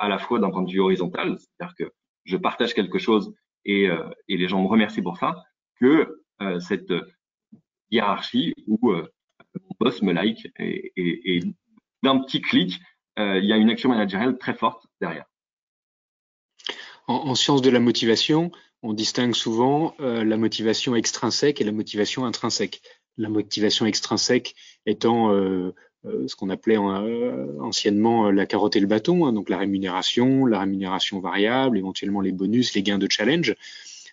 à 0.00 0.08
la 0.08 0.18
fois 0.18 0.40
d'un 0.40 0.50
point 0.50 0.62
de 0.62 0.72
vue 0.72 0.80
horizontal, 0.80 1.38
c'est-à-dire 1.38 1.76
que 1.76 1.92
je 2.24 2.36
partage 2.36 2.74
quelque 2.74 2.98
chose 2.98 3.32
et, 3.64 3.84
et 4.26 4.36
les 4.36 4.48
gens 4.48 4.60
me 4.60 4.66
remercient 4.66 5.02
pour 5.02 5.18
ça, 5.18 5.36
que 5.78 6.20
cette 6.58 6.92
hiérarchie 7.90 8.54
où 8.66 8.90
euh, 8.90 9.06
mon 9.54 9.76
boss 9.80 10.02
me 10.02 10.12
like 10.12 10.50
et, 10.58 11.40
d'un 12.02 12.18
petit 12.20 12.40
clic, 12.40 12.80
euh, 13.18 13.38
il 13.38 13.44
y 13.46 13.52
a 13.52 13.56
une 13.56 13.70
action 13.70 13.88
managériale 13.88 14.38
très 14.38 14.54
forte 14.54 14.86
derrière. 15.00 15.24
En, 17.06 17.34
sciences 17.34 17.62
de 17.62 17.70
la 17.70 17.80
motivation, 17.80 18.52
on 18.82 18.92
distingue 18.92 19.34
souvent 19.34 19.94
euh, 19.98 20.24
la 20.24 20.36
motivation 20.36 20.94
extrinsèque 20.94 21.60
et 21.60 21.64
la 21.64 21.72
motivation 21.72 22.26
intrinsèque. 22.26 22.82
La 23.18 23.28
motivation 23.28 23.84
extrinsèque 23.84 24.54
étant 24.86 25.30
ce 26.04 26.36
qu'on 26.36 26.48
appelait 26.48 26.78
anciennement 26.78 28.30
la 28.30 28.46
carotte 28.46 28.76
et 28.76 28.80
le 28.80 28.86
bâton, 28.86 29.26
hein, 29.26 29.32
donc 29.32 29.50
la 29.50 29.58
rémunération, 29.58 30.46
la 30.46 30.60
rémunération 30.60 31.20
variable, 31.20 31.76
éventuellement 31.76 32.20
les 32.20 32.32
bonus, 32.32 32.74
les 32.74 32.82
gains 32.82 32.98
de 32.98 33.08
challenge. 33.10 33.54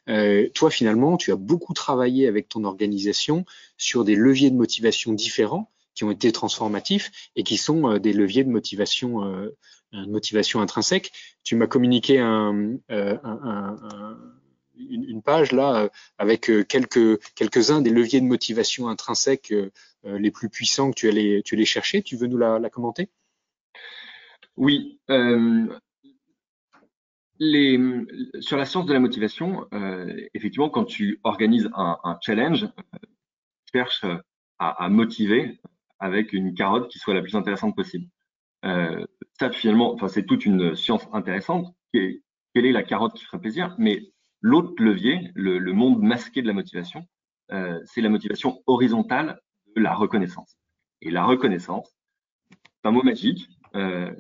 Euh, 0.08 0.48
toi, 0.54 0.70
finalement, 0.70 1.18
tu 1.18 1.32
as 1.32 1.36
beaucoup 1.36 1.74
travaillé 1.74 2.28
avec 2.28 2.50
ton 2.50 2.64
organisation 2.64 3.46
sur 3.78 4.04
des 4.06 4.16
leviers 4.16 4.52
de 4.52 4.56
motivation 4.56 5.14
différents 5.14 5.72
qui 5.96 6.04
ont 6.04 6.12
été 6.12 6.32
transformatifs 6.32 7.12
et 7.36 7.44
qui 7.44 7.58
sont 7.58 7.90
euh, 7.90 8.00
des 8.00 8.14
leviers 8.14 8.44
de 8.44 8.50
motivation, 8.50 9.24
euh, 9.24 9.56
motivation 10.08 10.62
intrinsèque. 10.62 11.12
Tu 11.44 11.56
m'as 11.56 11.68
communiqué 11.68 12.20
un, 12.20 12.78
euh, 12.92 13.18
un, 13.24 13.40
un, 13.44 14.18
une, 14.78 15.22
page 15.22 15.52
là 15.52 15.90
avec 16.18 16.52
quelques 16.68 17.20
quelques-uns 17.36 17.82
des 17.82 17.90
leviers 17.90 18.22
de 18.22 18.26
motivation 18.26 18.88
intrinsèque 18.90 19.54
les 20.04 20.32
plus 20.32 20.50
puissants 20.50 20.92
que 20.92 21.42
tu 21.42 21.56
allais 21.56 21.66
chercher. 21.66 22.02
Tu 22.02 22.16
veux 22.16 22.28
nous 22.28 22.38
la, 22.38 22.70
commenter? 22.70 23.10
Oui. 24.58 25.00
Euh, 25.10 25.68
sur 28.40 28.58
la 28.58 28.66
science 28.66 28.86
de 28.86 28.94
la 28.94 29.00
motivation, 29.00 29.68
euh, 29.74 30.16
effectivement, 30.34 30.70
quand 30.70 30.86
tu 30.86 31.20
organises 31.24 31.70
un, 31.76 32.18
challenge, 32.22 32.64
euh, 32.64 32.98
tu 33.66 33.78
cherches 33.78 34.06
à, 34.60 34.90
motiver 34.90 35.60
avec 36.00 36.34
une 36.34 36.54
carotte 36.54 36.90
qui 36.90 37.00
soit 37.00 37.14
la 37.14 37.22
plus 37.22 37.36
intéressante 37.36 37.76
possible. 37.76 38.08
Euh, 38.64 39.06
ça, 39.40 39.52
finalement, 39.52 39.98
c'est 40.08 40.26
toute 40.26 40.46
une 40.46 40.76
science 40.76 41.08
intéressante. 41.12 41.76
Quelle 41.92 42.66
est 42.66 42.72
la 42.72 42.84
carotte 42.84 43.16
qui 43.16 43.26
ferait 43.26 43.42
plaisir? 43.42 43.76
Mais 43.78 44.02
l'autre 44.46 44.76
levier, 44.78 45.32
le, 45.34 45.74
monde 45.74 46.04
masqué 46.04 46.44
de 46.44 46.48
la 46.48 46.54
motivation, 46.54 47.08
euh, 47.52 47.80
c'est 47.86 48.02
la 48.02 48.10
motivation 48.10 48.62
horizontale 48.68 49.42
de 49.76 49.82
la 49.82 49.96
reconnaissance. 49.96 50.56
Et 51.02 51.10
la 51.10 51.26
reconnaissance, 51.26 51.98
c'est 52.52 52.88
un 52.88 52.92
mot 52.92 53.02
magique. 53.02 53.50
Euh, 53.76 54.14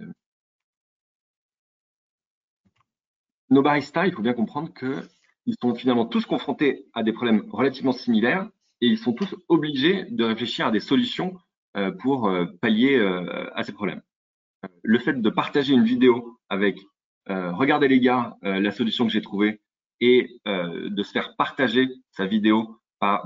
nos 3.51 3.61
baristas, 3.61 4.07
il 4.07 4.13
faut 4.13 4.23
bien 4.23 4.33
comprendre 4.33 4.73
qu'ils 4.73 5.55
sont 5.61 5.75
finalement 5.75 6.07
tous 6.07 6.25
confrontés 6.25 6.87
à 6.93 7.03
des 7.03 7.13
problèmes 7.13 7.47
relativement 7.51 7.91
similaires 7.91 8.49
et 8.81 8.87
ils 8.87 8.97
sont 8.97 9.13
tous 9.13 9.35
obligés 9.47 10.05
de 10.05 10.23
réfléchir 10.23 10.65
à 10.65 10.71
des 10.71 10.79
solutions 10.79 11.37
euh, 11.77 11.91
pour 11.91 12.33
pallier 12.61 12.97
à 13.53 13.63
ces 13.63 13.73
problèmes. 13.73 14.01
Le 14.81 14.97
fait 14.97 15.21
de 15.21 15.29
partager 15.29 15.73
une 15.75 15.85
vidéo 15.85 16.39
avec 16.49 16.79
regardez 17.27 17.87
les 17.87 17.99
gars 17.99 18.37
la 18.41 18.71
solution 18.71 19.05
que 19.05 19.11
j'ai 19.11 19.21
trouvée 19.21 19.61
et 20.01 20.39
de 20.45 21.03
se 21.03 21.11
faire 21.11 21.35
partager 21.35 21.87
sa 22.11 22.25
vidéo 22.25 22.79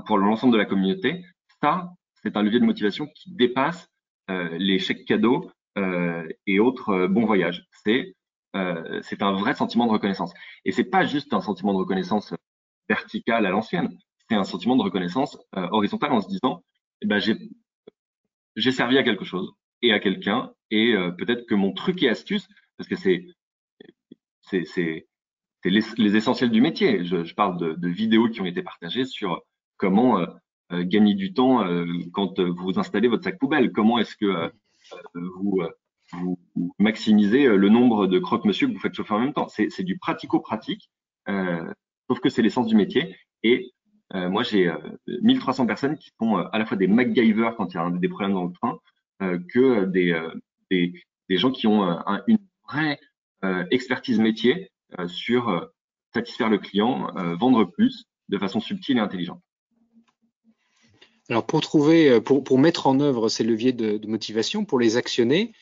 pour 0.06 0.18
l'ensemble 0.18 0.52
de 0.52 0.58
la 0.58 0.64
communauté, 0.64 1.24
ça, 1.60 1.90
c'est 2.22 2.36
un 2.36 2.42
levier 2.42 2.60
de 2.60 2.64
motivation 2.64 3.06
qui 3.14 3.32
dépasse 3.34 3.88
les 4.28 4.78
chèques 4.78 5.04
cadeaux 5.04 5.50
et 6.46 6.60
autres 6.60 7.06
bons 7.06 7.26
voyages. 7.26 7.66
C'est 7.84 8.14
euh, 8.56 9.00
c'est 9.02 9.22
un 9.22 9.32
vrai 9.32 9.54
sentiment 9.54 9.86
de 9.86 9.92
reconnaissance. 9.92 10.32
Et 10.64 10.72
c'est 10.72 10.84
pas 10.84 11.04
juste 11.04 11.32
un 11.32 11.40
sentiment 11.40 11.72
de 11.72 11.78
reconnaissance 11.78 12.34
vertical 12.88 13.46
à 13.46 13.50
l'ancienne, 13.50 13.96
c'est 14.28 14.34
un 14.34 14.44
sentiment 14.44 14.76
de 14.76 14.82
reconnaissance 14.82 15.38
euh, 15.56 15.68
horizontale 15.70 16.12
en 16.12 16.20
se 16.20 16.28
disant, 16.28 16.64
eh 17.02 17.06
ben, 17.06 17.20
j'ai 18.56 18.72
servi 18.72 18.98
à 18.98 19.04
quelque 19.04 19.24
chose 19.24 19.52
et 19.82 19.92
à 19.92 20.00
quelqu'un, 20.00 20.52
et 20.70 20.94
euh, 20.94 21.12
peut-être 21.12 21.46
que 21.46 21.54
mon 21.54 21.72
truc 21.72 22.02
et 22.02 22.08
astuce, 22.08 22.48
parce 22.76 22.88
que 22.88 22.96
c'est 22.96 23.26
c'est 24.42 25.08
les, 25.64 25.80
les, 25.98 26.16
essentiels 26.16 26.50
du 26.50 26.60
métier. 26.60 27.04
Je, 27.04 27.24
je 27.24 27.34
parle 27.34 27.58
de, 27.58 27.74
de, 27.74 27.88
vidéos 27.88 28.28
qui 28.28 28.40
ont 28.40 28.46
été 28.46 28.62
partagées 28.62 29.04
sur 29.04 29.42
comment 29.76 30.26
gagner 30.70 31.14
du 31.14 31.32
temps 31.32 31.64
quand 32.12 32.38
vous 32.40 32.78
installez 32.78 33.08
votre 33.08 33.24
sac 33.24 33.38
poubelle. 33.38 33.72
Comment 33.72 33.98
est-ce 33.98 34.14
que 34.14 34.52
vous 35.12 35.60
vous, 36.12 36.38
maximisez 36.78 37.46
euh, 37.46 37.56
le 37.56 37.68
nombre 37.68 38.06
de 38.06 38.18
croque-monsieur 38.18 38.68
que 38.68 38.72
vous 38.72 38.78
faites 38.78 38.94
chauffer 38.94 39.14
en 39.14 39.20
même 39.20 39.32
temps. 39.32 39.48
C'est 39.48 39.82
du 39.82 39.98
pratico-pratique, 39.98 40.90
euh, 41.28 41.72
sauf 42.08 42.20
que 42.20 42.28
c'est 42.28 42.42
l'essence 42.42 42.66
du 42.66 42.76
métier. 42.76 43.16
Et 43.42 43.72
euh, 44.14 44.28
moi, 44.28 44.42
j'ai 44.42 44.72
1300 45.06 45.66
personnes 45.66 45.96
qui 45.96 46.10
sont 46.20 46.36
à 46.36 46.58
la 46.58 46.66
fois 46.66 46.76
des 46.76 46.88
MacGyver 46.88 47.50
quand 47.56 47.72
il 47.72 47.76
y 47.76 47.80
a 47.80 47.90
des 47.90 48.08
problèmes 48.08 48.34
dans 48.34 48.44
le 48.44 48.52
train, 48.52 48.78
que 49.52 49.84
des, 49.84 50.18
des, 50.70 50.94
des, 51.28 51.36
gens 51.36 51.50
qui 51.50 51.66
ont 51.66 51.84
une 52.26 52.38
vraie 52.66 52.98
expertise 53.70 54.18
métier 54.18 54.70
sur 55.06 55.70
satisfaire 56.12 56.48
le 56.48 56.58
client, 56.58 57.12
vendre 57.38 57.64
plus 57.64 58.04
de 58.28 58.38
façon 58.38 58.60
subtile 58.60 58.98
et 58.98 59.00
intelligente. 59.00 59.40
Alors 61.28 61.46
pour 61.46 61.60
trouver, 61.60 62.20
pour, 62.20 62.42
pour 62.42 62.58
mettre 62.58 62.86
en 62.86 62.98
œuvre 63.00 63.28
ces 63.28 63.44
leviers 63.44 63.72
de, 63.72 64.04
motivation, 64.06 64.64
pour 64.64 64.80
les 64.80 64.96
actionner, 64.96 65.52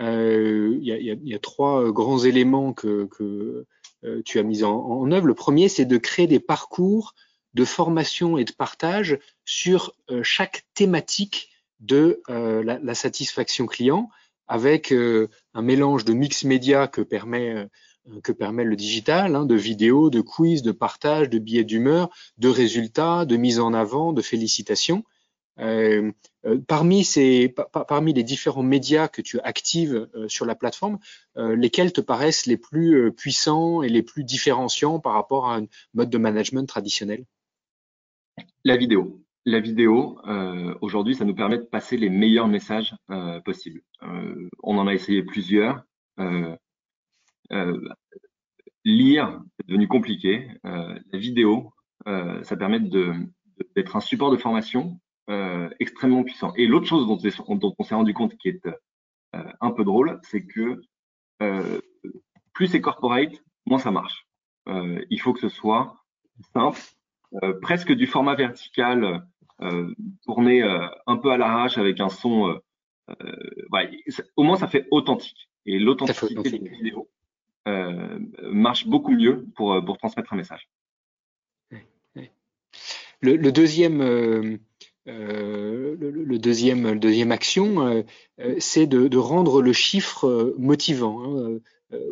euh, 0.00 0.76
il 0.80 0.86
y, 0.86 1.34
a, 1.34 1.38
trois 1.38 1.84
euh, 1.84 1.92
grands 1.92 2.18
éléments 2.18 2.72
que, 2.72 3.08
euh, 3.20 4.22
tu 4.24 4.38
as 4.38 4.42
mis 4.42 4.64
en, 4.64 5.10
œuvre. 5.12 5.26
Le 5.26 5.34
premier, 5.34 5.68
c'est 5.68 5.84
de 5.84 5.98
créer 5.98 6.26
des 6.26 6.40
parcours 6.40 7.14
de 7.54 7.64
formation 7.64 8.38
et 8.38 8.44
de 8.44 8.52
partage 8.52 9.18
sur 9.44 9.94
chaque 10.22 10.64
thématique 10.74 11.50
de 11.80 12.22
la, 12.28 12.78
la, 12.78 12.94
satisfaction 12.94 13.66
client 13.66 14.08
avec 14.48 14.92
un 14.92 15.62
mélange 15.62 16.04
de 16.04 16.14
mix 16.14 16.44
média 16.44 16.88
que 16.88 17.02
permet 17.02 17.68
que 18.22 18.32
permet 18.32 18.64
le 18.64 18.76
digital, 18.76 19.36
hein, 19.36 19.46
de 19.46 19.54
vidéos, 19.54 20.10
de 20.10 20.20
quiz, 20.20 20.62
de 20.62 20.72
partage, 20.72 21.30
de 21.30 21.38
billets 21.38 21.64
d'humeur, 21.64 22.10
de 22.38 22.48
résultats, 22.48 23.24
de 23.24 23.36
mise 23.36 23.60
en 23.60 23.72
avant, 23.74 24.12
de 24.12 24.22
félicitations. 24.22 25.04
Euh, 25.58 26.10
euh, 26.46 26.58
parmi, 26.66 27.04
ces, 27.04 27.54
parmi 27.88 28.14
les 28.14 28.22
différents 28.22 28.62
médias 28.62 29.08
que 29.08 29.20
tu 29.20 29.38
actives 29.40 30.08
euh, 30.14 30.26
sur 30.28 30.46
la 30.46 30.54
plateforme, 30.54 30.98
lesquels 31.36 31.92
te 31.92 32.00
paraissent 32.00 32.46
les 32.46 32.56
plus 32.56 33.12
puissants 33.12 33.82
et 33.82 33.88
les 33.88 34.02
plus 34.02 34.24
différenciants 34.24 35.00
par 35.00 35.14
rapport 35.14 35.48
à 35.48 35.56
un 35.56 35.66
mode 35.94 36.10
de 36.10 36.18
management 36.18 36.66
traditionnel? 36.66 37.24
La 38.64 38.76
vidéo. 38.76 39.22
La 39.44 39.58
vidéo, 39.58 40.20
aujourd'hui, 40.80 41.16
ça 41.16 41.24
nous 41.24 41.34
permet 41.34 41.58
de 41.58 41.64
passer 41.64 41.96
les 41.96 42.10
meilleurs 42.10 42.46
messages 42.46 42.94
possibles. 43.44 43.82
on 44.62 44.78
en 44.78 44.86
a 44.86 44.94
essayé 44.94 45.22
plusieurs. 45.22 45.82
Lire, 48.84 49.40
c'est 49.56 49.66
devenu 49.66 49.88
compliqué. 49.88 50.48
la 50.64 51.18
vidéo, 51.18 51.72
ça 52.06 52.56
permet 52.56 52.80
d'être 52.80 53.96
un 53.96 54.00
support 54.00 54.30
de 54.30 54.36
formation 54.36 54.98
euh, 55.30 55.70
extrêmement 55.78 56.24
puissant. 56.24 56.52
Et 56.56 56.66
l'autre 56.66 56.86
chose 56.86 57.06
dont, 57.06 57.74
on 57.78 57.84
s'est 57.84 57.94
rendu 57.94 58.12
compte 58.12 58.36
qui 58.38 58.48
est 58.48 58.66
euh, 58.66 59.52
un 59.60 59.70
peu 59.70 59.84
drôle, 59.84 60.18
c'est 60.24 60.44
que 60.44 60.82
euh, 61.42 61.80
plus 62.52 62.66
c'est 62.66 62.80
corporate, 62.80 63.32
moins 63.64 63.78
ça 63.78 63.92
marche. 63.92 64.26
il 64.66 65.20
faut 65.20 65.32
que 65.32 65.40
ce 65.40 65.48
soit 65.48 65.96
simple, 66.52 66.80
presque 67.62 67.92
du 67.92 68.06
format 68.06 68.34
vertical, 68.34 69.24
tourné 70.24 70.62
un 71.06 71.16
peu 71.16 71.30
à 71.30 71.36
l'arrache 71.36 71.78
avec 71.78 72.00
un 72.00 72.08
son. 72.08 72.60
au 74.36 74.42
moins, 74.42 74.56
ça 74.56 74.68
fait 74.68 74.86
authentique. 74.90 75.48
Et 75.66 75.78
l'authenticité 75.78 76.58
des 76.58 76.68
vidéos 76.68 77.08
marche 77.64 78.86
beaucoup 78.86 79.12
mieux 79.12 79.46
pour, 79.54 79.84
pour 79.84 79.98
transmettre 79.98 80.32
un 80.32 80.36
message. 80.36 80.68
Le, 83.20 83.36
le 83.36 83.52
deuxième 83.52 84.58
euh, 85.08 85.96
le, 85.98 86.38
deuxième, 86.38 86.98
deuxième 86.98 87.32
action, 87.32 87.84
euh, 87.86 88.02
euh, 88.40 88.54
c'est 88.60 88.86
de, 88.86 89.16
rendre 89.16 89.60
le 89.60 89.72
chiffre 89.72 90.54
motivant. 90.58 91.24
Hein. 91.24 91.58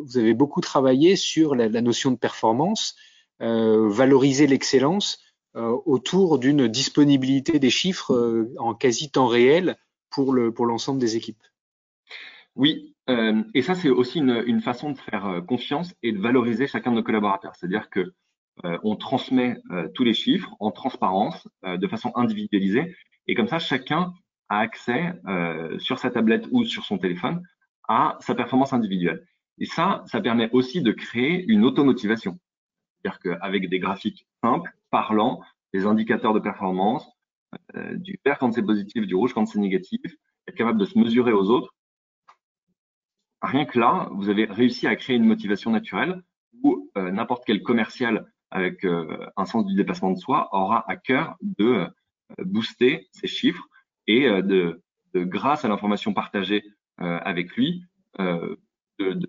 Vous 0.03 0.17
avez 0.17 0.33
beaucoup 0.33 0.61
travaillé 0.61 1.15
sur 1.15 1.55
la, 1.55 1.69
notion 1.81 2.11
de 2.11 2.17
performance, 2.17 2.95
valoriser 3.39 4.45
l'excellence 4.45 5.19
autour 5.55 6.37
d'une 6.37 6.67
disponibilité 6.67 7.57
des 7.57 7.71
chiffres 7.71 8.47
en 8.59 8.75
quasi 8.75 9.09
temps 9.09 9.25
réel 9.25 9.77
pour 10.11 10.33
le 10.33 10.53
pour 10.53 10.67
l'ensemble 10.67 10.99
des 10.99 11.15
équipes. 11.15 11.41
Oui, 12.55 12.90
et 13.07 13.61
ça 13.61 13.75
c'est 13.75 13.89
aussi 13.89 14.19
une, 14.19 14.43
une, 14.45 14.61
façon 14.61 14.91
de 14.91 14.97
faire 14.97 15.41
confiance 15.47 15.93
et 16.01 16.11
de 16.11 16.19
valoriser 16.19 16.67
chacun 16.67 16.91
de 16.91 16.97
nos 16.97 17.03
collaborateurs. 17.03 17.55
C'est-à-dire 17.55 17.89
que 17.89 18.13
euh, 18.65 18.77
on 18.83 18.95
transmet 18.95 19.57
euh, 19.71 19.87
tous 19.93 20.03
les 20.03 20.13
chiffres 20.13 20.55
en 20.59 20.71
transparence, 20.71 21.47
euh, 21.65 21.77
de 21.77 21.87
façon 21.87 22.11
individualisée, 22.15 22.95
et 23.27 23.35
comme 23.35 23.47
ça, 23.47 23.59
chacun 23.59 24.13
a 24.49 24.59
accès 24.59 25.13
sur 25.77 25.97
sa 25.97 26.09
tablette 26.09 26.45
ou 26.51 26.65
sur 26.65 26.83
son 26.83 26.97
téléphone 26.97 27.41
à 27.87 28.17
sa 28.19 28.35
performance 28.35 28.73
individuelle. 28.73 29.25
Et 29.59 29.65
ça, 29.65 30.03
ça 30.07 30.19
permet 30.19 30.49
aussi 30.51 30.81
de 30.81 30.91
créer 30.91 31.45
une 31.47 31.63
automotivation. 31.63 32.37
C'est-à-dire 32.97 33.19
qu'avec 33.19 33.69
des 33.69 33.79
graphiques 33.79 34.27
simples, 34.43 34.69
parlants, 34.89 35.39
des 35.73 35.85
indicateurs 35.85 36.33
de 36.33 36.39
performance, 36.39 37.09
du 37.93 38.19
vert 38.25 38.39
quand 38.39 38.51
c'est 38.51 38.61
positif, 38.61 39.07
du 39.07 39.15
rouge 39.15 39.33
quand 39.33 39.45
c'est 39.45 39.59
négatif, 39.59 40.01
être 40.49 40.55
capable 40.55 40.79
de 40.79 40.85
se 40.85 40.99
mesurer 40.99 41.31
aux 41.31 41.49
autres. 41.49 41.73
Rien 43.41 43.65
que 43.65 43.79
là, 43.79 44.09
vous 44.13 44.29
avez 44.29 44.45
réussi 44.45 44.87
à 44.87 44.95
créer 44.95 45.15
une 45.15 45.25
motivation 45.25 45.71
naturelle 45.71 46.21
où 46.63 46.91
n'importe 46.95 47.43
quel 47.45 47.63
commercial 47.63 48.31
avec 48.51 48.83
euh, 48.83 49.25
un 49.37 49.45
sens 49.45 49.65
du 49.65 49.75
dépassement 49.75 50.11
de 50.11 50.19
soi, 50.19 50.49
aura 50.51 50.89
à 50.89 50.97
cœur 50.97 51.35
de 51.41 51.63
euh, 51.65 51.87
booster 52.39 53.07
ses 53.13 53.27
chiffres 53.27 53.67
et 54.07 54.27
euh, 54.27 54.41
de, 54.41 54.83
grâce 55.15 55.65
à 55.65 55.69
l'information 55.69 56.13
partagée 56.13 56.63
avec 56.97 57.55
lui, 57.55 57.83
de, 58.19 58.57
de, 58.99 59.27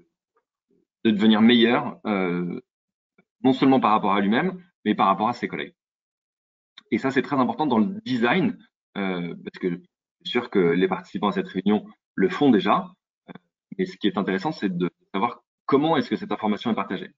devenir 1.05 1.41
meilleur, 1.41 1.99
non 2.05 3.53
seulement 3.53 3.81
par 3.81 3.93
rapport 3.93 4.13
à 4.13 4.21
lui-même, 4.21 4.63
mais 4.85 4.95
par 4.95 5.07
rapport 5.07 5.29
à 5.29 5.33
ses 5.33 5.49
collègues. 5.49 5.75
Et 6.91 6.99
ça, 6.99 7.11
c'est 7.11 7.23
très 7.23 7.37
important 7.37 7.67
dans 7.67 7.79
le 7.79 7.99
design, 8.05 8.59
parce 8.95 9.59
que 9.59 9.81
c'est 10.21 10.31
sûr 10.31 10.51
que 10.51 10.59
les 10.59 10.87
participants 10.87 11.29
à 11.29 11.33
cette 11.33 11.49
réunion 11.49 11.85
le 12.15 12.29
font 12.29 12.51
déjà. 12.51 12.93
Mais 13.79 13.87
ce 13.87 13.97
qui 13.97 14.07
est 14.07 14.19
intéressant, 14.19 14.53
c'est 14.53 14.77
de 14.77 14.91
savoir 15.13 15.43
comment 15.67 15.97
est-ce 15.97 16.11
que 16.11 16.17
cette 16.17 16.33
information 16.33 16.71
est 16.71 16.75
partagée. 16.75 17.11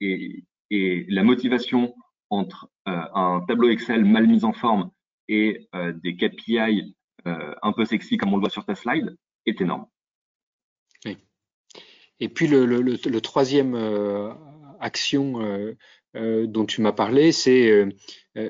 et 0.00 0.44
et 0.70 1.04
la 1.08 1.22
motivation 1.22 1.94
entre 2.30 2.70
euh, 2.88 2.92
un 3.14 3.44
tableau 3.46 3.70
Excel 3.70 4.04
mal 4.04 4.26
mis 4.26 4.44
en 4.44 4.52
forme 4.52 4.90
et 5.28 5.68
euh, 5.74 5.92
des 5.92 6.16
KPI 6.16 6.94
euh, 7.26 7.54
un 7.62 7.72
peu 7.72 7.84
sexy 7.84 8.16
comme 8.16 8.32
on 8.32 8.36
le 8.36 8.40
voit 8.40 8.50
sur 8.50 8.64
ta 8.64 8.74
slide 8.74 9.16
est 9.46 9.60
énorme. 9.60 9.86
Et 12.22 12.28
puis 12.28 12.46
le, 12.48 13.20
troisième 13.20 13.74
action 14.80 15.74
dont 16.14 16.66
tu 16.66 16.82
m'as 16.82 16.92
parlé, 16.92 17.32
c'est 17.32 17.88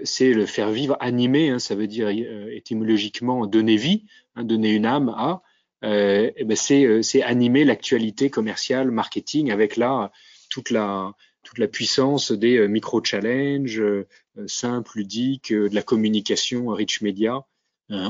c'est 0.03 0.33
le 0.33 0.45
faire 0.45 0.73
vivre, 0.73 0.97
animer, 0.99 1.51
hein, 1.51 1.61
ça 1.61 1.77
veut 1.77 1.87
dire 1.87 2.09
étymologiquement 2.09 3.47
donner 3.47 3.77
vie, 3.77 4.07
hein, 4.35 4.43
donner 4.43 4.75
une 4.75 4.87
âme 4.87 5.11
à. 5.11 5.45
Eh 5.83 6.45
ben 6.45 6.57
c'est 6.57 7.23
animer 7.23 7.64
l'actualité 7.64 8.31
commerciale, 8.31 8.90
marketing, 8.90 9.51
avec 9.51 9.77
là 9.77 10.12
toute 10.51 10.71
la 10.71 11.14
toute 11.43 11.59
la 11.59 11.69
puissance 11.69 12.33
des 12.33 12.59
euh, 12.59 12.69
micro-challenges 12.69 13.81
euh, 13.81 14.07
simples, 14.47 14.99
ludiques, 14.99 15.53
euh, 15.53 15.69
de 15.69 15.75
la 15.75 15.83
communication 15.83 16.69
rich 16.69 17.03
media 17.03 17.45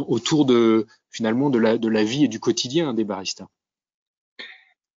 autour 0.09 0.45
de 0.45 0.87
finalement 1.11 1.49
de 1.49 1.59
la, 1.59 1.79
de 1.79 1.89
la 1.89 2.05
vie 2.05 2.25
et 2.25 2.29
du 2.29 2.39
quotidien 2.39 2.93
des 2.93 3.05
baristas. 3.05 3.47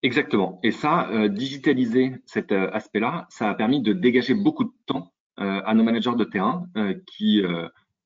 Exactement. 0.02 0.60
Et 0.62 0.72
ça, 0.72 1.08
digitaliser 1.30 2.16
cet 2.26 2.52
aspect-là, 2.52 3.26
ça 3.30 3.48
a 3.48 3.54
permis 3.54 3.80
de 3.80 3.94
dégager 3.94 4.34
beaucoup 4.34 4.64
de 4.64 4.72
temps 4.84 5.14
à 5.38 5.72
nos 5.72 5.84
managers 5.84 6.16
de 6.18 6.24
terrain 6.24 6.68
qui, 7.06 7.42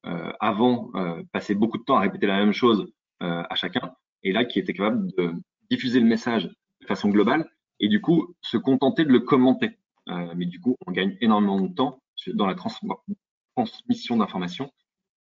avant, 0.04 0.92
passaient 1.32 1.56
beaucoup 1.56 1.78
de 1.78 1.82
temps 1.82 1.96
à 1.96 2.02
répéter 2.02 2.28
la 2.28 2.36
même 2.36 2.52
chose 2.52 2.86
à 3.18 3.56
chacun, 3.56 3.92
et 4.22 4.32
là, 4.32 4.44
qui 4.44 4.58
étaient 4.58 4.72
capables 4.72 5.10
de 5.16 5.32
diffuser 5.70 6.00
le 6.00 6.06
message 6.06 6.50
de 6.80 6.86
façon 6.86 7.08
globale 7.08 7.48
et 7.80 7.88
du 7.88 8.00
coup 8.00 8.34
se 8.40 8.56
contenter 8.56 9.04
de 9.04 9.10
le 9.10 9.20
commenter. 9.20 9.78
Euh, 10.08 10.32
mais 10.36 10.46
du 10.46 10.60
coup, 10.60 10.76
on 10.86 10.92
gagne 10.92 11.16
énormément 11.20 11.60
de 11.60 11.74
temps 11.74 12.00
dans 12.34 12.46
la 12.46 12.54
transmission 12.54 14.16
d'informations 14.16 14.70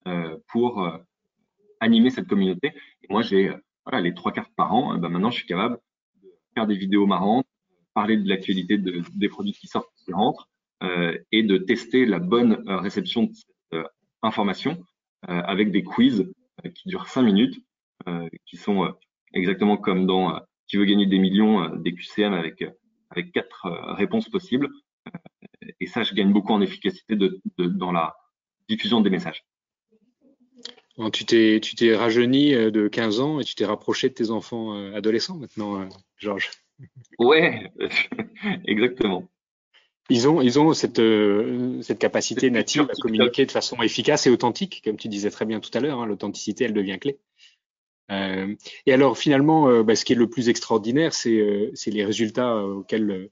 euh, 0.06 0.36
pour 0.48 0.82
euh, 0.82 0.96
animer 1.80 2.10
cette 2.10 2.28
communauté. 2.28 2.72
Moi, 3.10 3.22
j'ai 3.22 3.52
voilà, 3.84 4.00
les 4.00 4.14
trois 4.14 4.32
cartes 4.32 4.52
par 4.56 4.72
an. 4.74 4.96
Ben 4.96 5.08
maintenant, 5.08 5.30
je 5.30 5.38
suis 5.38 5.46
capable 5.46 5.78
de 6.22 6.28
faire 6.54 6.66
des 6.66 6.76
vidéos 6.76 7.06
marrantes, 7.06 7.46
parler 7.94 8.16
de 8.16 8.28
l'actualité 8.28 8.78
de, 8.78 9.02
des 9.14 9.28
produits 9.28 9.52
qui 9.52 9.66
sortent, 9.66 9.92
qui 10.04 10.12
rentrent, 10.12 10.48
euh, 10.82 11.18
et 11.32 11.42
de 11.42 11.58
tester 11.58 12.06
la 12.06 12.18
bonne 12.18 12.62
réception 12.68 13.24
de 13.24 13.32
cette 13.32 13.86
information 14.22 14.82
avec 15.22 15.72
des 15.72 15.82
quiz 15.82 16.32
qui 16.74 16.88
durent 16.88 17.08
cinq 17.08 17.22
minutes, 17.22 17.60
qui 18.46 18.56
sont 18.56 18.94
exactement 19.34 19.76
comme 19.76 20.06
dans 20.06 20.40
Qui 20.68 20.76
veut 20.76 20.84
gagner 20.84 21.06
des 21.06 21.18
millions, 21.18 21.68
des 21.76 21.94
QCM 21.94 22.32
avec 22.32 22.62
avec 23.10 23.32
quatre 23.32 23.66
euh, 23.66 23.94
réponses 23.94 24.28
possibles. 24.28 24.68
Euh, 25.08 25.68
et 25.80 25.86
ça, 25.86 26.02
je 26.02 26.14
gagne 26.14 26.32
beaucoup 26.32 26.52
en 26.52 26.60
efficacité 26.60 27.16
de, 27.16 27.40
dans 27.58 27.92
la 27.92 28.16
diffusion 28.68 29.00
des 29.00 29.10
messages. 29.10 29.44
tu 31.12 31.24
t'es 31.24 31.60
tu 31.60 31.76
t'es 31.76 31.94
rajeuni 31.94 32.54
euh, 32.54 32.70
de 32.70 32.88
15 32.88 33.20
ans 33.20 33.40
et 33.40 33.44
tu 33.44 33.54
t'es 33.54 33.64
rapproché 33.64 34.08
de 34.08 34.14
tes 34.14 34.30
enfants 34.30 34.72
adolescents 34.94 35.36
maintenant, 35.36 35.88
Georges. 36.16 36.50
Ouais, 37.18 37.72
exactement. 38.66 39.28
Ils 40.08 40.28
ont, 40.28 40.40
ils 40.40 40.60
ont 40.60 40.72
cette, 40.72 41.02
cette 41.82 41.98
capacité 41.98 42.48
native 42.50 42.82
à 42.82 42.94
communiquer 43.00 43.44
de 43.44 43.50
façon 43.50 43.82
efficace 43.82 44.28
et 44.28 44.30
authentique, 44.30 44.82
comme 44.84 44.96
tu 44.96 45.08
disais 45.08 45.30
très 45.30 45.46
bien 45.46 45.58
tout 45.58 45.70
à 45.74 45.80
l'heure. 45.80 46.00
Hein, 46.00 46.06
L'authenticité, 46.06 46.62
elle 46.62 46.74
devient 46.74 46.98
clé. 47.00 47.18
Euh, 48.10 48.54
et 48.86 48.92
alors 48.92 49.18
finalement, 49.18 49.68
euh, 49.68 49.82
bah, 49.82 49.96
ce 49.96 50.04
qui 50.04 50.12
est 50.12 50.16
le 50.16 50.28
plus 50.28 50.48
extraordinaire, 50.48 51.12
c'est 51.12 51.38
euh, 51.40 51.72
les 51.86 52.04
résultats 52.04 52.56
auxquels 52.64 53.30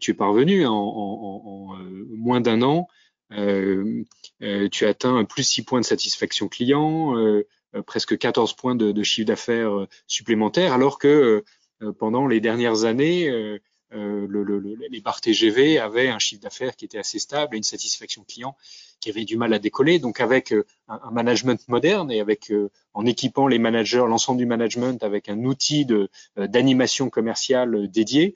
tu 0.00 0.12
es 0.12 0.14
parvenu 0.14 0.64
en, 0.64 0.72
en, 0.72 1.72
en 1.72 1.78
moins 2.16 2.40
d'un 2.40 2.62
an. 2.62 2.88
tu 3.30 4.06
as 4.84 4.88
atteint 4.88 5.24
plus 5.24 5.42
6 5.42 5.64
points 5.64 5.80
de 5.80 5.84
satisfaction 5.84 6.48
client, 6.48 7.14
presque 7.86 8.16
14 8.16 8.54
points 8.54 8.74
de, 8.76 8.92
de 8.92 9.02
chiffre 9.02 9.26
d'affaires 9.26 9.86
supplémentaires, 10.06 10.72
alors 10.72 10.98
que 10.98 11.44
pendant 11.98 12.28
les 12.28 12.40
dernières 12.40 12.84
années, 12.84 13.28
les 13.92 15.00
bars 15.00 15.20
TGV 15.20 15.78
avaient 15.78 16.08
un 16.08 16.18
chiffre 16.18 16.42
d'affaires 16.42 16.76
qui 16.76 16.84
était 16.84 16.98
assez 16.98 17.18
stable 17.18 17.54
et 17.54 17.58
une 17.58 17.62
satisfaction 17.62 18.24
client 18.24 18.56
qui 19.00 19.10
avait 19.10 19.24
du 19.24 19.36
mal 19.36 19.52
à 19.52 19.58
décoller. 19.58 19.98
Donc 19.98 20.20
avec 20.20 20.54
un, 20.88 21.10
management 21.10 21.60
moderne 21.68 22.10
et 22.10 22.20
avec 22.20 22.52
en 22.94 23.06
équipant 23.06 23.46
les 23.48 23.58
managers, 23.58 24.04
l'ensemble 24.08 24.38
du 24.38 24.46
management 24.46 25.02
avec 25.02 25.28
un 25.28 25.44
outil 25.44 25.86
d'animation 26.36 27.10
commerciale 27.10 27.90
dédié, 27.90 28.34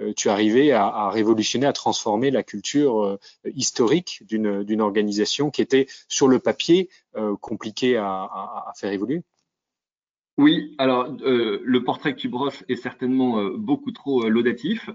euh, 0.00 0.12
tu 0.14 0.28
arrivais 0.28 0.72
à, 0.72 0.86
à, 0.86 1.10
révolutionner, 1.10 1.66
à 1.66 1.72
transformer 1.72 2.30
la 2.30 2.42
culture 2.42 3.02
euh, 3.02 3.18
historique 3.54 4.22
d'une 4.26 4.80
organisation 4.80 5.50
qui 5.50 5.62
était 5.62 5.86
sur 6.08 6.28
le 6.28 6.38
papier 6.38 6.90
euh, 7.16 7.34
compliquée 7.36 7.96
à, 7.96 8.06
à, 8.06 8.66
à, 8.68 8.72
faire 8.76 8.92
évoluer. 8.92 9.22
Oui, 10.38 10.74
alors 10.76 11.16
le 11.20 11.78
portrait 11.78 12.14
que 12.14 12.18
tu 12.18 12.28
brosses 12.28 12.62
est 12.68 12.76
certainement 12.76 13.42
beaucoup 13.56 13.90
trop 13.90 14.28
laudatif, 14.28 14.90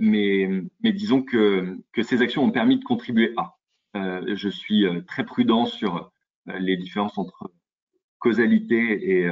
mais, 0.00 0.48
mais 0.82 0.92
disons 0.92 1.22
que, 1.22 1.76
que 1.92 2.02
ces 2.02 2.22
actions 2.22 2.42
ont 2.44 2.50
permis 2.50 2.78
de 2.78 2.84
contribuer 2.84 3.34
à. 3.36 3.58
je 3.94 4.48
suis 4.48 4.86
très 5.06 5.26
prudent 5.26 5.66
sur 5.66 6.10
les 6.46 6.78
différences 6.78 7.18
entre 7.18 7.52
causalité 8.18 9.20
et, 9.20 9.30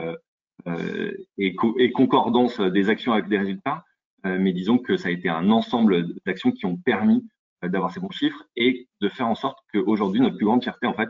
et, 1.39 1.93
concordance 1.93 2.61
des 2.61 2.91
actions 2.91 3.15
avec 3.15 3.29
des 3.29 3.39
résultats. 3.39 3.85
Euh, 4.27 4.39
mais 4.41 4.53
disons 4.53 4.79
que 4.79 4.97
ça 4.97 5.09
a 5.09 5.11
été 5.11 5.29
un 5.29 5.51
ensemble 5.51 6.07
d'actions 6.25 6.53
qui 6.53 6.67
ont 6.67 6.77
permis 6.77 7.27
euh, 7.63 7.69
d'avoir 7.69 7.93
ces 7.93 8.01
bons 8.01 8.11
chiffres 8.11 8.45
et 8.57 8.89
de 9.01 9.09
faire 9.09 9.29
en 9.29 9.35
sorte 9.35 9.59
qu'aujourd'hui, 9.73 10.21
notre 10.21 10.37
plus 10.37 10.47
grande 10.47 10.63
fierté, 10.63 10.87
en 10.87 10.95
fait, 10.95 11.09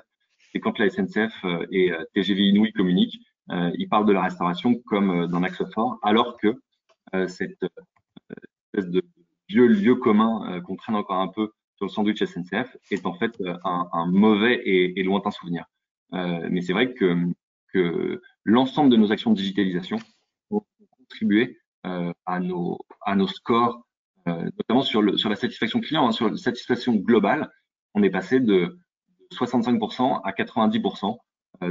c'est 0.52 0.60
quand 0.60 0.78
la 0.78 0.90
SNCF 0.90 1.44
euh, 1.44 1.66
et 1.70 1.92
TGV 2.14 2.42
Inouï 2.42 2.72
communiquent, 2.72 3.20
ils 3.50 3.88
parlent 3.88 4.06
de 4.06 4.12
la 4.12 4.22
restauration 4.22 4.74
comme 4.86 5.26
d'un 5.26 5.42
axe 5.42 5.62
fort, 5.72 5.98
alors 6.02 6.36
que 6.38 6.60
cette 7.28 7.62
espèce 8.72 8.90
de 8.90 9.02
vieux 9.48 9.66
lieu 9.66 9.94
commun 9.96 10.60
qu'on 10.62 10.76
traîne 10.76 10.96
encore 10.96 11.20
un 11.20 11.28
peu 11.28 11.52
sur 11.76 11.86
le 11.86 11.90
sandwich 11.90 12.24
SNCF 12.24 12.76
est 12.90 13.04
en 13.04 13.14
fait 13.14 13.36
un, 13.64 14.06
mauvais 14.06 14.62
et, 14.64 15.02
lointain 15.02 15.30
souvenir. 15.30 15.66
mais 16.12 16.62
c'est 16.62 16.72
vrai 16.72 16.94
que, 16.94 17.32
l'ensemble 18.44 18.90
de 18.90 18.96
nos 18.96 19.12
actions 19.12 19.30
de 19.30 19.36
digitalisation 19.36 19.98
ont 20.50 20.62
contribué 20.98 21.58
euh, 21.86 22.12
à, 22.24 22.40
nos, 22.40 22.78
scores, 23.26 23.86
euh, 24.26 24.48
notamment 24.58 24.82
sur, 24.82 25.02
la 25.02 25.36
satisfaction 25.36 25.80
client, 25.80 26.08
hein, 26.08 26.12
sur 26.12 26.30
la 26.30 26.36
satisfaction 26.38 26.94
globale. 26.94 27.50
On 27.92 28.02
est 28.02 28.10
passé 28.10 28.40
de 28.40 28.78
65% 29.34 30.22
à 30.24 30.32
90% 30.32 31.04
euh, 31.04 31.18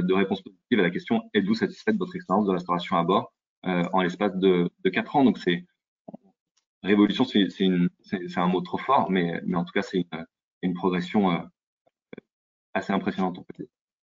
de 0.02 0.14
réponses 0.14 0.42
positives 0.42 0.80
à 0.80 0.82
la 0.82 0.90
question 0.90 1.22
êtes-vous 1.34 1.54
satisfait 1.54 1.92
de 1.92 1.98
votre 1.98 2.16
expérience 2.16 2.46
de 2.46 2.52
restauration 2.52 2.96
à 2.96 3.04
bord 3.04 3.32
en 3.62 4.02
l'espace 4.02 4.36
de, 4.36 4.70
de 4.84 4.90
4 4.90 5.16
ans? 5.16 5.24
Donc 5.24 5.38
c'est 5.38 5.64
révolution, 6.82 7.24
c'est 7.24 8.38
un 8.38 8.46
mot 8.46 8.60
trop 8.60 8.78
fort, 8.78 9.10
mais, 9.10 9.40
en 9.54 9.64
tout 9.64 9.72
cas 9.72 9.82
c'est 9.82 10.06
une, 10.62 10.74
progression 10.74 11.30
assez 12.74 12.92
impressionnante 12.92 13.38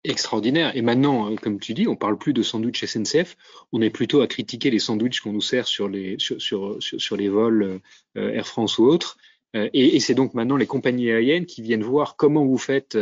extraordinaire. 0.04 0.76
Et 0.76 0.82
maintenant, 0.82 1.30
euh, 1.30 1.36
comme 1.36 1.58
tu 1.60 1.74
dis, 1.74 1.86
on 1.86 1.96
parle 1.96 2.18
plus 2.18 2.32
de 2.32 2.42
sandwich 2.42 2.84
SNCF, 2.84 3.36
on 3.72 3.82
est 3.82 3.90
plutôt 3.90 4.20
à 4.22 4.26
critiquer 4.26 4.70
les 4.70 4.78
sandwichs 4.78 5.20
qu'on 5.20 5.32
nous 5.32 5.40
sert 5.40 5.66
sur 5.66 5.88
les 5.88 6.16
sur 6.18 7.16
les 7.16 7.28
vols 7.28 7.80
euh, 8.16 8.32
Air 8.32 8.46
France 8.46 8.78
ou 8.78 8.84
autres. 8.84 9.16
Euh, 9.56 9.68
et 9.72 9.98
c'est 9.98 10.14
donc 10.14 10.34
maintenant 10.34 10.56
les 10.56 10.66
compagnies 10.66 11.10
aériennes 11.10 11.44
qui 11.44 11.60
viennent 11.60 11.82
voir 11.82 12.16
comment 12.16 12.44
vous 12.44 12.58
faites 12.58 12.96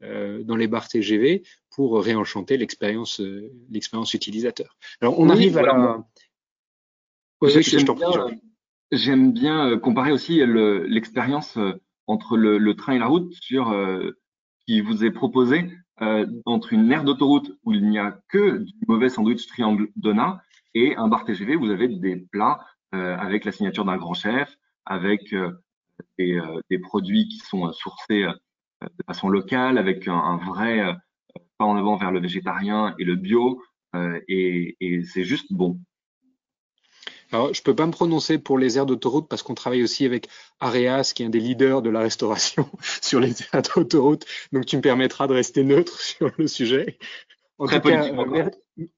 dans 0.00 0.56
les 0.56 0.66
bars 0.66 0.88
TGV 0.88 1.42
pour 1.74 2.02
réenchanter 2.02 2.56
l'expérience 2.56 3.20
l'expérience 3.70 4.14
utilisateur. 4.14 4.76
Alors 5.00 5.18
on 5.18 5.28
arrive 5.28 5.58
à 5.58 5.62
la. 5.62 6.04
J'aime 8.92 9.32
bien, 9.32 9.78
comparer 9.78 10.12
aussi 10.12 10.42
l'expérience 10.44 11.58
entre 12.06 12.36
le, 12.36 12.58
le, 12.58 12.74
train 12.76 12.92
et 12.92 12.98
la 12.98 13.06
route 13.06 13.32
sur 13.32 13.74
qui 14.66 14.80
vous 14.80 15.04
est 15.04 15.10
proposé 15.10 15.70
euh, 16.00 16.26
entre 16.46 16.72
une 16.72 16.90
aire 16.90 17.04
d'autoroute 17.04 17.52
où 17.64 17.72
il 17.72 17.88
n'y 17.88 17.98
a 17.98 18.18
que 18.28 18.58
du 18.58 18.72
mauvais 18.88 19.08
sandwich 19.08 19.46
triangle 19.46 19.88
donat 19.96 20.42
et 20.74 20.96
un 20.96 21.08
bar 21.08 21.24
TGV 21.24 21.56
où 21.56 21.60
vous 21.60 21.70
avez 21.70 21.88
des 21.88 22.16
plats 22.16 22.64
euh, 22.94 23.16
avec 23.18 23.44
la 23.44 23.52
signature 23.52 23.84
d'un 23.84 23.96
grand 23.96 24.14
chef, 24.14 24.56
avec 24.86 25.32
euh, 25.32 25.52
des, 26.18 26.38
euh, 26.38 26.60
des, 26.70 26.78
produits 26.78 27.28
qui 27.28 27.38
sont 27.38 27.68
euh, 27.68 27.72
sourcés 27.72 28.26
de 28.80 29.04
façon 29.06 29.28
locale, 29.28 29.78
avec 29.78 30.08
un, 30.08 30.16
un 30.16 30.38
vrai 30.38 30.96
pas 31.62 31.68
en 31.68 31.76
avant 31.76 31.96
vers 31.96 32.10
le 32.10 32.20
végétarien 32.20 32.94
et 32.98 33.04
le 33.04 33.14
bio, 33.14 33.62
et, 34.26 34.76
et 34.80 35.04
c'est 35.04 35.24
juste 35.24 35.52
bon. 35.52 35.78
Alors, 37.32 37.54
je 37.54 37.62
peux 37.62 37.74
pas 37.74 37.86
me 37.86 37.92
prononcer 37.92 38.38
pour 38.38 38.58
les 38.58 38.76
aires 38.76 38.84
d'autoroute 38.84 39.26
parce 39.28 39.42
qu'on 39.42 39.54
travaille 39.54 39.82
aussi 39.82 40.04
avec 40.04 40.28
Areas, 40.60 41.12
qui 41.14 41.22
est 41.22 41.26
un 41.26 41.30
des 41.30 41.40
leaders 41.40 41.80
de 41.80 41.88
la 41.88 42.00
restauration 42.00 42.68
sur 43.02 43.20
les 43.20 43.30
aires 43.30 43.62
d'autoroute. 43.74 44.26
Donc, 44.52 44.66
tu 44.66 44.76
me 44.76 44.82
permettras 44.82 45.26
de 45.26 45.32
rester 45.32 45.64
neutre 45.64 45.98
sur 46.00 46.30
le 46.36 46.46
sujet. 46.46 46.98
En 47.58 47.66
Très 47.66 47.80
tout 47.80 47.88
cas, 47.88 48.50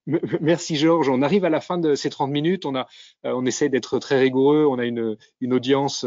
merci 0.07 0.77
Georges. 0.77 1.09
On 1.09 1.23
arrive 1.23 1.45
à 1.45 1.51
la 1.51 1.61
fin 1.61 1.79
de 1.79 1.95
ces 1.95 2.11
30 2.11 2.31
minutes. 2.31 2.67
On 2.67 2.75
a, 2.75 2.87
euh, 3.27 3.33
on 3.35 3.45
essaie 3.47 3.69
d'être 3.69 3.99
très 3.99 4.19
rigoureux. 4.19 4.67
On 4.69 4.79
a 4.79 4.85
une, 4.85 5.17
une 5.41 5.53
audience 5.53 6.07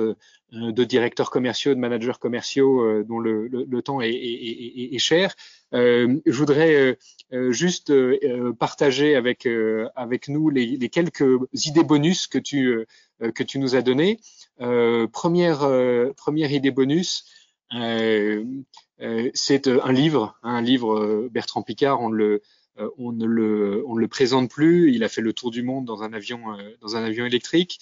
euh, 0.54 0.72
de 0.72 0.86
directeurs 0.86 1.30
commerciaux, 1.30 1.76
de 1.76 1.80
managers 1.80 2.14
commerciaux 2.22 2.82
euh, 2.82 3.04
dont 3.04 3.20
le, 3.20 3.48
le, 3.48 3.82
temps 3.82 4.00
est, 4.00 4.12
est, 4.12 4.96
est, 4.96 4.98
cher. 4.98 5.36
Euh, 5.74 6.22
je 6.26 6.38
voudrais 6.38 6.98
juste 7.50 7.92
partager 8.58 9.18
avec 9.18 9.46
avec 9.96 10.30
nous 10.30 10.50
les, 10.50 10.66
les, 10.66 10.88
quelques 10.88 11.26
idées 11.52 11.84
bonus 11.84 12.28
que 12.28 12.38
tu 12.38 12.86
que 13.20 13.44
tu 13.44 13.60
nous 13.60 13.76
as 13.76 13.82
données. 13.82 14.22
première 15.12 15.70
première 16.16 16.52
idée 16.54 16.72
bonus. 16.72 17.26
c'est 19.34 19.68
un 19.68 19.92
livre, 19.92 20.40
un 20.44 20.62
livre 20.62 21.28
Bertrand 21.30 21.62
Picard. 21.62 22.00
On 22.00 22.10
le 22.10 22.42
on 22.98 23.12
ne 23.12 23.26
le 23.26 23.84
on 23.88 23.96
ne 23.96 24.02
le 24.02 24.08
présente 24.08 24.50
plus. 24.50 24.94
Il 24.94 25.04
a 25.04 25.10
fait 25.10 25.22
le 25.22 25.34
tour 25.34 25.52
du 25.52 25.63
monde 25.63 25.86
dans 25.86 26.04
un 26.04 26.13
avion 26.13 26.58
dans 26.82 26.96
un 26.96 27.04
avion 27.04 27.26
électrique. 27.26 27.80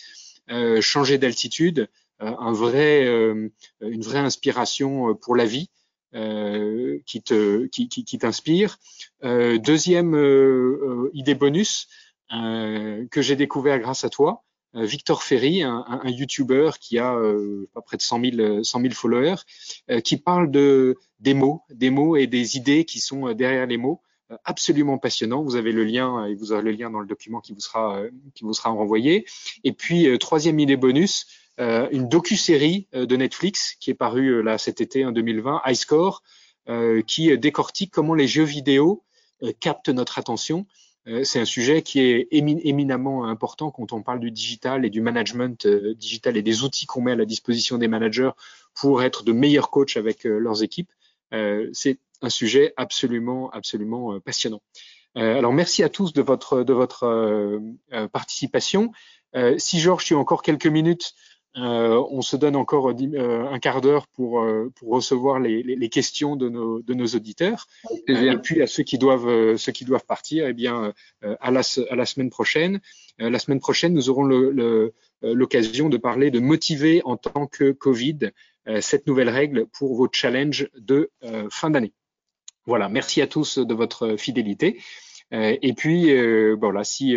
changer 0.81 1.17
d'altitude, 1.17 1.89
euh, 2.21 2.33
un 2.39 2.53
vrai, 2.53 3.05
euh, 3.05 3.49
une 3.81 4.01
vraie 4.01 4.19
inspiration 4.19 5.09
euh, 5.09 5.13
pour 5.13 5.35
la 5.35 5.45
vie. 5.45 5.69
qui 7.05 7.21
t'inspire. 8.19 8.77
deuxième 9.21 10.15
idée 11.13 11.35
bonus 11.35 11.89
que 12.29 13.21
j'ai 13.21 13.35
découvert 13.35 13.79
grâce 13.79 14.05
à 14.05 14.09
toi, 14.09 14.43
Victor 14.73 15.23
Ferry, 15.23 15.61
un, 15.61 15.83
un, 15.89 16.09
YouTuber 16.09 16.71
qui 16.79 16.99
a 16.99 17.13
euh, 17.15 17.67
près 17.85 17.97
de 17.97 18.01
100 18.01 18.21
000, 18.31 18.63
100 18.63 18.81
000 18.81 18.93
followers, 18.93 19.35
qui 20.05 20.15
parle 20.15 20.49
de 20.51 20.95
des 21.19 21.33
mots, 21.33 21.63
des 21.69 21.89
mots 21.89 22.15
et 22.15 22.27
des 22.27 22.55
idées 22.55 22.85
qui 22.85 23.01
sont 23.01 23.33
derrière 23.33 23.67
les 23.67 23.77
mots. 23.77 24.01
Absolument 24.43 24.97
passionnant. 24.97 25.43
Vous 25.43 25.55
avez 25.55 25.71
le 25.71 25.83
lien 25.83 26.25
et 26.25 26.35
vous 26.35 26.51
aurez 26.51 26.61
le 26.61 26.71
lien 26.71 26.89
dans 26.89 26.99
le 26.99 27.07
document 27.07 27.41
qui 27.41 27.53
vous 27.53 27.59
sera 27.59 28.01
qui 28.33 28.43
vous 28.43 28.53
sera 28.53 28.69
renvoyé. 28.69 29.25
Et 29.63 29.71
puis 29.71 30.17
troisième 30.19 30.59
idée 30.59 30.77
bonus, 30.77 31.27
euh, 31.59 31.87
une 31.91 32.09
docu-série 32.09 32.87
euh, 32.93 33.05
de 33.05 33.15
Netflix 33.15 33.75
qui 33.79 33.89
est 33.89 33.95
parue 33.95 34.27
euh, 34.27 34.41
là 34.41 34.57
cet 34.57 34.81
été 34.81 35.05
en 35.05 35.11
2020, 35.11 35.61
High 35.65 35.75
Score, 35.75 36.23
qui 37.05 37.37
décortique 37.37 37.91
comment 37.93 38.15
les 38.15 38.27
jeux 38.27 38.43
vidéo 38.43 39.03
captent 39.59 39.89
notre 39.89 40.17
attention. 40.17 40.65
C'est 41.23 41.39
un 41.39 41.45
sujet 41.45 41.83
qui 41.83 41.99
est 41.99 42.27
éminemment 42.31 43.25
important 43.25 43.69
quand 43.69 43.93
on 43.93 44.01
parle 44.01 44.19
du 44.19 44.31
digital 44.31 44.83
et 44.83 44.89
du 44.89 44.99
management 44.99 45.67
digital 45.67 46.37
et 46.37 46.41
des 46.41 46.63
outils 46.63 46.87
qu'on 46.87 47.01
met 47.01 47.11
à 47.11 47.15
la 47.15 47.25
disposition 47.25 47.77
des 47.77 47.87
managers 47.87 48.31
pour 48.73 49.03
être 49.03 49.23
de 49.23 49.31
meilleurs 49.31 49.69
coachs 49.69 49.95
avec 49.95 50.23
leurs 50.23 50.63
équipes. 50.63 50.91
C'est 51.31 51.99
un 52.21 52.29
sujet 52.29 52.73
absolument, 52.77 53.49
absolument 53.51 54.19
passionnant. 54.19 54.61
alors 55.15 55.53
merci 55.53 55.83
à 55.83 55.89
tous 55.89 56.13
de 56.13 56.21
votre, 56.21 56.63
de 56.63 56.73
votre 56.73 57.59
participation. 58.11 58.91
si 59.57 59.79
Georges, 59.79 60.05
tu 60.05 60.15
as 60.15 60.17
encore 60.17 60.41
quelques 60.41 60.67
minutes, 60.67 61.13
euh, 61.57 62.03
on 62.09 62.21
se 62.21 62.35
donne 62.35 62.55
encore 62.55 62.89
euh, 62.89 63.45
un 63.49 63.59
quart 63.59 63.79
d'heure 63.79 64.07
pour, 64.07 64.41
euh, 64.41 64.69
pour 64.75 64.89
recevoir 64.89 65.39
les, 65.39 65.63
les, 65.63 65.89
questions 65.89 66.35
de 66.35 66.49
nos, 66.49 66.81
de 66.81 66.93
nos 66.93 67.05
auditeurs. 67.07 67.67
et 68.07 68.37
puis 68.37 68.61
à 68.61 68.67
ceux 68.67 68.83
qui 68.83 68.97
doivent, 68.97 69.55
ceux 69.55 69.71
qui 69.71 69.85
doivent 69.85 70.05
partir, 70.05 70.47
eh 70.47 70.53
bien, 70.53 70.93
à, 71.21 71.51
la, 71.51 71.61
à 71.89 71.95
la 71.95 72.05
semaine 72.05 72.29
prochaine. 72.29 72.81
la 73.19 73.39
semaine 73.39 73.59
prochaine, 73.59 73.93
nous 73.93 74.09
aurons 74.09 74.25
l'occasion 75.21 75.89
de 75.89 75.97
parler 75.97 76.29
de 76.29 76.39
motiver 76.39 77.01
en 77.05 77.15
tant 77.15 77.47
que 77.47 77.71
Covid 77.71 78.31
cette 78.81 79.07
nouvelle 79.07 79.29
règle 79.29 79.67
pour 79.67 79.95
vos 79.95 80.09
challenges 80.11 80.69
de 80.75 81.11
fin 81.49 81.69
d'année. 81.69 81.93
Voilà, 82.65 82.89
merci 82.89 83.21
à 83.21 83.27
tous 83.27 83.59
de 83.59 83.73
votre 83.73 84.15
fidélité. 84.17 84.81
et 85.31 85.73
puis, 85.73 86.11
voilà, 86.55 86.83
si 86.83 87.15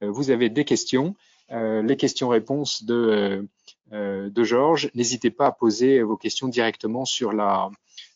vous 0.00 0.30
avez 0.30 0.48
des 0.50 0.64
questions, 0.64 1.14
les 1.50 1.96
questions-réponses 1.96 2.84
de 2.84 3.48
euh, 3.92 4.30
de 4.30 4.44
Georges. 4.44 4.90
N'hésitez 4.94 5.30
pas 5.30 5.46
à 5.48 5.52
poser 5.52 6.02
vos 6.02 6.16
questions 6.16 6.48
directement 6.48 7.04
sur, 7.04 7.32
euh, 7.32 7.70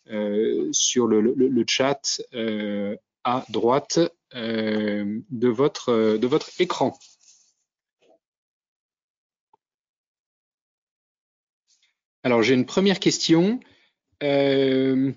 le, 0.08 1.64
chat 1.68 2.22
euh, 2.32 2.96
à 3.24 3.44
droite 3.50 4.00
de, 4.32 5.48
votre, 5.48 6.50
écran. 6.58 6.98
Alors, 12.22 12.42
j'ai 12.42 12.54
une 12.54 12.66
première 12.66 12.98
question. 12.98 13.60
Euh, 14.22 15.12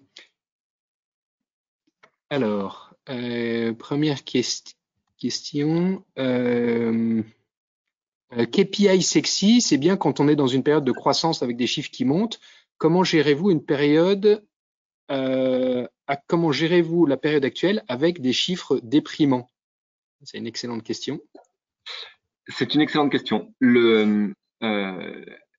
alors, 2.32 2.96
euh, 3.10 3.74
première 3.74 4.24
question. 4.24 6.04
Euh, 6.18 7.22
KPI 8.32 9.02
sexy, 9.04 9.62
c'est 9.62 9.78
bien 9.78 9.98
quand 9.98 10.20
on 10.20 10.28
est 10.28 10.36
dans 10.36 10.48
une 10.48 10.64
période 10.64 10.84
de 10.84 10.92
croissance 10.92 11.44
avec 11.44 11.58
des 11.58 11.68
chiffres 11.68 11.92
qui 11.92 12.06
montent. 12.06 12.40
Comment 12.78 13.04
gérez-vous 13.04 13.52
une 13.52 13.64
période 13.64 14.44
Comment 16.28 16.52
gérez-vous 16.52 17.06
la 17.06 17.18
période 17.18 17.44
actuelle 17.46 17.84
avec 17.90 18.22
des 18.22 18.34
chiffres 18.34 18.80
déprimants? 18.82 19.50
C'est 20.24 20.38
une 20.38 20.48
excellente 20.48 20.84
question. 20.84 21.22
C'est 22.48 22.74
une 22.74 22.82
excellente 22.82 23.12
question. 23.12 23.54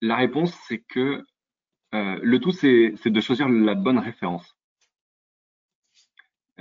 La 0.03 0.17
réponse, 0.17 0.53
c'est 0.67 0.79
que 0.89 1.25
euh, 1.95 2.19
le 2.23 2.41
tout, 2.41 2.53
c'est 2.53 3.07
de 3.07 3.21
choisir 3.21 3.49
la 3.49 3.75
bonne 3.75 3.99
référence. 3.99 4.57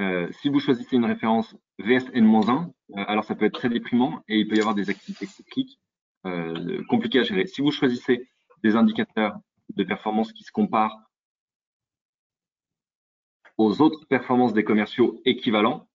Euh, 0.01 0.27
si 0.41 0.49
vous 0.49 0.59
choisissez 0.59 0.95
une 0.95 1.05
référence 1.05 1.55
VSN-1, 1.79 2.71
euh, 2.97 3.05
alors 3.07 3.23
ça 3.23 3.35
peut 3.35 3.45
être 3.45 3.53
très 3.53 3.69
déprimant 3.69 4.23
et 4.27 4.39
il 4.39 4.47
peut 4.47 4.55
y 4.55 4.59
avoir 4.59 4.75
des 4.75 4.89
activités 4.89 5.25
cycliques 5.25 5.79
compliquées 6.87 7.21
à 7.21 7.23
gérer. 7.23 7.47
Si 7.47 7.61
vous 7.61 7.71
choisissez 7.71 8.29
des 8.63 8.75
indicateurs 8.75 9.35
de 9.75 9.83
performance 9.83 10.31
qui 10.33 10.43
se 10.43 10.51
comparent 10.51 10.99
aux 13.57 13.81
autres 13.81 14.05
performances 14.07 14.53
des 14.53 14.63
commerciaux 14.63 15.19
équivalents, 15.25 15.87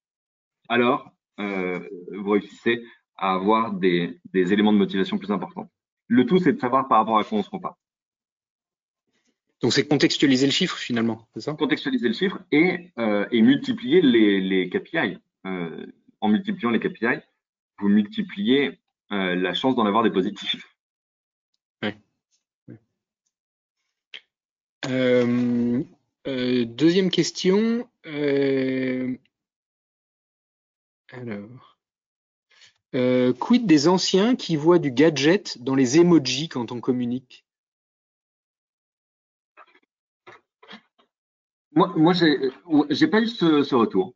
alors 0.68 1.12
vous 1.38 2.30
réussissez 2.30 2.84
à 3.16 3.34
avoir 3.34 3.72
des 3.72 4.18
éléments 4.34 4.72
de 4.72 4.78
motivation 4.78 5.16
plus 5.16 5.30
importants. 5.30 5.70
Le 6.08 6.26
tout, 6.26 6.40
c'est 6.40 6.54
de 6.54 6.60
savoir 6.60 6.88
par 6.88 6.98
rapport 6.98 7.20
à 7.20 7.22
quoi 7.22 7.38
on 7.38 7.44
se 7.44 7.50
compare. 7.50 7.76
Donc 9.62 9.72
c'est 9.72 9.88
contextualiser 9.88 10.46
le 10.46 10.52
chiffre 10.52 10.76
finalement, 10.76 11.26
c'est 11.32 11.40
ça? 11.40 11.54
Contextualiser 11.54 12.08
le 12.08 12.14
chiffre 12.14 12.38
et, 12.52 12.90
euh, 12.98 13.26
et 13.30 13.40
multiplier 13.40 14.02
les, 14.02 14.40
les 14.40 14.68
KPI. 14.68 15.18
Euh, 15.46 15.86
en 16.20 16.28
multipliant 16.28 16.70
les 16.70 16.80
KPI, 16.80 17.20
vous 17.78 17.88
multipliez 17.88 18.78
euh, 19.12 19.34
la 19.34 19.54
chance 19.54 19.74
d'en 19.74 19.86
avoir 19.86 20.02
des 20.02 20.10
positifs. 20.10 20.76
Ouais. 21.82 21.96
Deuxième 26.66 27.10
question. 27.10 27.88
Alors. 31.12 31.78
quid 32.92 33.66
des 33.66 33.88
anciens 33.88 34.36
qui 34.36 34.56
voient 34.56 34.78
du 34.78 34.90
gadget 34.90 35.62
dans 35.62 35.74
les 35.74 35.98
emojis 35.98 36.48
quand 36.48 36.72
on 36.72 36.80
communique? 36.80 37.45
Moi, 41.76 41.92
moi 41.96 42.12
j'ai 42.14 43.06
pas 43.06 43.20
eu 43.20 43.28
ce, 43.28 43.62
ce 43.62 43.74
retour. 43.74 44.14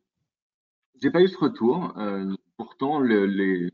J'ai 1.01 1.11
pas 1.11 1.21
eu 1.21 1.27
ce 1.27 1.37
retour. 1.37 1.93
Euh, 1.97 2.35
pourtant, 2.57 2.99
le, 2.99 3.25
les, 3.27 3.69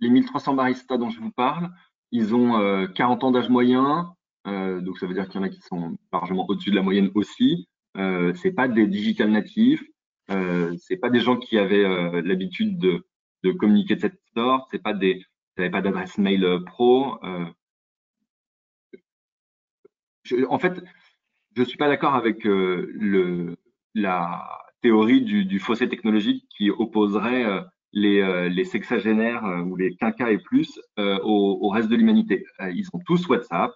les 0.00 0.10
1300 0.10 0.54
baristas 0.54 0.98
dont 0.98 1.10
je 1.10 1.20
vous 1.20 1.30
parle, 1.30 1.70
ils 2.10 2.34
ont 2.34 2.58
euh, 2.58 2.86
40 2.88 3.24
ans 3.24 3.30
d'âge 3.30 3.48
moyen. 3.48 4.14
Euh, 4.48 4.80
donc, 4.80 4.98
ça 4.98 5.06
veut 5.06 5.14
dire 5.14 5.28
qu'il 5.28 5.40
y 5.40 5.44
en 5.44 5.46
a 5.46 5.48
qui 5.48 5.60
sont 5.60 5.96
largement 6.12 6.46
au-dessus 6.48 6.70
de 6.70 6.76
la 6.76 6.82
moyenne 6.82 7.10
aussi. 7.14 7.68
Euh, 7.96 8.34
c'est 8.34 8.52
pas 8.52 8.68
des 8.68 8.86
digital 8.86 9.30
natifs. 9.30 9.84
Euh, 10.30 10.76
c'est 10.78 10.96
pas 10.96 11.10
des 11.10 11.20
gens 11.20 11.36
qui 11.36 11.58
avaient 11.58 11.84
euh, 11.84 12.20
l'habitude 12.22 12.78
de, 12.78 13.04
communiquer 13.52 13.94
de 13.96 14.00
cette 14.00 14.20
sorte. 14.34 14.68
C'est 14.72 14.82
pas 14.82 14.94
des, 14.94 15.22
n'avaient 15.56 15.70
pas 15.70 15.82
d'adresse 15.82 16.18
mail 16.18 16.44
euh, 16.44 16.60
pro. 16.60 17.18
En 20.48 20.58
fait, 20.58 20.82
je 21.56 21.64
suis 21.64 21.78
pas 21.78 21.88
d'accord 21.88 22.14
avec 22.14 22.46
euh, 22.46 22.90
le, 22.94 23.56
la 23.94 24.46
théorie 24.82 25.22
du, 25.22 25.44
du, 25.44 25.58
fossé 25.58 25.88
technologique 25.88 26.46
qui 26.56 26.70
opposerait 26.70 27.44
euh, 27.44 27.62
les, 27.92 28.20
euh, 28.20 28.48
les, 28.48 28.64
sexagénaires 28.64 29.42
ou 29.66 29.74
les 29.76 29.96
quinquas 29.96 30.30
et 30.30 30.38
plus 30.38 30.78
au, 30.98 31.58
au, 31.62 31.68
reste 31.70 31.88
de 31.88 31.96
l'humanité. 31.96 32.44
ils 32.60 32.86
ont 32.92 32.98
tous 33.06 33.26
WhatsApp, 33.28 33.72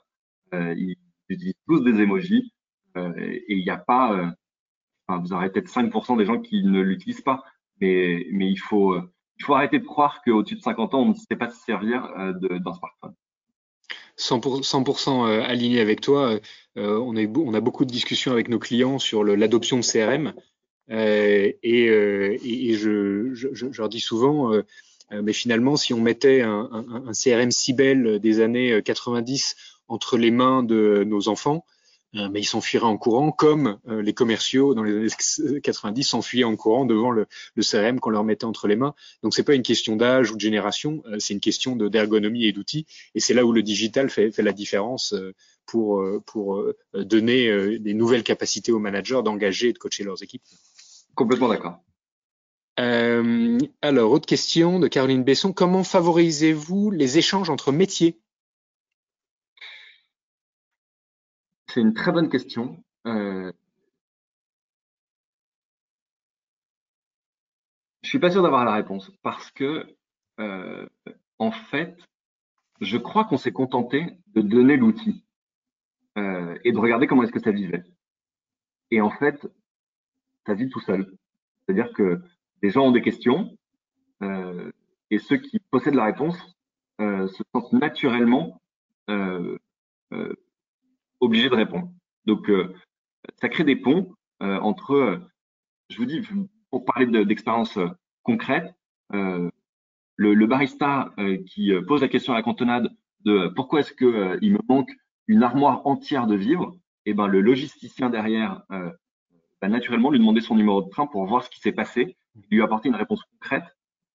ils 0.53 0.97
utilisent 1.29 1.55
tous 1.67 1.81
des 1.81 2.01
emojis 2.03 2.53
et 2.97 3.45
il 3.49 3.63
n'y 3.63 3.71
a 3.71 3.79
pas, 3.79 4.35
enfin, 5.07 5.21
vous 5.21 5.33
aurez 5.33 5.51
peut-être 5.51 5.71
5% 5.71 6.19
des 6.19 6.27
gens 6.27 6.39
qui 6.41 6.63
ne 6.65 6.81
l'utilisent 6.81 7.23
pas, 7.23 7.43
mais, 7.81 8.27
mais 8.33 8.51
il 8.51 8.59
faut 8.59 9.01
il 9.39 9.45
faut 9.45 9.55
arrêter 9.55 9.79
de 9.79 9.87
croire 9.87 10.21
qu'au-dessus 10.23 10.57
de 10.57 10.61
50 10.61 10.95
ans, 10.95 11.01
on 11.01 11.09
ne 11.09 11.15
sait 11.15 11.37
pas 11.37 11.49
se 11.49 11.65
servir 11.65 12.13
d'un 12.35 12.75
smartphone. 12.75 13.15
100%, 14.21 15.27
euh, 15.27 15.43
aligné 15.43 15.81
avec 15.81 16.01
toi. 16.01 16.39
Euh, 16.77 16.99
on, 16.99 17.17
a, 17.17 17.27
on 17.27 17.55
a 17.55 17.61
beaucoup 17.61 17.85
de 17.85 17.91
discussions 17.91 18.33
avec 18.33 18.49
nos 18.49 18.59
clients 18.59 18.99
sur 18.99 19.25
l'adoption 19.25 19.79
de 19.79 19.83
CRM. 19.83 20.35
Euh, 20.91 21.53
et, 21.63 21.85
et, 21.85 22.75
je, 22.75 23.33
je, 23.35 23.49
je, 23.53 23.67
leur 23.79 23.89
dis 23.89 24.01
souvent, 24.01 24.53
mais 25.11 25.33
finalement, 25.33 25.77
si 25.77 25.95
on 25.95 26.01
mettait 26.01 26.43
un, 26.43 26.69
un, 26.73 27.05
un 27.09 27.13
CRM 27.13 27.51
Cibel 27.51 28.19
des 28.21 28.41
années 28.41 28.83
90 28.83 29.57
entre 29.89 30.17
les 30.17 30.31
mains 30.31 30.63
de 30.63 31.05
nos 31.07 31.29
enfants, 31.29 31.65
euh, 31.67 31.80
mais 32.13 32.41
ils 32.41 32.45
s'enfuiraient 32.45 32.87
en 32.87 32.97
courant 32.97 33.33
comme 33.33 33.79
euh, 33.89 34.03
les 34.03 34.13
commerciaux 34.13 34.75
dans 34.75 34.83
les 34.83 34.93
années 34.93 35.61
90 35.61 36.05
s'enfuyaient 36.05 36.45
en 36.45 36.57
courant 36.57 36.85
devant 36.85 37.11
le, 37.11 37.27
le 37.55 37.63
CRM 37.63 38.01
qu'on 38.01 38.11
leur 38.11 38.25
mettait 38.25 38.45
entre 38.45 38.69
les 38.69 38.77
mains. 38.77 38.95
Donc 39.23 39.35
c'est 39.35 39.45
pas 39.45 39.55
une 39.55 39.63
question 39.63 39.97
d'âge 39.97 40.31
ou 40.31 40.37
de 40.37 40.41
génération, 40.41 41.03
euh, 41.07 41.17
c'est 41.19 41.35
une 41.35 41.41
question 41.41 41.77
d'ergonomie 41.77 42.47
et 42.47 42.53
d'outils. 42.53 42.87
Et 43.15 43.21
c'est 43.21 43.35
là 43.35 43.45
où 43.45 43.53
le 43.53 43.63
digital 43.63 44.11
fait, 44.11 44.33
fait 44.33 44.43
la 44.43 44.53
différence 44.53 45.15
pour, 45.67 46.03
pour 46.27 46.65
donner 46.95 47.79
des 47.79 47.95
nouvelles 47.95 48.25
capacités 48.25 48.73
aux 48.73 48.81
managers 48.81 49.21
d'engager 49.25 49.69
et 49.69 49.73
de 49.73 49.79
coacher 49.79 50.03
leurs 50.03 50.23
équipes. 50.23 50.43
Complètement 51.15 51.49
d'accord. 51.49 51.81
Euh, 52.81 53.59
alors, 53.83 54.11
autre 54.11 54.27
question 54.27 54.79
de 54.79 54.89
Caroline 54.89 55.23
Besson. 55.23 55.53
Comment 55.53 55.85
favorisez-vous 55.85 56.91
les 56.91 57.19
échanges 57.19 57.51
entre 57.51 57.73
métiers? 57.73 58.19
C'est 61.71 61.81
une 61.81 61.95
très 61.95 62.11
bonne 62.11 62.29
question. 62.29 62.83
Euh... 63.07 63.53
Je 68.03 68.09
suis 68.09 68.19
pas 68.19 68.31
sûr 68.31 68.43
d'avoir 68.43 68.65
la 68.65 68.75
réponse 68.75 69.13
parce 69.23 69.53
que, 69.53 69.87
euh, 70.41 70.89
en 71.39 71.53
fait, 71.53 71.97
je 72.81 72.97
crois 72.97 73.25
qu'on 73.25 73.37
s'est 73.37 73.53
contenté 73.53 74.19
de 74.35 74.41
donner 74.41 74.77
l'outil 74.77 75.25
euh, 76.19 76.59
et 76.65 76.73
de 76.73 76.79
regarder 76.79 77.07
comment 77.07 77.23
est-ce 77.23 77.31
que 77.31 77.39
ça 77.39 77.53
vivait. 77.53 77.85
Et 78.91 79.01
en 79.01 79.11
fait, 79.11 79.47
ça 80.47 80.55
vit 80.55 80.69
tout 80.69 80.81
seul. 80.81 81.17
C'est-à-dire 81.61 81.93
que 81.93 82.21
les 82.63 82.71
gens 82.71 82.87
ont 82.87 82.91
des 82.91 83.03
questions 83.03 83.57
euh, 84.23 84.73
et 85.11 85.21
ceux 85.21 85.37
qui 85.37 85.61
possèdent 85.71 85.95
la 85.95 86.07
réponse 86.07 86.37
se 86.99 87.43
sentent 87.55 87.73
naturellement 87.73 88.61
obligé 91.21 91.49
de 91.49 91.55
répondre. 91.55 91.91
Donc, 92.25 92.49
euh, 92.51 92.75
ça 93.41 93.49
crée 93.49 93.65
des 93.65 93.77
ponts 93.77 94.15
euh, 94.43 94.59
entre, 94.61 94.95
euh, 94.95 95.19
je 95.89 95.97
vous 95.99 96.07
dis, 96.07 96.23
pour 96.71 96.85
parler 96.85 97.07
d'expérience 97.25 97.79
concrète, 98.23 98.75
le, 99.13 99.51
le, 100.17 100.47
barista 100.47 101.13
qui 101.47 101.73
pose 101.89 102.03
la 102.03 102.09
question 102.09 102.33
à 102.33 102.37
la 102.37 102.43
cantonade 102.43 102.91
de 103.25 103.49
pourquoi 103.49 103.81
est-ce 103.81 103.93
que 103.93 104.39
il 104.41 104.53
me 104.53 104.61
manque 104.69 104.93
une 105.27 105.43
armoire 105.43 105.85
entière 105.85 106.29
de 106.29 106.37
vivres, 106.37 106.77
et 107.07 107.11
eh 107.11 107.15
ben 107.15 107.27
le 107.27 107.41
logisticien 107.41 108.09
derrière 108.09 108.63
va 108.69 109.69
naturellement 109.69 110.11
lui 110.11 110.21
demander 110.21 110.41
son 110.41 110.55
numéro 110.55 110.81
de 110.83 110.89
train 110.91 111.09
pour 111.09 111.27
voir 111.27 111.43
ce 111.43 111.51
qui 111.51 111.59
s'est 111.59 111.73
passé, 111.73 112.17
lui 112.51 112.63
apporter 112.63 112.89
une 112.89 112.95
réponse 112.95 113.25
concrète 113.25 113.65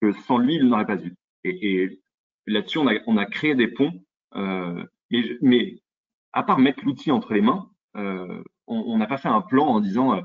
que 0.00 0.12
sans 0.12 0.38
lui 0.38 0.54
il 0.54 0.66
n'aurait 0.66 0.86
pas 0.86 0.96
eu. 0.96 1.14
Et, 1.44 1.82
et 1.82 2.00
là-dessus 2.46 2.78
on 2.78 2.88
a, 2.88 2.94
on 3.06 3.16
a 3.16 3.26
créé 3.26 3.54
des 3.54 3.68
ponts, 3.68 3.92
euh, 4.36 4.84
mais, 5.10 5.38
mais 5.40 5.82
à 6.36 6.42
part 6.42 6.58
mettre 6.58 6.84
l'outil 6.84 7.10
entre 7.10 7.32
les 7.32 7.40
mains, 7.40 7.70
euh, 7.96 8.42
on 8.66 8.98
n'a 8.98 9.06
pas 9.06 9.16
fait 9.16 9.28
un 9.28 9.40
plan 9.40 9.66
en 9.66 9.80
disant, 9.80 10.20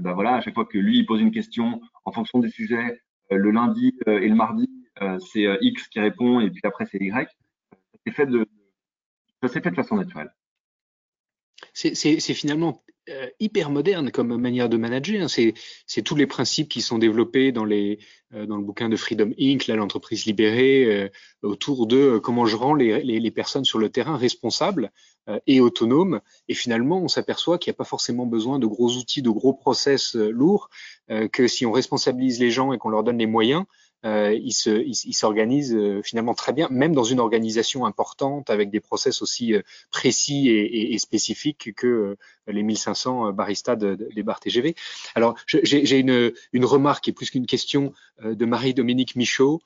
bah 0.00 0.14
voilà, 0.14 0.34
à 0.34 0.40
chaque 0.40 0.54
fois 0.54 0.64
que 0.64 0.78
lui 0.78 1.04
pose 1.04 1.20
une 1.20 1.32
question 1.32 1.82
en 2.04 2.12
fonction 2.12 2.38
du 2.38 2.48
sujet, 2.50 3.02
le 3.30 3.50
lundi 3.50 3.98
et 4.06 4.28
le 4.28 4.34
mardi, 4.34 4.70
c'est 5.18 5.46
X 5.60 5.88
qui 5.88 6.00
répond 6.00 6.40
et 6.40 6.50
puis 6.50 6.62
après 6.64 6.86
c'est 6.86 6.98
Y. 6.98 7.28
Ça 7.72 7.78
s'est 8.06 8.12
fait 8.12 8.26
de, 8.26 9.74
façon 9.74 9.96
naturelle. 9.96 10.32
C'est 11.74 12.34
finalement 12.34 12.82
hyper 13.38 13.70
moderne 13.70 14.10
comme 14.10 14.36
manière 14.36 14.68
de 14.68 14.76
manager. 14.76 15.22
Hein. 15.22 15.52
C'est 15.86 16.02
tous 16.02 16.16
les 16.16 16.26
principes 16.26 16.68
qui 16.68 16.82
sont 16.82 16.98
développés 16.98 17.52
dans, 17.52 17.64
les, 17.64 17.98
euh, 18.34 18.46
dans 18.46 18.56
le 18.56 18.62
bouquin 18.62 18.88
de 18.88 18.96
Freedom 18.96 19.32
Inc., 19.38 19.66
l'entreprise 19.68 20.26
libérée, 20.26 20.84
euh, 20.84 21.08
autour 21.42 21.86
de 21.86 22.18
comment 22.18 22.46
je 22.46 22.56
rends 22.56 22.74
les, 22.74 23.02
les, 23.02 23.20
les, 23.20 23.30
personnes 23.30 23.64
sur 23.64 23.78
le 23.78 23.88
terrain 23.88 24.16
responsables 24.16 24.90
et 25.46 25.60
autonomes. 25.60 26.20
Et 26.48 26.54
finalement, 26.54 27.00
on 27.00 27.06
s'aperçoit 27.06 27.58
qu'il 27.58 27.70
n'y 27.70 27.76
a 27.76 27.78
pas 27.78 27.84
forcément 27.84 28.26
besoin 28.26 28.58
de 28.58 28.66
gros 28.66 28.96
outils, 28.96 29.22
de 29.22 29.30
gros 29.30 29.52
process 29.52 30.16
lourds, 30.16 30.70
que 31.32 31.46
si 31.46 31.64
on 31.66 31.72
responsabilise 31.72 32.40
les 32.40 32.50
gens 32.50 32.72
et 32.72 32.78
qu'on 32.78 32.88
leur 32.88 33.04
donne 33.04 33.18
les 33.18 33.26
moyens, 33.26 33.64
euh, 34.06 34.32
il 34.32 34.52
se, 34.52 34.70
il, 34.70 35.14
s'organise 35.14 35.74
euh, 35.74 36.00
finalement 36.02 36.34
très 36.34 36.52
bien, 36.52 36.68
même 36.70 36.94
dans 36.94 37.04
une 37.04 37.20
organisation 37.20 37.84
importante 37.84 38.48
avec 38.48 38.70
des 38.70 38.80
process 38.80 39.20
aussi 39.20 39.54
euh, 39.54 39.60
précis 39.90 40.48
et, 40.48 40.94
et, 40.94 40.98
spécifiques 40.98 41.74
que 41.76 41.86
euh, 41.86 42.18
les 42.46 42.62
1500 42.62 43.32
baristas 43.32 43.76
de, 43.76 43.94
des 43.94 44.22
bars 44.22 44.40
TGV. 44.40 44.74
Alors, 45.14 45.36
j'ai 45.46 45.98
une, 45.98 46.32
une 46.52 46.64
remarque 46.64 47.06
et 47.08 47.12
plus 47.12 47.30
qu'une 47.30 47.46
question 47.46 47.92
de 48.24 48.44
Marie-Dominique 48.44 49.14
Michaud 49.14 49.60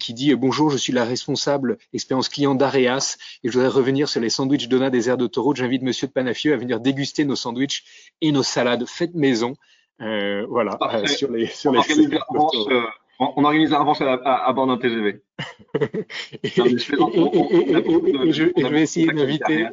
qui 0.00 0.14
dit 0.14 0.34
bonjour, 0.34 0.70
je 0.70 0.78
suis 0.78 0.94
la 0.94 1.04
responsable 1.04 1.76
expérience 1.92 2.30
client 2.30 2.54
d'Areas 2.54 3.18
et 3.44 3.48
je 3.48 3.52
voudrais 3.52 3.68
revenir 3.68 4.08
sur 4.08 4.20
les 4.20 4.30
sandwichs 4.30 4.68
Donna 4.68 4.88
des 4.88 5.10
aires 5.10 5.18
d'autoroute. 5.18 5.56
J'invite 5.56 5.82
Monsieur 5.82 6.06
de 6.06 6.12
Panafieux 6.12 6.54
à 6.54 6.56
venir 6.56 6.80
déguster 6.80 7.26
nos 7.26 7.36
sandwichs 7.36 7.84
et 8.22 8.32
nos 8.32 8.42
salades 8.42 8.86
faites 8.86 9.14
maison. 9.14 9.54
Euh, 10.00 10.46
voilà, 10.48 10.78
sur 11.06 11.30
les, 11.30 11.46
sur 11.46 11.72
les 11.72 11.80
on, 13.18 13.44
organise 13.44 13.70
la 13.70 13.80
revanche 13.80 14.00
à, 14.00 14.14
à, 14.14 14.52
bord 14.52 14.66
d'un 14.66 14.78
TGV. 14.78 15.22
et, 16.42 16.48
je, 16.48 16.68
vais 18.68 18.82
essayer 18.82 19.06
d'inviter. 19.06 19.68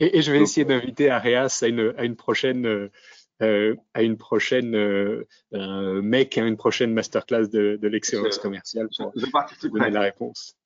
Et, 0.00 0.22
je 0.22 0.32
vais 0.32 0.40
essayer 0.40 0.64
d'inviter 0.64 1.10
Arias 1.10 1.60
à 1.62 1.68
une, 1.68 1.94
à 1.96 2.04
une 2.04 2.16
prochaine, 2.16 2.90
euh, 3.42 3.76
à 3.94 4.02
une 4.02 4.16
prochaine 4.16 4.74
euh, 4.74 5.24
mec, 6.02 6.38
à 6.38 6.46
une 6.46 6.56
prochaine 6.56 6.92
masterclass 6.92 7.48
de, 7.48 7.78
de 7.80 7.88
l'excellence 7.88 8.38
commerciale 8.38 8.88
pour 8.96 9.12
je, 9.14 9.26
je 9.26 9.68
donner 9.68 9.90
la 9.90 10.00
réponse. 10.00 10.56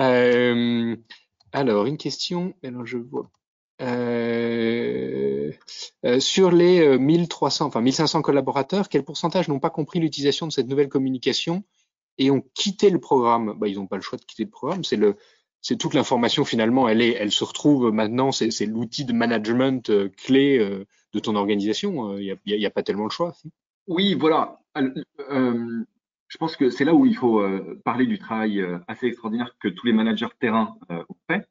Euh, 0.00 0.96
alors, 1.52 1.86
une 1.86 1.98
question. 1.98 2.54
Alors, 2.62 2.86
je 2.86 2.98
vois 2.98 3.30
euh, 3.80 5.50
euh, 6.04 6.20
sur 6.20 6.50
les 6.50 6.98
1300, 6.98 7.64
euh, 7.64 7.68
enfin 7.68 7.80
1500 7.80 8.22
collaborateurs, 8.22 8.88
quel 8.88 9.04
pourcentage 9.04 9.48
n'ont 9.48 9.58
pas 9.58 9.70
compris 9.70 10.00
l'utilisation 10.00 10.46
de 10.46 10.52
cette 10.52 10.68
nouvelle 10.68 10.88
communication 10.88 11.64
et 12.18 12.30
ont 12.30 12.42
quitté 12.54 12.90
le 12.90 13.00
programme? 13.00 13.54
Bah, 13.58 13.68
Ils 13.68 13.76
n'ont 13.76 13.86
pas 13.86 13.96
le 13.96 14.02
choix 14.02 14.18
de 14.18 14.24
quitter 14.24 14.44
le 14.44 14.50
programme. 14.50 14.84
C'est 14.84 14.96
le, 14.96 15.16
c'est 15.62 15.76
toute 15.76 15.94
l'information 15.94 16.44
finalement. 16.44 16.88
Elle 16.88 17.00
est, 17.00 17.12
elle 17.12 17.32
se 17.32 17.44
retrouve 17.44 17.90
maintenant. 17.90 18.32
C'est, 18.32 18.66
l'outil 18.66 19.04
de 19.04 19.12
management 19.12 19.90
clé 20.16 20.58
de 21.12 21.18
ton 21.18 21.34
organisation. 21.36 22.18
Il 22.18 22.36
n'y 22.46 22.66
a, 22.66 22.70
pas 22.70 22.82
tellement 22.82 23.04
le 23.04 23.10
choix. 23.10 23.34
Oui, 23.86 24.14
voilà. 24.14 24.58
je 24.76 26.36
pense 26.38 26.56
que 26.56 26.70
c'est 26.70 26.84
là 26.84 26.94
où 26.94 27.06
il 27.06 27.16
faut 27.16 27.42
parler 27.84 28.06
du 28.06 28.18
travail 28.18 28.62
assez 28.88 29.06
extraordinaire 29.06 29.54
que 29.60 29.68
tous 29.68 29.86
les 29.86 29.92
managers 29.92 30.28
terrain 30.38 30.76
ont 30.90 31.16
fait. 31.30 31.46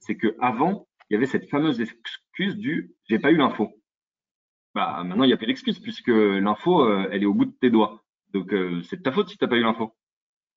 c'est 0.00 0.16
que 0.16 0.36
avant, 0.40 0.86
il 1.12 1.16
y 1.16 1.18
avait 1.18 1.26
cette 1.26 1.50
fameuse 1.50 1.78
excuse 1.78 2.56
du 2.56 2.94
j'ai 3.06 3.18
pas 3.18 3.30
eu 3.30 3.36
l'info. 3.36 3.70
Bah 4.74 5.04
maintenant 5.04 5.24
il 5.24 5.26
n'y 5.26 5.34
a 5.34 5.36
plus 5.36 5.46
d'excuse 5.46 5.78
puisque 5.78 6.08
l'info 6.08 6.86
euh, 6.86 7.06
elle 7.12 7.22
est 7.22 7.26
au 7.26 7.34
bout 7.34 7.44
de 7.44 7.54
tes 7.60 7.68
doigts. 7.68 8.02
Donc 8.32 8.54
euh, 8.54 8.82
c'est 8.84 8.96
de 8.96 9.02
ta 9.02 9.12
faute 9.12 9.28
si 9.28 9.36
tu 9.36 9.44
n'as 9.44 9.48
pas 9.50 9.58
eu 9.58 9.62
l'info. 9.62 9.94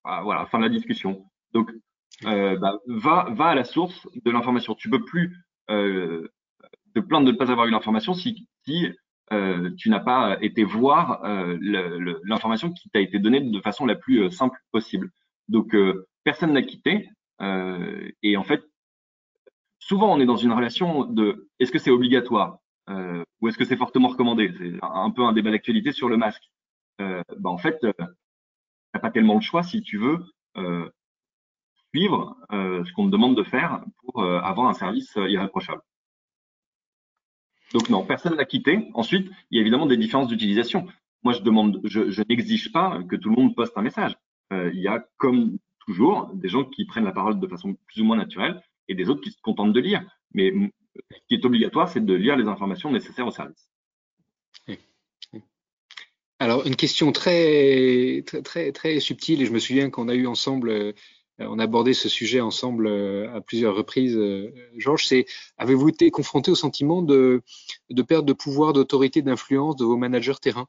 Ah, 0.06 0.22
voilà, 0.24 0.46
fin 0.46 0.60
de 0.60 0.64
la 0.64 0.70
discussion. 0.70 1.26
Donc 1.52 1.74
euh, 2.24 2.56
bah, 2.56 2.80
va 2.88 3.28
va 3.32 3.48
à 3.48 3.56
la 3.56 3.66
source 3.66 4.08
de 4.16 4.32
l'information. 4.32 4.76
Tu 4.76 4.90
peux 4.90 5.04
plus 5.04 5.36
te 5.68 7.00
plaindre 7.02 7.26
de 7.26 7.34
ne 7.34 7.38
pas 7.38 7.52
avoir 7.52 7.68
eu 7.68 7.72
l'information 7.72 8.14
si, 8.14 8.48
si 8.64 8.88
tu 9.30 9.90
n'as 9.90 10.00
pas 10.00 10.38
été 10.40 10.64
voir 10.64 11.22
l'information 12.24 12.72
qui 12.72 12.90
t'a 12.92 13.02
été 13.02 13.20
donnée 13.20 13.42
de 13.42 13.60
façon 13.60 13.86
la 13.86 13.96
plus 13.96 14.32
simple 14.32 14.58
possible. 14.72 15.12
Donc 15.50 15.76
personne 16.24 16.54
n'a 16.54 16.62
quitté 16.62 17.10
et 17.42 18.38
en 18.38 18.44
fait 18.44 18.64
souvent 19.86 20.12
on 20.12 20.20
est 20.20 20.26
dans 20.26 20.36
une 20.36 20.52
relation 20.52 21.06
de 21.06 21.48
est-ce 21.60 21.72
que 21.72 21.80
c'est 21.80 21.92
obligatoire 21.92 22.58
euh, 22.90 23.24
ou 23.40 23.48
est-ce 23.48 23.58
que 23.58 23.66
c'est 23.66 23.78
fortement 23.78 24.10
recommandé? 24.10 24.52
C'est 24.58 24.74
un, 24.82 25.12
peu 25.12 25.24
un 25.24 25.34
débat 25.34 25.52
d'actualité 25.52 25.92
sur 25.92 26.10
le 26.10 26.18
masque. 26.18 26.44
Euh, 27.02 27.22
bah 27.38 27.50
en 27.50 27.58
fait, 27.58 27.84
euh, 27.84 27.94
t'as 28.94 29.00
pas 29.00 29.12
tellement 29.12 29.36
le 29.36 29.42
choix 29.42 29.64
si 29.64 29.82
tu 29.82 29.98
veux 29.98 30.20
euh, 30.58 30.90
suivre 31.94 32.36
ce 32.52 32.92
qu'on 32.94 33.06
te 33.06 33.12
demande 33.12 33.38
de 33.38 33.44
faire 33.44 33.84
pour 34.00 34.22
avoir 34.24 34.68
un 34.68 34.74
service 34.74 35.14
irréprochable. 35.16 35.82
Donc 37.74 37.90
non, 37.90 38.06
personne 38.06 38.36
n'a 38.36 38.46
quitté. 38.46 38.90
Ensuite, 38.94 39.32
il 39.50 39.56
y 39.56 39.60
a 39.60 39.62
évidemment 39.62 39.86
des 39.86 39.96
différences 39.96 40.28
d'utilisation. 40.28 40.88
Moi, 41.24 41.32
je 41.32 41.40
demande, 41.42 41.80
je 41.86 42.22
n'exige 42.28 42.74
pas 42.74 43.02
que 43.10 43.16
tout 43.16 43.30
le 43.30 43.36
monde 43.36 43.56
poste 43.56 43.78
un 43.78 43.82
message. 43.82 44.14
il 44.52 44.82
y 44.82 44.90
a 44.90 45.06
comme 45.16 45.58
toujours 45.86 46.32
des 46.34 46.50
gens 46.50 46.66
qui 46.66 46.86
prennent 46.86 47.06
la 47.06 47.14
parole 47.14 47.40
de 47.40 47.48
façon 47.48 47.78
plus 47.88 48.02
ou 48.02 48.06
moins 48.06 48.18
naturelle 48.18 48.62
et 48.88 48.96
des 48.96 49.10
autres 49.10 49.22
qui 49.22 49.32
se 49.32 49.42
contentent 49.42 49.74
de 49.74 49.80
lire. 49.80 50.04
Mais 50.34 50.54
ce 51.12 51.18
qui 51.28 51.36
est 51.36 51.46
obligatoire, 51.46 51.90
c'est 51.90 52.04
de 52.04 52.14
lire 52.14 52.36
les 52.36 52.48
informations 52.48 52.92
nécessaires 52.92 53.28
au 53.28 53.32
service. 53.32 53.70
Alors, 56.40 56.68
une 56.68 56.76
question 56.76 57.14
très, 57.14 58.24
très, 58.26 58.42
très, 58.42 58.72
très 58.74 59.00
subtile, 59.00 59.42
et 59.42 59.46
je 59.46 59.54
me 59.54 59.60
souviens 59.60 59.90
qu'on 59.90 60.10
a 60.10 60.16
eu 60.16 60.28
ensemble, 60.28 60.70
euh, 60.70 60.94
on 61.40 61.60
a 61.60 61.64
abordé 61.64 61.94
ce 61.94 62.10
sujet 62.10 62.42
ensemble 62.42 62.88
euh, 62.88 63.34
à 63.34 63.40
plusieurs 63.40 63.74
reprises, 63.74 64.18
euh, 64.18 64.54
Georges, 64.76 65.06
c'est 65.06 65.26
avez-vous 65.58 65.90
été 65.90 66.12
confronté 66.12 66.52
au 66.52 66.56
sentiment 66.56 67.02
de, 67.02 67.42
de 67.90 68.02
perte 68.02 68.26
de 68.26 68.34
pouvoir, 68.34 68.74
d'autorité, 68.74 69.22
d'influence 69.22 69.78
de 69.78 69.86
vos 69.86 69.96
managers 69.96 70.36
terrain? 70.42 70.68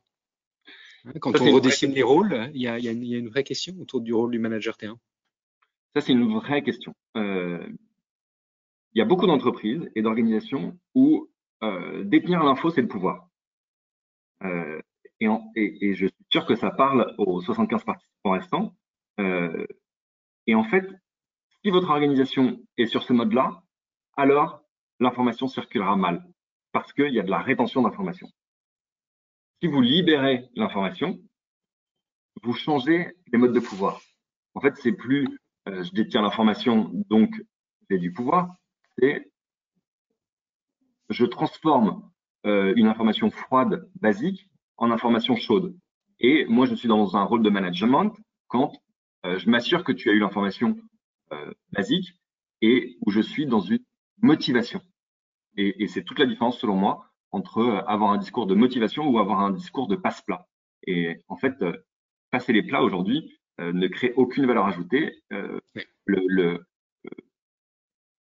Hein, 1.04 1.12
Quand 1.20 1.40
on 1.40 1.52
redessine 1.52 1.92
les 1.92 2.02
rôles, 2.04 2.48
il 2.54 2.62
y, 2.62 2.68
a, 2.68 2.78
il, 2.78 2.84
y 2.84 2.88
a 2.88 2.92
une, 2.92 3.02
il 3.02 3.08
y, 3.08 3.14
a, 3.16 3.18
une 3.18 3.28
vraie 3.28 3.44
question 3.44 3.74
autour 3.80 4.00
du 4.00 4.14
rôle 4.14 4.30
du 4.30 4.38
manager 4.38 4.76
terrain? 4.76 4.98
Ça, 5.94 6.00
c'est 6.00 6.12
une 6.12 6.32
vraie 6.32 6.62
question. 6.62 6.94
Euh, 7.16 7.66
il 8.96 9.00
y 9.00 9.02
a 9.02 9.04
beaucoup 9.04 9.26
d'entreprises 9.26 9.90
et 9.94 10.00
d'organisations 10.00 10.78
où 10.94 11.28
euh, 11.62 12.02
détenir 12.04 12.42
l'info, 12.42 12.70
c'est 12.70 12.80
le 12.80 12.88
pouvoir. 12.88 13.28
Euh, 14.42 14.80
et, 15.20 15.94
je 15.94 16.06
suis 16.06 16.26
sûr 16.32 16.46
que 16.46 16.54
ça 16.54 16.70
parle 16.70 17.14
aux 17.18 17.42
75 17.42 17.84
participants 17.84 18.30
restants. 18.30 18.74
Euh, 19.20 19.66
et 20.46 20.54
en 20.54 20.64
fait, 20.64 20.88
si 21.62 21.70
votre 21.70 21.90
organisation 21.90 22.58
est 22.78 22.86
sur 22.86 23.02
ce 23.02 23.12
mode-là, 23.12 23.62
alors 24.16 24.62
l'information 24.98 25.46
circulera 25.46 25.94
mal 25.96 26.26
parce 26.72 26.94
qu'il 26.94 27.12
y 27.12 27.20
a 27.20 27.22
de 27.22 27.30
la 27.30 27.42
rétention 27.42 27.82
d'information. 27.82 28.28
Si 29.60 29.68
vous 29.68 29.82
libérez 29.82 30.48
l'information, 30.54 31.20
vous 32.42 32.54
changez 32.54 33.14
les 33.30 33.36
modes 33.36 33.52
de 33.52 33.60
pouvoir. 33.60 34.00
En 34.54 34.62
fait, 34.62 34.74
c'est 34.76 34.92
plus 34.92 35.28
je 35.66 35.90
détiens 35.92 36.22
l'information, 36.22 36.90
donc 37.10 37.30
j'ai 37.90 37.98
du 37.98 38.12
pouvoir 38.12 38.56
c'est 38.98 39.30
je 41.08 41.24
transforme 41.24 42.02
euh, 42.46 42.72
une 42.76 42.86
information 42.86 43.30
froide, 43.30 43.88
basique, 44.00 44.48
en 44.76 44.90
information 44.90 45.36
chaude. 45.36 45.76
Et 46.20 46.46
moi, 46.46 46.66
je 46.66 46.74
suis 46.74 46.88
dans 46.88 47.16
un 47.16 47.24
rôle 47.24 47.42
de 47.42 47.50
management 47.50 48.12
quand 48.48 48.72
euh, 49.24 49.38
je 49.38 49.50
m'assure 49.50 49.84
que 49.84 49.92
tu 49.92 50.10
as 50.10 50.12
eu 50.12 50.18
l'information 50.18 50.76
euh, 51.32 51.52
basique 51.72 52.14
et 52.62 52.96
où 53.04 53.10
je 53.10 53.20
suis 53.20 53.46
dans 53.46 53.60
une 53.60 53.84
motivation. 54.22 54.80
Et, 55.56 55.82
et 55.82 55.86
c'est 55.88 56.04
toute 56.04 56.18
la 56.18 56.26
différence, 56.26 56.58
selon 56.58 56.76
moi, 56.76 57.06
entre 57.30 57.84
avoir 57.86 58.10
un 58.10 58.18
discours 58.18 58.46
de 58.46 58.54
motivation 58.54 59.08
ou 59.08 59.18
avoir 59.18 59.40
un 59.40 59.50
discours 59.50 59.88
de 59.88 59.96
passe-plat. 59.96 60.46
Et 60.86 61.16
en 61.28 61.36
fait, 61.36 61.54
passer 62.30 62.52
les 62.52 62.62
plats 62.62 62.82
aujourd'hui 62.82 63.36
ne 63.58 63.88
crée 63.88 64.12
aucune 64.16 64.46
valeur 64.46 64.66
ajoutée. 64.66 65.12
le, 65.30 65.60
le, 66.28 66.66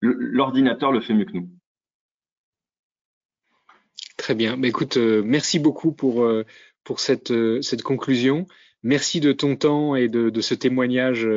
l'ordinateur 0.02 0.92
le 0.92 1.02
fait 1.02 1.14
mieux 1.14 1.26
que 1.26 1.34
nous. 1.34 1.50
Très 4.22 4.36
bien. 4.36 4.62
Écoute, 4.62 4.98
euh, 4.98 5.24
merci 5.26 5.58
beaucoup 5.58 5.92
pour, 5.92 6.24
euh, 6.24 6.46
pour 6.84 7.00
cette, 7.00 7.32
euh, 7.32 7.60
cette 7.64 7.82
conclusion. 7.82 8.46
Merci 8.84 9.20
de 9.20 9.32
ton 9.32 9.56
temps 9.56 9.96
et 9.96 10.10
de, 10.10 10.42
ce 10.42 10.54
témoignage 10.54 11.28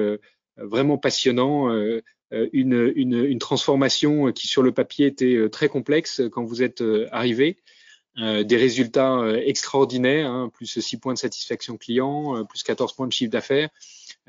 vraiment 0.56 0.98
passionnant. 0.98 1.68
Une, 2.30 2.92
une, 2.96 3.24
une, 3.24 3.38
transformation 3.38 4.32
qui 4.32 4.46
sur 4.46 4.62
le 4.62 4.72
papier 4.72 5.06
était 5.06 5.50
très 5.50 5.68
complexe 5.68 6.22
quand 6.32 6.42
vous 6.44 6.62
êtes 6.62 6.82
arrivé. 7.10 7.58
des 8.16 8.56
résultats 8.56 9.20
extraordinaires, 9.44 10.30
hein, 10.30 10.50
plus 10.54 10.80
6 10.80 10.98
points 10.98 11.12
de 11.12 11.18
satisfaction 11.18 11.76
client, 11.76 12.46
plus 12.46 12.62
14 12.62 12.94
points 12.94 13.08
de 13.08 13.12
chiffre 13.12 13.30
d'affaires. 13.30 13.68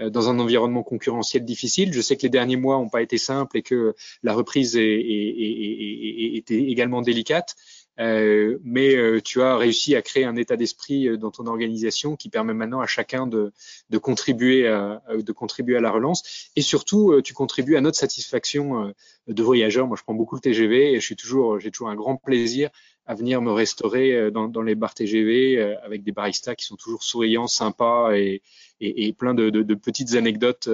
Euh, 0.01 0.09
dans 0.09 0.29
un 0.29 0.39
environnement 0.39 0.83
concurrentiel 0.83 1.45
difficile. 1.45 1.93
Je 1.93 2.01
sais 2.01 2.17
que 2.17 2.23
les 2.23 2.29
derniers 2.29 2.57
mois 2.57 2.75
n'ont 2.77 2.89
pas 2.89 3.01
été 3.01 3.17
simples 3.17 3.57
et 3.57 3.61
que 3.61 3.95
la 4.23 4.33
reprise 4.33 4.75
était 4.75 6.61
également 6.61 7.01
délicate. 7.01 7.55
Euh, 7.99 8.59
mais 8.63 8.95
euh, 8.95 9.21
tu 9.21 9.41
as 9.41 9.55
réussi 9.55 9.95
à 9.95 10.01
créer 10.01 10.25
un 10.25 10.35
état 10.35 10.57
d'esprit 10.57 11.07
euh, 11.07 11.17
dans 11.17 11.31
ton 11.31 11.47
organisation 11.47 12.17
qui 12.17 12.29
permet 12.29 12.53
maintenant 12.53 12.81
à 12.81 12.87
chacun 12.87 13.25
de, 13.25 13.53
de 13.89 13.97
contribuer 13.97 14.67
à, 14.67 15.01
de 15.15 15.31
contribuer 15.31 15.77
à 15.77 15.81
la 15.81 15.91
relance 15.91 16.49
et 16.57 16.61
surtout 16.61 17.21
tu 17.23 17.33
contribues 17.33 17.77
à 17.77 17.81
notre 17.81 17.97
satisfaction 17.97 18.93
de 19.27 19.43
voyageurs. 19.43 19.87
Moi, 19.87 19.95
je 19.97 20.03
prends 20.03 20.13
beaucoup 20.13 20.35
le 20.35 20.41
TGV 20.41 20.93
et 20.93 20.99
je 20.99 21.13
toujours, 21.13 21.59
j'ai 21.59 21.71
toujours 21.71 21.89
un 21.89 21.95
grand 21.95 22.17
plaisir 22.17 22.69
à 23.05 23.15
venir 23.15 23.41
me 23.41 23.51
restaurer 23.51 24.31
dans, 24.31 24.47
dans 24.47 24.61
les 24.61 24.75
bars 24.75 24.93
TGV 24.93 25.77
avec 25.83 26.03
des 26.03 26.11
baristas 26.11 26.55
qui 26.55 26.65
sont 26.65 26.75
toujours 26.75 27.03
souriants, 27.03 27.47
sympas 27.47 28.13
et, 28.13 28.41
et, 28.79 29.07
et 29.07 29.13
plein 29.13 29.33
de, 29.33 29.49
de, 29.49 29.61
de, 29.61 29.75
petites 29.75 30.15
anecdotes 30.15 30.69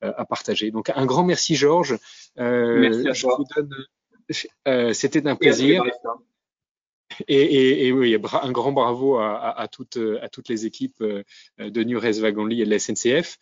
à 0.00 0.24
partager. 0.24 0.70
Donc 0.70 0.90
un 0.94 1.06
grand 1.06 1.24
merci 1.24 1.54
Georges. 1.56 1.98
merci 2.36 3.08
à 3.08 3.12
toi. 3.14 4.92
C'était 4.94 5.26
un 5.26 5.36
plaisir. 5.36 5.82
et, 7.28 7.86
et, 7.86 7.92
oui, 7.92 8.16
un 8.42 8.52
grand 8.52 8.72
bravo 8.72 9.16
à, 9.18 9.58
à, 9.58 9.68
toutes, 9.68 9.98
à 10.20 10.28
toutes 10.28 10.48
les 10.48 10.66
équipes 10.66 11.02
de 11.58 11.84
New 11.84 11.98
Wagonly 11.98 12.62
et 12.62 12.64
de 12.64 12.70
la 12.70 12.78
SNCF. 12.78 13.38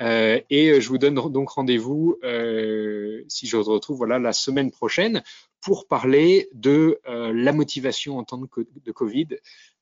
Euh, 0.00 0.40
et 0.50 0.80
je 0.80 0.88
vous 0.88 0.98
donne 0.98 1.14
donc 1.14 1.50
rendez-vous, 1.50 2.16
euh, 2.24 3.22
si 3.28 3.46
je 3.46 3.56
vous 3.56 3.64
retrouve, 3.64 3.98
voilà, 3.98 4.18
la 4.18 4.32
semaine 4.32 4.70
prochaine 4.70 5.22
pour 5.60 5.86
parler 5.86 6.48
de 6.54 6.98
euh, 7.08 7.32
la 7.32 7.52
motivation 7.52 8.18
en 8.18 8.24
temps 8.24 8.38
de, 8.38 8.92
Covid. 8.92 9.28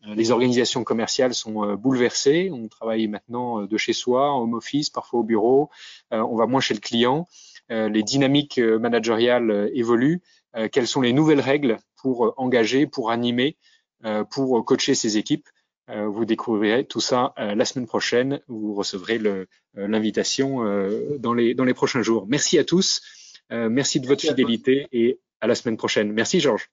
les 0.05 0.31
organisations 0.31 0.85
commerciales 0.85 1.35
sont 1.35 1.75
bouleversées. 1.75 2.51
On 2.53 2.69
travaille 2.69 3.09
maintenant 3.09 3.63
de 3.63 3.77
chez 3.79 3.95
soi, 3.95 4.31
en 4.31 4.43
home 4.43 4.55
office, 4.55 4.91
parfois 4.91 5.21
au 5.21 5.25
bureau. 5.25 5.71
on 6.11 6.37
va 6.37 6.47
moins 6.47 6.61
chez 6.61 6.75
le 6.75 6.81
client. 6.81 7.27
les 7.71 8.03
dynamiques 8.03 8.59
managériales 8.59 9.71
évoluent. 9.75 10.21
quelles 10.73 10.87
sont 10.87 11.01
les 11.01 11.15
nouvelles 11.15 11.41
règles 11.41 11.79
pour 11.97 12.35
engager, 12.37 12.87
pour 12.87 13.11
animer, 13.11 13.57
pour 14.31 14.65
coacher 14.67 14.95
ces 14.95 15.17
équipes? 15.17 15.49
euh, 15.49 15.60
vous 16.09 16.25
découvrirez 16.25 16.85
tout 16.85 17.01
ça 17.01 17.33
euh, 17.39 17.55
la 17.55 17.65
semaine 17.65 17.87
prochaine. 17.87 18.41
Vous 18.49 18.75
recevrez 18.75 19.19
euh, 19.19 19.47
l'invitation 19.75 20.65
dans, 21.19 21.35
les, 21.35 21.55
dans 21.55 21.65
les 21.65 21.75
prochains 21.75 22.03
jours. 22.03 22.27
Merci 22.29 22.59
à 22.59 22.65
tous. 22.65 23.03
merci 23.51 24.01
de 24.01 24.07
votre 24.07 24.23
fidélité 24.23 24.87
et 24.93 25.21
à 25.41 25.47
la 25.47 25.55
semaine 25.55 25.77
prochaine. 25.77 26.13
Merci 26.13 26.41
Georges. 26.41 26.71